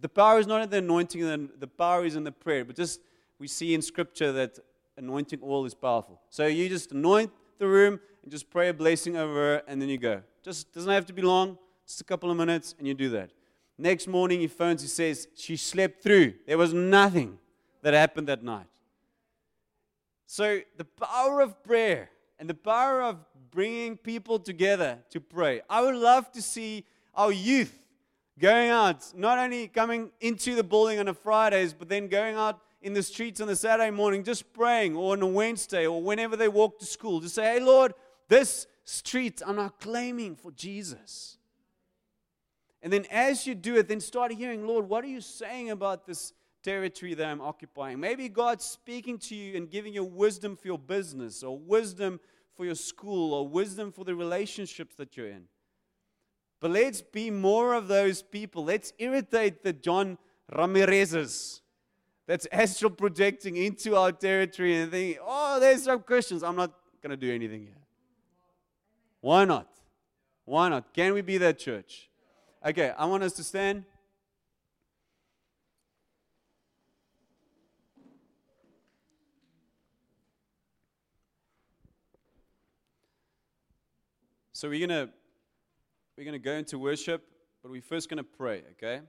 The 0.00 0.08
power 0.08 0.38
is 0.38 0.46
not 0.46 0.62
in 0.62 0.70
the 0.70 0.78
anointing, 0.78 1.20
the, 1.20 1.50
the 1.58 1.66
power 1.66 2.04
is 2.04 2.14
in 2.14 2.22
the 2.22 2.32
prayer. 2.32 2.64
But 2.64 2.76
just 2.76 3.00
we 3.38 3.48
see 3.48 3.74
in 3.74 3.82
scripture 3.82 4.32
that 4.32 4.58
anointing 4.96 5.40
oil 5.42 5.64
is 5.64 5.74
powerful. 5.74 6.20
So 6.30 6.46
you 6.46 6.68
just 6.68 6.92
anoint 6.92 7.30
the 7.58 7.66
room 7.66 8.00
and 8.22 8.30
just 8.30 8.50
pray 8.50 8.68
a 8.68 8.74
blessing 8.74 9.16
over 9.16 9.34
her, 9.34 9.62
and 9.68 9.80
then 9.80 9.88
you 9.88 9.98
go. 9.98 10.22
Just 10.42 10.72
doesn't 10.72 10.90
have 10.90 11.06
to 11.06 11.12
be 11.12 11.22
long, 11.22 11.58
just 11.86 12.00
a 12.00 12.04
couple 12.04 12.30
of 12.30 12.36
minutes, 12.36 12.74
and 12.78 12.86
you 12.86 12.94
do 12.94 13.08
that. 13.10 13.30
Next 13.78 14.06
morning, 14.06 14.40
he 14.40 14.46
phones, 14.46 14.82
he 14.82 14.88
says, 14.88 15.28
She 15.34 15.56
slept 15.56 16.02
through. 16.02 16.34
There 16.46 16.58
was 16.58 16.72
nothing 16.72 17.38
that 17.82 17.94
happened 17.94 18.28
that 18.28 18.42
night. 18.42 18.66
So, 20.26 20.60
the 20.76 20.84
power 20.84 21.40
of 21.40 21.62
prayer 21.62 22.10
and 22.38 22.48
the 22.48 22.54
power 22.54 23.02
of 23.02 23.18
bringing 23.50 23.96
people 23.96 24.38
together 24.38 24.98
to 25.10 25.20
pray. 25.20 25.60
I 25.68 25.82
would 25.82 25.94
love 25.94 26.32
to 26.32 26.42
see 26.42 26.84
our 27.14 27.32
youth 27.32 27.74
going 28.38 28.70
out, 28.70 29.12
not 29.14 29.38
only 29.38 29.68
coming 29.68 30.10
into 30.20 30.54
the 30.54 30.64
building 30.64 30.98
on 30.98 31.08
a 31.08 31.14
Fridays, 31.14 31.72
but 31.72 31.88
then 31.88 32.08
going 32.08 32.34
out 32.34 32.60
in 32.86 32.92
the 32.92 33.02
streets 33.02 33.40
on 33.40 33.48
a 33.48 33.56
Saturday 33.56 33.90
morning, 33.90 34.22
just 34.22 34.52
praying, 34.52 34.94
or 34.94 35.14
on 35.14 35.20
a 35.20 35.26
Wednesday, 35.26 35.88
or 35.88 36.00
whenever 36.00 36.36
they 36.36 36.46
walk 36.46 36.78
to 36.78 36.86
school, 36.86 37.18
just 37.18 37.34
say, 37.34 37.54
Hey, 37.54 37.60
Lord, 37.60 37.92
this 38.28 38.68
street 38.84 39.42
I'm 39.44 39.56
not 39.56 39.80
claiming 39.80 40.36
for 40.36 40.52
Jesus. 40.52 41.36
And 42.80 42.92
then 42.92 43.04
as 43.10 43.44
you 43.44 43.56
do 43.56 43.74
it, 43.74 43.88
then 43.88 43.98
start 43.98 44.30
hearing, 44.32 44.68
Lord, 44.68 44.88
what 44.88 45.02
are 45.02 45.08
you 45.08 45.20
saying 45.20 45.70
about 45.70 46.06
this 46.06 46.32
territory 46.62 47.14
that 47.14 47.26
I'm 47.26 47.40
occupying? 47.40 47.98
Maybe 47.98 48.28
God's 48.28 48.64
speaking 48.64 49.18
to 49.18 49.34
you 49.34 49.56
and 49.56 49.68
giving 49.68 49.92
you 49.92 50.04
wisdom 50.04 50.54
for 50.54 50.68
your 50.68 50.78
business, 50.78 51.42
or 51.42 51.58
wisdom 51.58 52.20
for 52.54 52.64
your 52.64 52.76
school, 52.76 53.34
or 53.34 53.48
wisdom 53.48 53.90
for 53.90 54.04
the 54.04 54.14
relationships 54.14 54.94
that 54.94 55.16
you're 55.16 55.28
in. 55.28 55.46
But 56.60 56.70
let's 56.70 57.02
be 57.02 57.32
more 57.32 57.74
of 57.74 57.88
those 57.88 58.22
people. 58.22 58.64
Let's 58.64 58.92
irritate 59.00 59.64
the 59.64 59.72
John 59.72 60.18
Ramirez's 60.54 61.62
that's 62.26 62.46
astral 62.50 62.90
projecting 62.90 63.56
into 63.56 63.96
our 63.96 64.12
territory 64.12 64.76
and 64.76 64.90
thinking, 64.90 65.22
oh, 65.24 65.60
there's 65.60 65.84
some 65.84 66.02
Christians. 66.02 66.42
I'm 66.42 66.56
not 66.56 66.72
going 67.02 67.10
to 67.10 67.16
do 67.16 67.32
anything 67.32 67.62
here. 67.62 67.76
Why 69.20 69.44
not? 69.44 69.68
Why 70.44 70.68
not? 70.68 70.92
Can 70.92 71.14
we 71.14 71.22
be 71.22 71.38
that 71.38 71.58
church? 71.58 72.08
Okay, 72.64 72.92
I 72.96 73.04
want 73.06 73.22
us 73.22 73.32
to 73.34 73.44
stand. 73.44 73.84
So 84.52 84.70
we're 84.70 84.86
gonna 84.86 85.10
we're 86.16 86.24
gonna 86.24 86.38
go 86.38 86.52
into 86.52 86.78
worship, 86.78 87.22
but 87.62 87.70
we're 87.70 87.82
first 87.82 88.08
gonna 88.08 88.24
pray, 88.24 88.62
okay? 88.72 89.02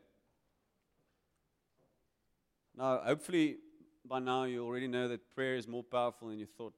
Now, 2.77 3.01
hopefully, 3.03 3.57
by 4.05 4.19
now 4.19 4.43
you 4.43 4.63
already 4.63 4.87
know 4.87 5.07
that 5.07 5.33
prayer 5.33 5.55
is 5.55 5.67
more 5.67 5.83
powerful 5.83 6.27
than 6.27 6.37
you 6.37 6.45
thought 6.45 6.75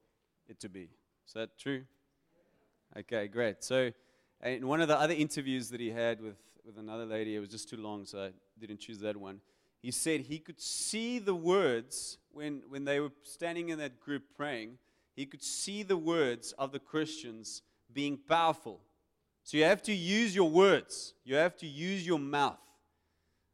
it 0.48 0.58
to 0.62 0.70
be. 0.70 0.90
Is 1.28 1.34
that 1.34 1.60
true? 1.60 1.84
Okay, 2.98 3.28
great. 3.28 3.66
So, 3.66 3.92
in 4.42 4.66
one 4.66 4.80
of 4.80 4.88
the 4.88 4.98
other 4.98 5.14
interviews 5.14 5.70
that 5.72 5.82
he 5.82 5.90
had 5.90 6.22
with, 6.22 6.38
with 6.66 6.78
another 6.78 7.06
lady, 7.06 7.36
it 7.36 7.40
was 7.40 7.50
just 7.50 7.70
too 7.70 7.76
long, 7.76 8.06
so 8.06 8.24
I 8.24 8.30
didn't 8.58 8.80
choose 8.80 9.00
that 9.00 9.18
one. 9.18 9.42
He 9.82 9.92
said 9.92 10.22
he 10.22 10.40
could 10.40 10.62
see 10.62 11.20
the 11.20 11.36
words 11.36 12.18
when, 12.32 12.62
when 12.70 12.86
they 12.86 13.02
were 13.02 13.12
standing 13.24 13.68
in 13.68 13.78
that 13.80 14.00
group 14.00 14.24
praying, 14.38 14.78
he 15.18 15.26
could 15.26 15.44
see 15.44 15.84
the 15.84 15.98
words 15.98 16.54
of 16.54 16.72
the 16.72 16.80
Christians 16.80 17.62
being 17.92 18.18
powerful. 18.18 18.80
So, 19.44 19.58
you 19.58 19.66
have 19.66 19.84
to 19.84 19.94
use 19.94 20.34
your 20.34 20.50
words, 20.50 21.14
you 21.26 21.36
have 21.36 21.58
to 21.58 21.68
use 21.68 22.08
your 22.08 22.20
mouth. 22.20 22.58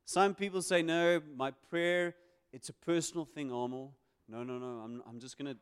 Some 0.05 0.35
people 0.35 0.61
say, 0.61 0.83
No, 0.83 1.19
my 1.35 1.49
prayer 1.71 2.13
it's 2.55 2.69
a 2.69 2.73
personal 2.73 3.25
thing, 3.25 3.51
Almo. 3.51 3.91
No, 4.29 4.43
no, 4.43 4.57
no. 4.57 4.81
I'm, 4.83 5.03
I'm 5.09 5.19
just 5.19 5.37
going 5.37 5.53
to 5.53 5.57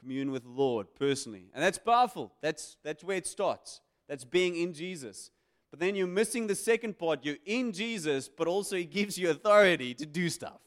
commune 0.00 0.30
with 0.30 0.44
the 0.44 0.48
Lord 0.48 0.86
personally. 0.98 1.44
And 1.52 1.62
that's 1.62 1.76
powerful. 1.76 2.32
That's, 2.40 2.78
that's 2.82 3.04
where 3.04 3.18
it 3.18 3.26
starts. 3.26 3.82
That's 4.08 4.24
being 4.24 4.56
in 4.56 4.72
Jesus. 4.72 5.30
But 5.70 5.78
then 5.78 5.94
you're 5.94 6.06
missing 6.06 6.46
the 6.46 6.54
second 6.54 6.98
part. 6.98 7.22
You're 7.22 7.36
in 7.44 7.70
Jesus, 7.72 8.30
but 8.30 8.48
also 8.48 8.76
He 8.76 8.86
gives 8.86 9.18
you 9.18 9.28
authority 9.28 9.92
to 9.92 10.06
do 10.06 10.30
stuff. 10.30 10.58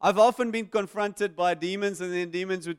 I've 0.00 0.18
often 0.18 0.52
been 0.52 0.66
confronted 0.66 1.34
by 1.34 1.54
demons, 1.54 2.00
and 2.00 2.12
then 2.12 2.30
demons 2.30 2.68
would 2.68 2.78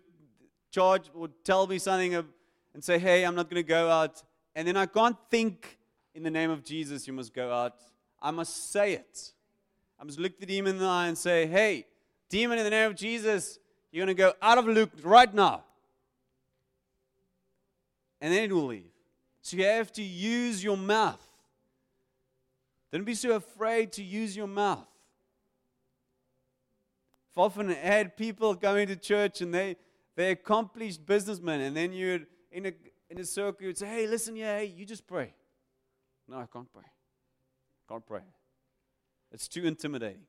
charge, 0.71 1.11
would 1.13 1.33
tell 1.43 1.67
me 1.67 1.79
something 1.79 2.15
and 2.15 2.81
say, 2.81 2.97
Hey, 2.97 3.25
I'm 3.25 3.35
not 3.35 3.49
going 3.49 3.61
to 3.61 3.67
go 3.67 3.89
out. 3.89 4.23
And 4.55 4.65
then 4.65 4.77
I 4.77 4.85
can't 4.85 5.17
think 5.29 5.79
in 6.15 6.23
the 6.23 6.31
name 6.31 6.49
of 6.49 6.63
Jesus, 6.63 7.07
you 7.07 7.13
must 7.13 7.33
go 7.33 7.51
out. 7.51 7.75
I 8.21 8.31
must 8.31 8.71
say 8.71 8.93
it. 8.93 9.33
I 9.99 10.03
must 10.03 10.19
look 10.19 10.39
the 10.39 10.45
demon 10.45 10.75
in 10.75 10.79
the 10.79 10.87
eye 10.87 11.07
and 11.07 11.17
say, 11.17 11.45
hey, 11.45 11.85
demon, 12.29 12.57
in 12.57 12.63
the 12.63 12.69
name 12.69 12.89
of 12.89 12.95
Jesus, 12.95 13.59
you're 13.91 14.05
going 14.05 14.15
to 14.15 14.21
go 14.21 14.33
out 14.41 14.57
of 14.57 14.65
Luke 14.65 14.91
right 15.03 15.33
now. 15.33 15.63
And 18.21 18.33
then 18.33 18.43
it 18.43 18.53
will 18.53 18.67
leave. 18.67 18.91
So 19.41 19.57
you 19.57 19.65
have 19.65 19.91
to 19.93 20.03
use 20.03 20.63
your 20.63 20.77
mouth. 20.77 21.21
Don't 22.91 23.03
be 23.03 23.15
so 23.15 23.35
afraid 23.35 23.91
to 23.93 24.03
use 24.03 24.35
your 24.35 24.47
mouth. 24.47 24.87
I've 27.31 27.37
often 27.37 27.69
had 27.69 28.17
people 28.17 28.55
coming 28.55 28.87
to 28.87 28.95
church 28.95 29.41
and 29.41 29.53
they, 29.53 29.75
they're 30.15 30.31
accomplished 30.31 31.05
businessmen, 31.05 31.61
and 31.61 31.77
then 31.77 31.93
you're 31.93 32.19
in 32.51 32.65
a, 32.65 32.73
in 33.09 33.19
a 33.19 33.25
circle, 33.25 33.65
you'd 33.65 33.77
say, 33.77 33.87
hey, 33.87 34.07
listen, 34.07 34.35
yeah, 34.35 34.57
hey, 34.57 34.65
you 34.65 34.85
just 34.85 35.07
pray. 35.07 35.33
No, 36.27 36.37
I 36.37 36.45
can't 36.51 36.71
pray. 36.73 36.83
Can't 37.87 38.05
pray. 38.05 38.21
It's 39.31 39.47
too 39.47 39.65
intimidating. 39.65 40.23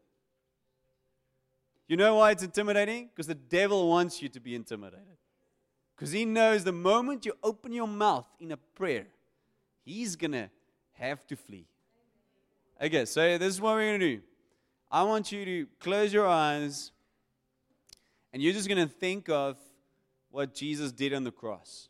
You 1.89 1.97
know 1.97 2.17
why 2.17 2.31
it's 2.31 2.43
intimidating? 2.43 3.09
Because 3.09 3.27
the 3.27 3.35
devil 3.35 3.89
wants 3.89 4.23
you 4.23 4.29
to 4.29 4.41
be 4.41 4.55
intimidated. 4.55 5.17
Because 5.97 6.13
he 6.13 6.25
knows 6.25 6.65
the 6.65 6.73
moment 6.73 7.27
you 7.27 7.33
open 7.43 7.73
your 7.73 7.89
mouth 7.89 8.27
in 8.39 8.53
a 8.53 8.57
prayer, 8.57 9.07
he's 9.85 10.17
going 10.17 10.33
to 10.33 10.51
have 10.93 11.27
to 11.27 11.37
flee. 11.37 11.67
Okay, 12.81 13.05
so 13.05 13.39
this 13.39 13.55
is 13.55 13.61
what 13.61 13.75
we're 13.75 13.91
going 13.91 14.01
to 14.01 14.17
do. 14.17 14.23
I 14.91 15.03
want 15.03 15.31
you 15.33 15.45
to 15.45 15.67
close 15.79 16.13
your 16.13 16.27
eyes 16.27 16.93
and 18.33 18.43
you're 18.43 18.53
just 18.53 18.69
going 18.69 18.87
to 18.87 18.93
think 18.93 19.29
of 19.29 19.57
what 20.31 20.55
Jesus 20.55 20.93
did 20.93 21.13
on 21.13 21.25
the 21.25 21.33
cross. 21.33 21.89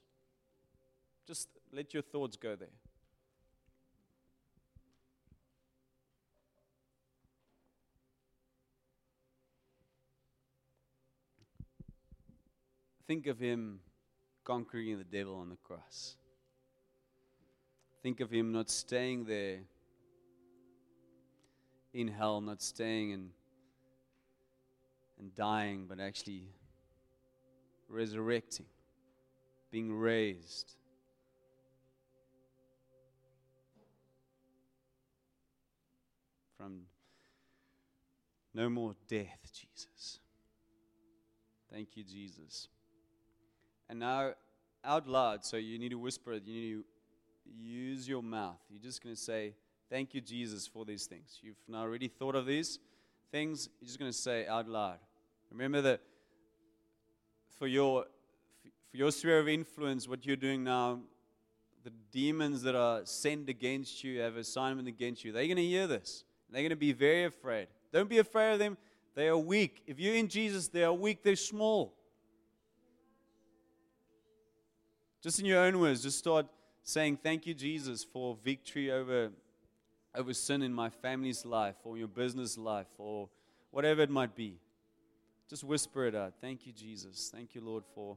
Just 1.27 1.49
let 1.73 1.93
your 1.93 2.03
thoughts 2.03 2.37
go 2.37 2.57
there. 2.57 2.69
Think 13.11 13.27
of 13.27 13.41
him 13.41 13.81
conquering 14.45 14.97
the 14.97 15.03
devil 15.03 15.35
on 15.35 15.49
the 15.49 15.57
cross. 15.65 16.15
Think 18.05 18.21
of 18.21 18.31
him 18.31 18.53
not 18.53 18.71
staying 18.71 19.25
there 19.25 19.59
in 21.93 22.07
hell, 22.07 22.41
not 22.41 22.63
staying 22.63 23.13
and, 23.13 23.31
and 25.19 25.35
dying, 25.35 25.87
but 25.89 25.99
actually 25.99 26.45
resurrecting, 27.89 28.67
being 29.73 29.93
raised. 29.93 30.77
From 36.57 36.83
no 38.55 38.69
more 38.69 38.95
death, 39.09 39.51
Jesus. 39.53 40.21
Thank 41.73 41.97
you, 41.97 42.05
Jesus. 42.05 42.69
And 43.91 43.99
now, 43.99 44.35
out 44.85 45.09
loud, 45.09 45.45
so 45.45 45.57
you 45.57 45.77
need 45.77 45.89
to 45.89 45.99
whisper 45.99 46.33
it, 46.35 46.45
you 46.47 46.55
need 46.55 46.73
to 46.73 46.85
use 47.45 48.09
your 48.09 48.23
mouth. 48.23 48.61
You're 48.71 48.81
just 48.81 49.03
going 49.03 49.17
to 49.17 49.21
say, 49.21 49.55
Thank 49.91 50.15
you, 50.15 50.21
Jesus, 50.21 50.69
for 50.69 50.85
these 50.85 51.07
things. 51.07 51.41
You've 51.43 51.57
now 51.67 51.81
already 51.81 52.07
thought 52.07 52.37
of 52.37 52.47
these 52.47 52.79
things. 53.33 53.69
You're 53.81 53.89
just 53.89 53.99
going 53.99 54.13
to 54.13 54.17
say 54.17 54.47
out 54.47 54.69
loud. 54.69 54.99
Remember 55.51 55.83
that 55.83 56.01
for 57.59 57.67
your 57.67 58.05
for 58.93 58.97
your 58.97 59.11
sphere 59.11 59.41
of 59.41 59.49
influence, 59.49 60.07
what 60.07 60.25
you're 60.25 60.37
doing 60.37 60.63
now, 60.63 61.01
the 61.83 61.93
demons 62.13 62.63
that 62.63 62.77
are 62.77 63.01
sent 63.05 63.49
against 63.49 64.05
you, 64.05 64.21
have 64.21 64.37
assignment 64.37 64.87
against 64.87 65.25
you, 65.25 65.33
they're 65.33 65.47
going 65.47 65.57
to 65.57 65.65
hear 65.65 65.89
this. 65.89 66.23
They're 66.49 66.63
going 66.63 66.71
to 66.71 66.77
be 66.77 66.93
very 66.93 67.25
afraid. 67.25 67.67
Don't 67.93 68.09
be 68.09 68.19
afraid 68.19 68.53
of 68.53 68.61
them. 68.61 68.79
They 69.17 69.27
are 69.27 69.39
weak. 69.39 69.83
If 69.89 69.99
you're 69.99 70.15
in 70.15 70.29
Jesus, 70.29 70.69
they 70.69 70.85
are 70.85 70.93
weak, 70.93 71.25
they're 71.25 71.35
small. 71.35 71.95
Just 75.23 75.39
in 75.39 75.45
your 75.45 75.61
own 75.61 75.79
words, 75.79 76.03
just 76.03 76.19
start 76.19 76.47
saying, 76.83 77.19
Thank 77.23 77.47
you, 77.47 77.55
Jesus, 77.55 78.05
for 78.05 78.37
victory 78.43 78.91
over, 78.91 79.31
over 80.15 80.33
sin 80.33 80.63
in 80.63 80.73
my 80.73 80.89
family's 80.89 81.45
life, 81.45 81.77
or 81.85 81.99
your 81.99 82.09
business 82.09 82.57
life, 82.57 82.89
or 82.99 83.29
whatever 83.71 84.03
it 84.03 84.11
might 84.11 84.35
be. 84.35 84.59
Just 85.49 85.65
whisper 85.65 86.07
it 86.07 86.15
out. 86.15 86.35
Thank 86.41 86.67
you, 86.67 86.73
Jesus. 86.73 87.31
Thank 87.35 87.55
you, 87.55 87.61
Lord, 87.61 87.85
for, 87.95 88.17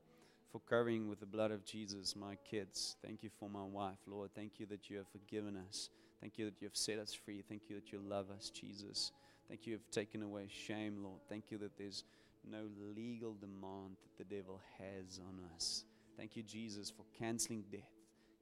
for 0.51 0.61
covering 0.69 1.09
with 1.09 1.19
the 1.19 1.25
blood 1.25 1.51
of 1.51 1.65
Jesus 1.65 2.15
my 2.15 2.35
kids. 2.49 2.95
Thank 3.03 3.23
you 3.23 3.29
for 3.39 3.49
my 3.49 3.63
wife, 3.63 3.97
Lord. 4.07 4.29
Thank 4.35 4.59
you 4.59 4.65
that 4.67 4.89
you 4.89 4.97
have 4.97 5.07
forgiven 5.07 5.57
us. 5.67 5.89
Thank 6.21 6.37
you 6.37 6.45
that 6.45 6.61
you 6.61 6.67
have 6.67 6.77
set 6.77 6.99
us 6.99 7.13
free. 7.13 7.43
Thank 7.49 7.63
you 7.69 7.75
that 7.75 7.91
you 7.91 7.99
love 8.07 8.27
us, 8.29 8.49
Jesus. 8.49 9.11
Thank 9.49 9.67
you 9.67 9.73
have 9.73 9.89
taken 9.91 10.23
away 10.23 10.47
shame, 10.47 11.03
Lord. 11.03 11.19
Thank 11.27 11.45
you 11.49 11.57
that 11.57 11.77
there's 11.77 12.05
no 12.49 12.65
legal 12.95 13.33
demand 13.33 13.97
that 14.03 14.29
the 14.29 14.35
devil 14.35 14.61
has 14.77 15.19
on 15.27 15.39
us. 15.55 15.85
Thank 16.17 16.35
you, 16.35 16.43
Jesus, 16.43 16.89
for 16.89 17.05
canceling 17.17 17.63
death, 17.71 17.81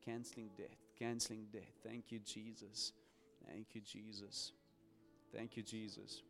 canceling 0.04 0.50
death, 0.58 0.78
canceling 0.98 1.46
death. 1.52 1.72
Thank 1.86 2.12
you, 2.12 2.20
Jesus. 2.20 2.94
Thank 3.48 3.68
you, 3.74 3.82
Jesus. 3.82 4.52
Thank 5.34 5.58
you, 5.58 5.64
Jesus. 5.64 6.22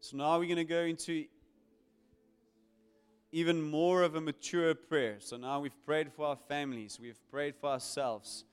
So 0.00 0.16
now 0.16 0.38
we're 0.38 0.46
going 0.46 0.56
to 0.56 0.64
go 0.64 0.82
into 0.82 1.24
even 3.30 3.62
more 3.62 4.02
of 4.02 4.14
a 4.14 4.20
mature 4.20 4.74
prayer. 4.74 5.16
So 5.20 5.36
now 5.36 5.60
we've 5.60 5.84
prayed 5.86 6.12
for 6.12 6.26
our 6.26 6.36
families, 6.48 6.98
we've 7.00 7.20
prayed 7.30 7.56
for 7.56 7.70
ourselves. 7.70 8.44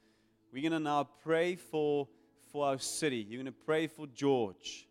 We're 0.53 0.63
going 0.63 0.71
to 0.71 0.79
now 0.79 1.07
pray 1.23 1.55
for, 1.55 2.07
for 2.51 2.65
our 2.65 2.79
city. 2.79 3.17
You're 3.17 3.43
going 3.43 3.53
to 3.53 3.65
pray 3.65 3.87
for 3.87 4.07
George. 4.07 4.87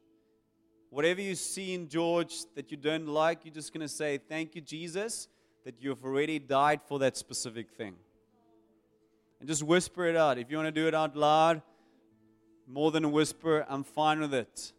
Whatever 0.90 1.20
you 1.20 1.34
see 1.34 1.74
in 1.74 1.88
George 1.88 2.34
that 2.54 2.70
you 2.70 2.76
don't 2.76 3.06
like, 3.06 3.44
you're 3.44 3.54
just 3.54 3.72
going 3.72 3.82
to 3.82 3.88
say, 3.88 4.18
Thank 4.18 4.54
you, 4.54 4.60
Jesus, 4.60 5.28
that 5.64 5.74
you've 5.80 6.02
already 6.04 6.38
died 6.38 6.80
for 6.86 6.98
that 7.00 7.16
specific 7.16 7.70
thing. 7.70 7.94
And 9.40 9.48
just 9.48 9.62
whisper 9.62 10.06
it 10.06 10.16
out. 10.16 10.38
If 10.38 10.50
you 10.50 10.56
want 10.56 10.68
to 10.68 10.80
do 10.80 10.88
it 10.88 10.94
out 10.94 11.14
loud, 11.14 11.62
more 12.66 12.90
than 12.90 13.04
a 13.04 13.08
whisper, 13.08 13.66
I'm 13.68 13.84
fine 13.84 14.20
with 14.20 14.34
it. 14.34 14.72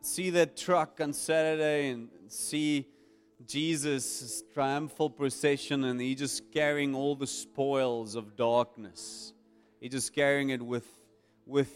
See 0.00 0.30
that 0.30 0.56
truck 0.56 1.00
on 1.00 1.12
Saturday 1.12 1.90
and 1.90 2.08
see 2.28 2.86
Jesus' 3.46 4.42
triumphal 4.52 5.10
procession 5.10 5.84
and 5.84 6.00
he 6.00 6.14
just 6.14 6.52
carrying 6.52 6.94
all 6.94 7.14
the 7.14 7.26
spoils 7.26 8.14
of 8.14 8.36
darkness. 8.36 9.32
He 9.80 9.88
just 9.88 10.14
carrying 10.14 10.50
it 10.50 10.62
with, 10.62 10.86
with, 11.46 11.72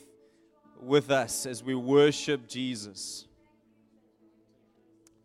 with 0.80 1.10
us 1.10 1.46
as 1.46 1.62
we 1.62 1.74
worship 1.74 2.46
Jesus. 2.46 3.26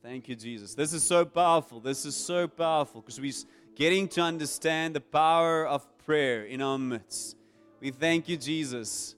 Thank 0.02 0.30
you, 0.30 0.36
Jesus. 0.36 0.76
This 0.76 0.93
is 0.93 1.04
so 1.04 1.26
powerful. 1.26 1.82
This 1.82 2.06
is 2.06 2.16
so 2.16 2.47
powerful 2.47 3.02
because 3.02 3.20
we're 3.20 3.34
getting 3.76 4.08
to 4.10 4.22
understand 4.22 4.95
the 4.95 5.02
power 5.02 5.68
of 5.68 5.86
prayer 6.06 6.45
in 6.45 6.62
our 6.62 6.80
midst. 6.80 7.36
We 7.82 7.91
thank 7.91 8.30
you, 8.30 8.38
Jesus, 8.38 9.16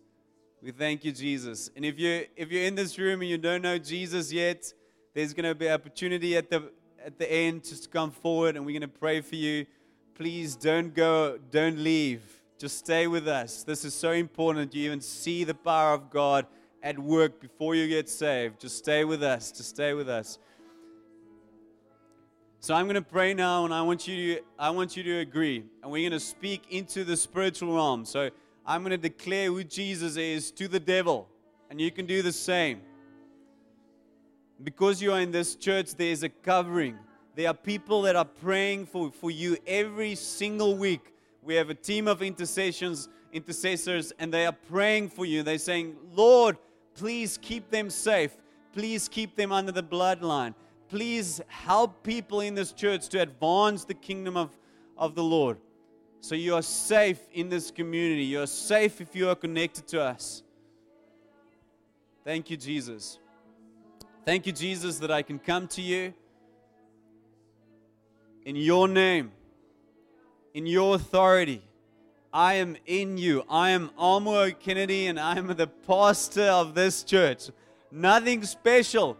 we 0.62 0.72
thank 0.72 1.04
you, 1.04 1.12
Jesus. 1.12 1.72
And 1.76 1.84
if 1.84 1.98
you 1.98 2.26
if 2.36 2.52
you're 2.52 2.66
in 2.66 2.76
this 2.76 2.98
room 3.00 3.22
and 3.22 3.30
you 3.30 3.38
don't 3.38 3.64
know 3.64 3.80
Jesus 3.80 4.32
yet, 4.32 4.72
there's 5.14 5.34
going 5.34 5.46
to 5.46 5.56
be 5.56 5.70
opportunity 5.70 6.38
at 6.38 6.50
the 6.50 6.72
at 7.04 7.18
the 7.18 7.32
end 7.32 7.64
just 7.64 7.84
to 7.84 7.90
come 7.90 8.12
forward, 8.12 8.56
and 8.56 8.66
we're 8.66 8.80
going 8.80 8.82
to 8.82 9.00
pray 9.00 9.22
for 9.22 9.36
you. 9.36 9.66
Please 10.14 10.56
don't 10.56 10.94
go, 10.94 11.40
don't 11.50 11.80
leave. 11.80 12.22
Just 12.60 12.78
stay 12.78 13.08
with 13.08 13.28
us. 13.28 13.64
This 13.64 13.84
is 13.84 13.96
so 13.96 14.12
important. 14.12 14.76
You 14.76 14.86
even 14.86 15.02
see 15.02 15.44
the 15.44 15.56
power 15.56 15.96
of 15.96 16.12
God 16.12 16.46
at 16.84 17.00
work 17.00 17.42
before 17.42 17.74
you 17.74 17.88
get 17.88 18.08
saved. 18.08 18.60
Just 18.60 18.78
stay 18.78 19.04
with 19.04 19.24
us. 19.24 19.52
Just 19.52 19.70
stay 19.70 19.94
with 19.94 20.10
us. 20.10 20.38
So 22.60 22.76
I'm 22.76 22.86
going 22.86 22.94
to 22.94 23.02
pray 23.02 23.34
now, 23.34 23.66
and 23.66 23.74
I 23.74 23.82
want 23.82 24.08
you 24.08 24.36
to 24.36 24.42
I 24.60 24.70
want 24.70 24.96
you 24.96 25.02
to 25.02 25.20
agree, 25.22 25.64
and 25.82 25.92
we're 25.92 26.08
going 26.08 26.20
to 26.20 26.24
speak 26.24 26.66
into 26.70 27.04
the 27.04 27.18
spiritual 27.18 27.74
realm. 27.74 28.06
So 28.06 28.30
I'm 28.66 28.82
going 28.82 28.92
to 28.92 28.98
declare 28.98 29.48
who 29.48 29.64
Jesus 29.64 30.18
is 30.18 30.52
to 30.52 30.68
the 30.68 30.80
devil. 30.80 31.28
And 31.70 31.80
you 31.80 31.92
can 31.92 32.06
do 32.06 32.22
the 32.22 32.34
same. 32.34 32.82
Because 34.64 35.02
you 35.02 35.14
are 35.14 35.20
in 35.20 35.32
this 35.32 35.56
church, 35.56 35.96
there's 35.96 36.24
a 36.24 36.30
covering. 36.30 36.98
There 37.36 37.48
are 37.48 37.54
people 37.54 38.02
that 38.04 38.16
are 38.16 38.26
praying 38.26 38.88
for, 38.88 39.12
for 39.12 39.32
you 39.32 39.58
every 39.66 40.16
single 40.16 40.76
week. 40.76 41.14
We 41.42 41.56
have 41.56 41.70
a 41.70 41.74
team 41.74 42.08
of 42.08 42.22
intercessions, 42.22 43.10
intercessors, 43.34 44.12
and 44.20 44.34
they 44.34 44.46
are 44.46 44.52
praying 44.52 45.10
for 45.10 45.26
you. 45.26 45.42
They're 45.42 45.58
saying, 45.58 45.96
Lord, 46.14 46.58
please 46.94 47.40
keep 47.42 47.72
them 47.72 47.90
safe. 47.90 48.32
Please 48.74 49.08
keep 49.08 49.36
them 49.36 49.52
under 49.52 49.72
the 49.72 49.84
bloodline. 49.84 50.54
Please 50.90 51.42
help 51.48 52.04
people 52.04 52.42
in 52.42 52.54
this 52.54 52.74
church 52.74 53.08
to 53.10 53.22
advance 53.22 53.86
the 53.86 53.94
kingdom 53.94 54.38
of, 54.38 54.58
of 54.98 55.16
the 55.16 55.24
Lord. 55.24 55.58
So 56.22 56.36
you 56.36 56.54
are 56.54 56.62
safe 56.62 57.20
in 57.34 57.50
this 57.50 57.72
community. 57.72 58.24
You 58.24 58.44
are 58.44 58.48
safe 58.48 59.02
if 59.02 59.16
you 59.16 59.28
are 59.30 59.36
connected 59.36 59.88
to 59.88 60.02
us. 60.02 60.44
Thank 62.24 62.52
you, 62.52 62.58
Jesus. 62.58 63.18
Thank 64.24 64.46
you, 64.46 64.54
Jesus, 64.54 65.00
that 65.00 65.10
I 65.10 65.24
can 65.24 65.40
come 65.40 65.68
to 65.70 65.82
you 65.82 66.14
in 68.46 68.56
your 68.56 68.88
name, 68.88 69.32
in 70.54 70.68
your 70.68 70.94
authority. 70.96 71.64
I 72.32 72.54
am 72.56 72.78
in 72.86 73.18
you. 73.18 73.44
I 73.50 73.72
am 73.72 73.90
Almo 73.98 74.52
Kennedy, 74.52 75.08
and 75.08 75.20
I 75.20 75.38
am 75.38 75.48
the 75.48 75.66
pastor 75.66 76.44
of 76.44 76.76
this 76.76 77.04
church. 77.04 77.50
Nothing 77.92 78.44
special, 78.44 79.18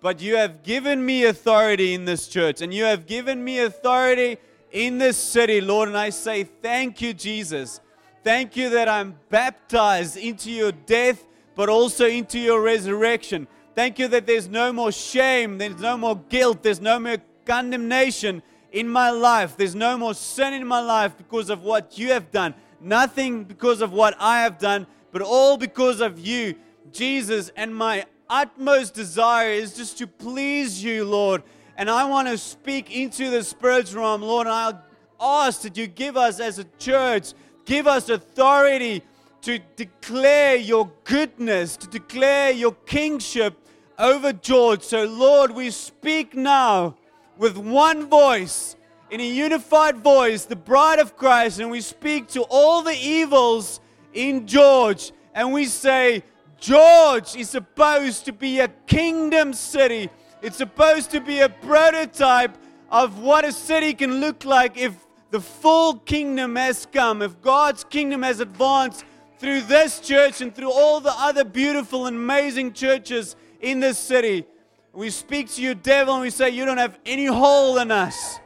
but 0.00 0.22
you 0.22 0.36
have 0.36 0.62
given 0.62 1.04
me 1.04 1.24
authority 1.24 1.94
in 1.94 2.04
this 2.04 2.28
church, 2.28 2.62
and 2.62 2.72
you 2.72 2.84
have 2.84 3.06
given 3.06 3.42
me 3.42 3.58
authority 3.58 4.38
in 4.74 4.98
this 4.98 5.16
city, 5.16 5.62
Lord. 5.62 5.88
And 5.88 5.96
I 5.96 6.10
say, 6.10 6.44
Thank 6.44 7.00
you, 7.00 7.14
Jesus. 7.14 7.80
Thank 8.22 8.56
you 8.56 8.70
that 8.70 8.88
I'm 8.88 9.16
baptized 9.30 10.16
into 10.16 10.50
your 10.50 10.72
death, 10.72 11.26
but 11.54 11.68
also 11.68 12.06
into 12.06 12.38
your 12.38 12.60
resurrection. 12.60 13.46
Thank 13.74 13.98
you 13.98 14.08
that 14.08 14.26
there's 14.26 14.48
no 14.48 14.72
more 14.72 14.92
shame, 14.92 15.58
there's 15.58 15.80
no 15.80 15.96
more 15.96 16.16
guilt, 16.28 16.62
there's 16.62 16.80
no 16.80 16.98
more 16.98 17.18
condemnation 17.44 18.42
in 18.72 18.88
my 18.88 19.10
life, 19.10 19.56
there's 19.56 19.74
no 19.74 19.96
more 19.96 20.14
sin 20.14 20.54
in 20.54 20.66
my 20.66 20.80
life 20.80 21.16
because 21.16 21.50
of 21.50 21.62
what 21.62 21.98
you 21.98 22.12
have 22.12 22.30
done. 22.30 22.54
Nothing 22.80 23.44
because 23.44 23.80
of 23.80 23.92
what 23.92 24.16
I 24.18 24.40
have 24.40 24.58
done, 24.58 24.86
but 25.12 25.22
all 25.22 25.56
because 25.56 26.00
of 26.00 26.18
you, 26.18 26.54
Jesus. 26.92 27.50
And 27.56 27.74
my 27.74 28.06
utmost 28.28 28.94
desire 28.94 29.50
is 29.50 29.76
just 29.76 29.98
to 29.98 30.06
please 30.06 30.82
you, 30.82 31.04
Lord, 31.04 31.42
and 31.76 31.90
I 31.90 32.04
want 32.04 32.28
to 32.28 32.38
speak 32.38 32.94
into 32.94 33.30
the 33.30 33.42
spiritual 33.42 34.02
realm, 34.02 34.22
Lord. 34.22 34.46
And 34.46 34.54
I'll 34.54 34.82
ask 35.20 35.62
that 35.62 35.76
you 35.76 35.86
give 35.86 36.16
us 36.16 36.40
as 36.40 36.58
a 36.58 36.64
church, 36.78 37.32
give 37.64 37.86
us 37.86 38.08
authority 38.08 39.02
to 39.42 39.58
declare 39.76 40.56
your 40.56 40.90
goodness, 41.04 41.76
to 41.76 41.88
declare 41.88 42.50
your 42.50 42.72
kingship 42.86 43.58
over 43.98 44.32
George. 44.32 44.82
So, 44.82 45.04
Lord, 45.04 45.50
we 45.50 45.70
speak 45.70 46.34
now 46.34 46.96
with 47.36 47.56
one 47.56 48.08
voice, 48.08 48.76
in 49.10 49.20
a 49.20 49.26
unified 49.26 49.98
voice, 49.98 50.44
the 50.44 50.56
bride 50.56 50.98
of 50.98 51.16
Christ, 51.16 51.60
and 51.60 51.70
we 51.70 51.80
speak 51.80 52.28
to 52.28 52.42
all 52.48 52.82
the 52.82 52.96
evils 52.96 53.80
in 54.12 54.46
George, 54.46 55.12
and 55.34 55.52
we 55.52 55.66
say, 55.66 56.22
George 56.58 57.36
is 57.36 57.50
supposed 57.50 58.24
to 58.24 58.32
be 58.32 58.60
a 58.60 58.68
kingdom 58.86 59.52
city 59.52 60.08
it's 60.44 60.58
supposed 60.58 61.10
to 61.10 61.20
be 61.22 61.40
a 61.40 61.48
prototype 61.48 62.58
of 62.90 63.18
what 63.18 63.46
a 63.46 63.52
city 63.52 63.94
can 63.94 64.20
look 64.20 64.44
like 64.44 64.76
if 64.76 64.94
the 65.30 65.40
full 65.40 65.94
kingdom 66.00 66.56
has 66.56 66.86
come, 66.92 67.22
if 67.22 67.40
God's 67.40 67.82
kingdom 67.82 68.22
has 68.22 68.40
advanced 68.40 69.06
through 69.38 69.62
this 69.62 70.00
church 70.00 70.42
and 70.42 70.54
through 70.54 70.70
all 70.70 71.00
the 71.00 71.14
other 71.16 71.44
beautiful 71.44 72.04
and 72.06 72.16
amazing 72.16 72.74
churches 72.74 73.36
in 73.62 73.80
this 73.80 73.98
city. 73.98 74.44
We 74.92 75.08
speak 75.08 75.50
to 75.52 75.62
you, 75.62 75.74
devil, 75.74 76.12
and 76.12 76.22
we 76.22 76.28
say, 76.28 76.50
You 76.50 76.66
don't 76.66 76.76
have 76.76 76.98
any 77.06 77.24
hold 77.24 77.78
in 77.78 77.90
us. 77.90 78.38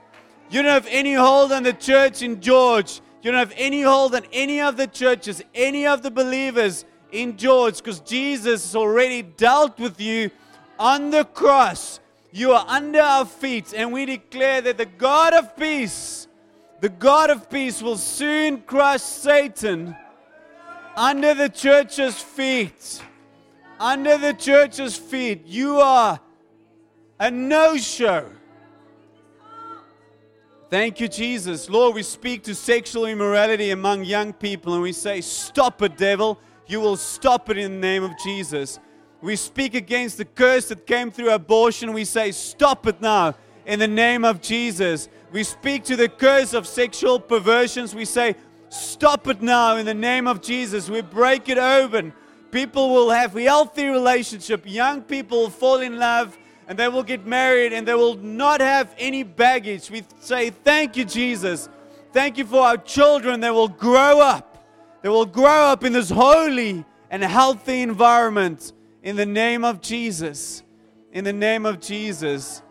You 0.51 0.63
don't 0.63 0.71
have 0.71 0.87
any 0.89 1.15
hold 1.15 1.51
on 1.51 1.65
the 1.65 1.73
church 1.73 2.23
in 2.23 2.41
George. 2.41 3.01
You 3.23 3.33
don't 3.33 3.41
have 3.41 3.55
any 3.57 3.83
hold 3.83 4.15
on 4.15 4.23
any 4.33 4.61
of 4.61 4.77
the 4.77 4.87
churches, 4.87 5.43
any 5.53 5.85
of 5.85 6.03
the 6.03 6.13
believers 6.13 6.85
in 7.11 7.37
George, 7.37 7.79
because 7.79 7.99
Jesus 8.01 8.63
has 8.63 8.77
already 8.77 9.23
dealt 9.23 9.81
with 9.81 10.01
you 10.01 10.31
on 10.79 11.11
the 11.11 11.25
cross. 11.25 12.01
You 12.31 12.53
are 12.53 12.65
under 12.69 13.01
our 13.01 13.25
feet, 13.25 13.73
and 13.75 13.93
we 13.93 14.05
declare 14.05 14.61
that 14.61 14.79
the 14.79 14.87
God 14.87 15.33
of 15.33 15.57
peace, 15.57 16.29
the 16.81 16.89
God 16.89 17.31
of 17.31 17.49
peace, 17.51 17.83
will 17.83 17.97
soon 17.97 18.61
crush 18.63 19.01
Satan 19.01 19.97
under 20.97 21.35
the 21.35 21.49
church's 21.49 22.21
feet. 22.21 23.03
Under 23.81 24.19
the 24.19 24.35
church's 24.35 24.97
feet. 24.97 25.47
You 25.47 25.81
are 25.81 26.21
a 27.21 27.31
no 27.31 27.77
show. 27.77 28.27
Thank 30.71 31.01
you, 31.01 31.09
Jesus. 31.09 31.71
Lord, 31.71 31.95
we 31.95 32.03
speak 32.03 32.43
to 32.43 32.55
sexual 32.55 33.07
immorality 33.07 33.71
among 33.71 34.05
young 34.05 34.35
people 34.35 34.75
and 34.75 34.83
we 34.83 34.93
say, 34.93 35.23
Stop 35.23 35.81
it, 35.83 35.97
devil. 35.97 36.39
You 36.67 36.81
will 36.81 36.99
stop 36.99 37.49
it 37.49 37.57
in 37.57 37.73
the 37.73 37.79
name 37.79 38.03
of 38.05 38.13
Jesus. 38.23 38.79
We 39.21 39.35
speak 39.37 39.75
against 39.75 40.17
the 40.19 40.25
curse 40.25 40.69
that 40.69 40.87
came 40.87 41.11
through 41.11 41.31
abortion. 41.31 41.93
We 41.93 42.05
say, 42.05 42.31
Stop 42.31 42.87
it 42.87 43.01
now 43.01 43.35
in 43.67 43.79
the 43.79 43.89
name 43.89 44.25
of 44.25 44.41
Jesus. 44.41 45.09
We 45.33 45.43
speak 45.43 45.85
to 45.85 45.97
the 45.97 46.09
curse 46.09 46.55
of 46.55 46.67
sexual 46.67 47.19
perversions. 47.19 47.95
We 47.95 48.05
say, 48.05 48.37
Stop 48.69 49.27
it 49.27 49.43
now 49.43 49.77
in 49.77 49.87
the 49.87 49.95
name 49.95 50.29
of 50.29 50.41
Jesus. 50.41 50.89
We 50.89 51.01
break 51.01 51.49
it 51.49 51.59
open. 51.59 52.13
People 52.53 52.91
will 52.91 53.11
have 53.11 53.33
healthy 53.33 53.87
relationship. 53.87 54.63
Young 54.65 55.03
people 55.03 55.39
will 55.39 55.51
fall 55.51 55.81
in 55.81 55.99
love 55.99 56.39
and 56.69 56.79
they 56.79 56.89
will 56.89 57.03
get 57.03 57.27
married 57.27 57.73
and 57.73 57.87
they 57.89 57.95
will 57.95 58.17
not 58.17 58.61
have 58.61 58.95
any 58.99 59.25
baggage. 59.25 59.91
We 59.91 60.05
say, 60.21 60.51
Thank 60.51 60.97
you, 60.97 61.05
Jesus. 61.05 61.69
Thank 62.13 62.39
you 62.39 62.47
for 62.47 62.63
our 62.63 62.77
children. 62.77 63.41
They 63.41 63.51
will 63.51 63.69
grow 63.69 64.21
up. 64.21 64.65
They 65.03 65.09
will 65.09 65.27
grow 65.27 65.67
up 65.67 65.83
in 65.83 65.93
this 65.93 66.09
holy 66.09 66.85
and 67.11 67.23
healthy 67.23 67.83
environment 67.83 68.73
in 69.09 69.17
the 69.17 69.27
name 69.27 69.65
of 69.65 69.81
Jesus. 69.81 70.63
In 71.13 71.25
the 71.25 71.33
name 71.33 71.65
of 71.65 71.81
Jesus. 71.81 72.63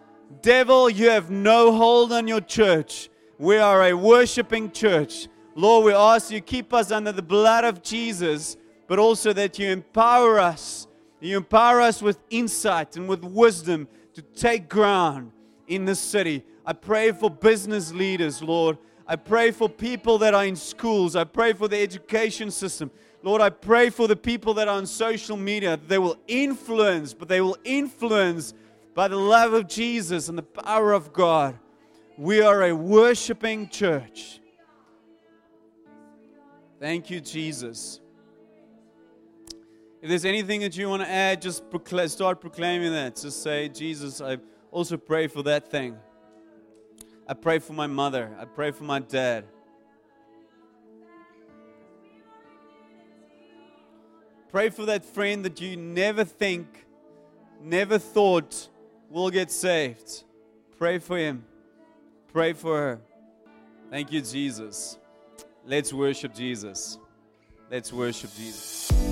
Devil, 0.42 0.90
you 0.90 1.10
have 1.10 1.32
no 1.32 1.72
hold 1.72 2.14
on 2.14 2.28
your 2.28 2.42
church. 2.42 3.10
We 3.40 3.58
are 3.58 3.84
a 3.84 3.94
worshiping 3.94 4.72
church. 4.72 5.28
Lord, 5.56 5.86
we 5.86 5.94
ask 5.94 6.30
you 6.30 6.40
keep 6.42 6.74
us 6.74 6.92
under 6.92 7.12
the 7.12 7.24
blood 7.24 7.64
of 7.64 7.82
Jesus, 7.82 8.56
but 8.88 9.00
also 9.00 9.34
that 9.34 9.58
you 9.58 9.70
empower 9.70 10.40
us 10.40 10.88
you 11.20 11.38
empower 11.38 11.82
us 11.82 12.02
with 12.02 12.20
insight 12.30 12.96
and 12.96 13.08
with 13.08 13.24
wisdom 13.24 13.88
to 14.14 14.22
take 14.22 14.70
ground 14.70 15.32
in 15.68 15.86
this 15.86 16.00
city. 16.00 16.44
I 16.66 16.74
pray 16.74 17.12
for 17.12 17.30
business 17.30 17.92
leaders, 17.92 18.44
Lord. 18.44 18.78
I 19.08 19.16
pray 19.16 19.52
for 19.52 19.68
people 19.68 20.20
that 20.20 20.34
are 20.34 20.46
in 20.46 20.56
schools. 20.56 21.16
I 21.16 21.24
pray 21.24 21.54
for 21.54 21.68
the 21.68 21.82
education 21.82 22.52
system. 22.52 22.92
Lord, 23.24 23.42
I 23.42 23.50
pray 23.50 23.90
for 23.90 24.08
the 24.08 24.16
people 24.16 24.54
that 24.56 24.68
are 24.68 24.78
on 24.78 24.86
social 24.86 25.38
media. 25.38 25.80
They 25.88 25.98
will 25.98 26.18
influence, 26.28 27.14
but 27.14 27.28
they 27.28 27.42
will 27.42 27.58
influence 27.64 28.54
by 28.94 29.08
the 29.08 29.18
love 29.18 29.54
of 29.54 29.68
Jesus 29.68 30.30
and 30.30 30.38
the 30.38 30.44
power 30.44 30.94
of 30.94 31.14
God. 31.14 31.58
We 32.18 32.42
are 32.42 32.64
a 32.64 32.76
worshiping 32.76 33.70
church. 33.70 34.40
Thank 36.80 37.10
you, 37.10 37.20
Jesus. 37.20 38.00
If 40.02 40.10
there's 40.10 40.26
anything 40.26 40.62
that 40.62 40.78
you 40.78 40.88
want 40.90 41.02
to 41.02 41.10
add, 41.10 41.42
just 41.42 41.64
start 42.08 42.40
proclaiming 42.40 42.92
that. 42.94 43.16
Just 43.16 43.42
say, 43.42 43.68
Jesus, 43.68 44.22
I 44.22 44.38
also 44.72 44.96
pray 44.96 45.28
for 45.28 45.42
that 45.44 45.70
thing. 45.70 45.98
I 47.28 47.34
pray 47.34 47.60
for 47.60 47.74
my 47.74 47.88
mother. 47.88 48.36
I 48.40 48.46
pray 48.46 48.72
for 48.72 48.84
my 48.84 49.00
dad. 49.00 49.46
Pray 54.50 54.70
for 54.70 54.86
that 54.86 55.04
friend 55.04 55.44
that 55.46 55.60
you 55.60 55.76
never 55.76 56.24
think, 56.24 56.86
never 57.62 57.98
thought 57.98 58.70
will 59.10 59.30
get 59.30 59.52
saved. 59.52 60.24
Pray 60.78 61.00
for 61.00 61.18
him. 61.18 61.44
Pray 62.32 62.54
for 62.54 62.78
her. 62.78 63.02
Thank 63.90 64.12
you, 64.12 64.22
Jesus. 64.22 64.98
Let's 65.66 65.92
worship 65.92 66.34
Jesus. 66.34 66.98
Let's 67.70 67.92
worship 67.92 68.34
Jesus. 68.36 69.07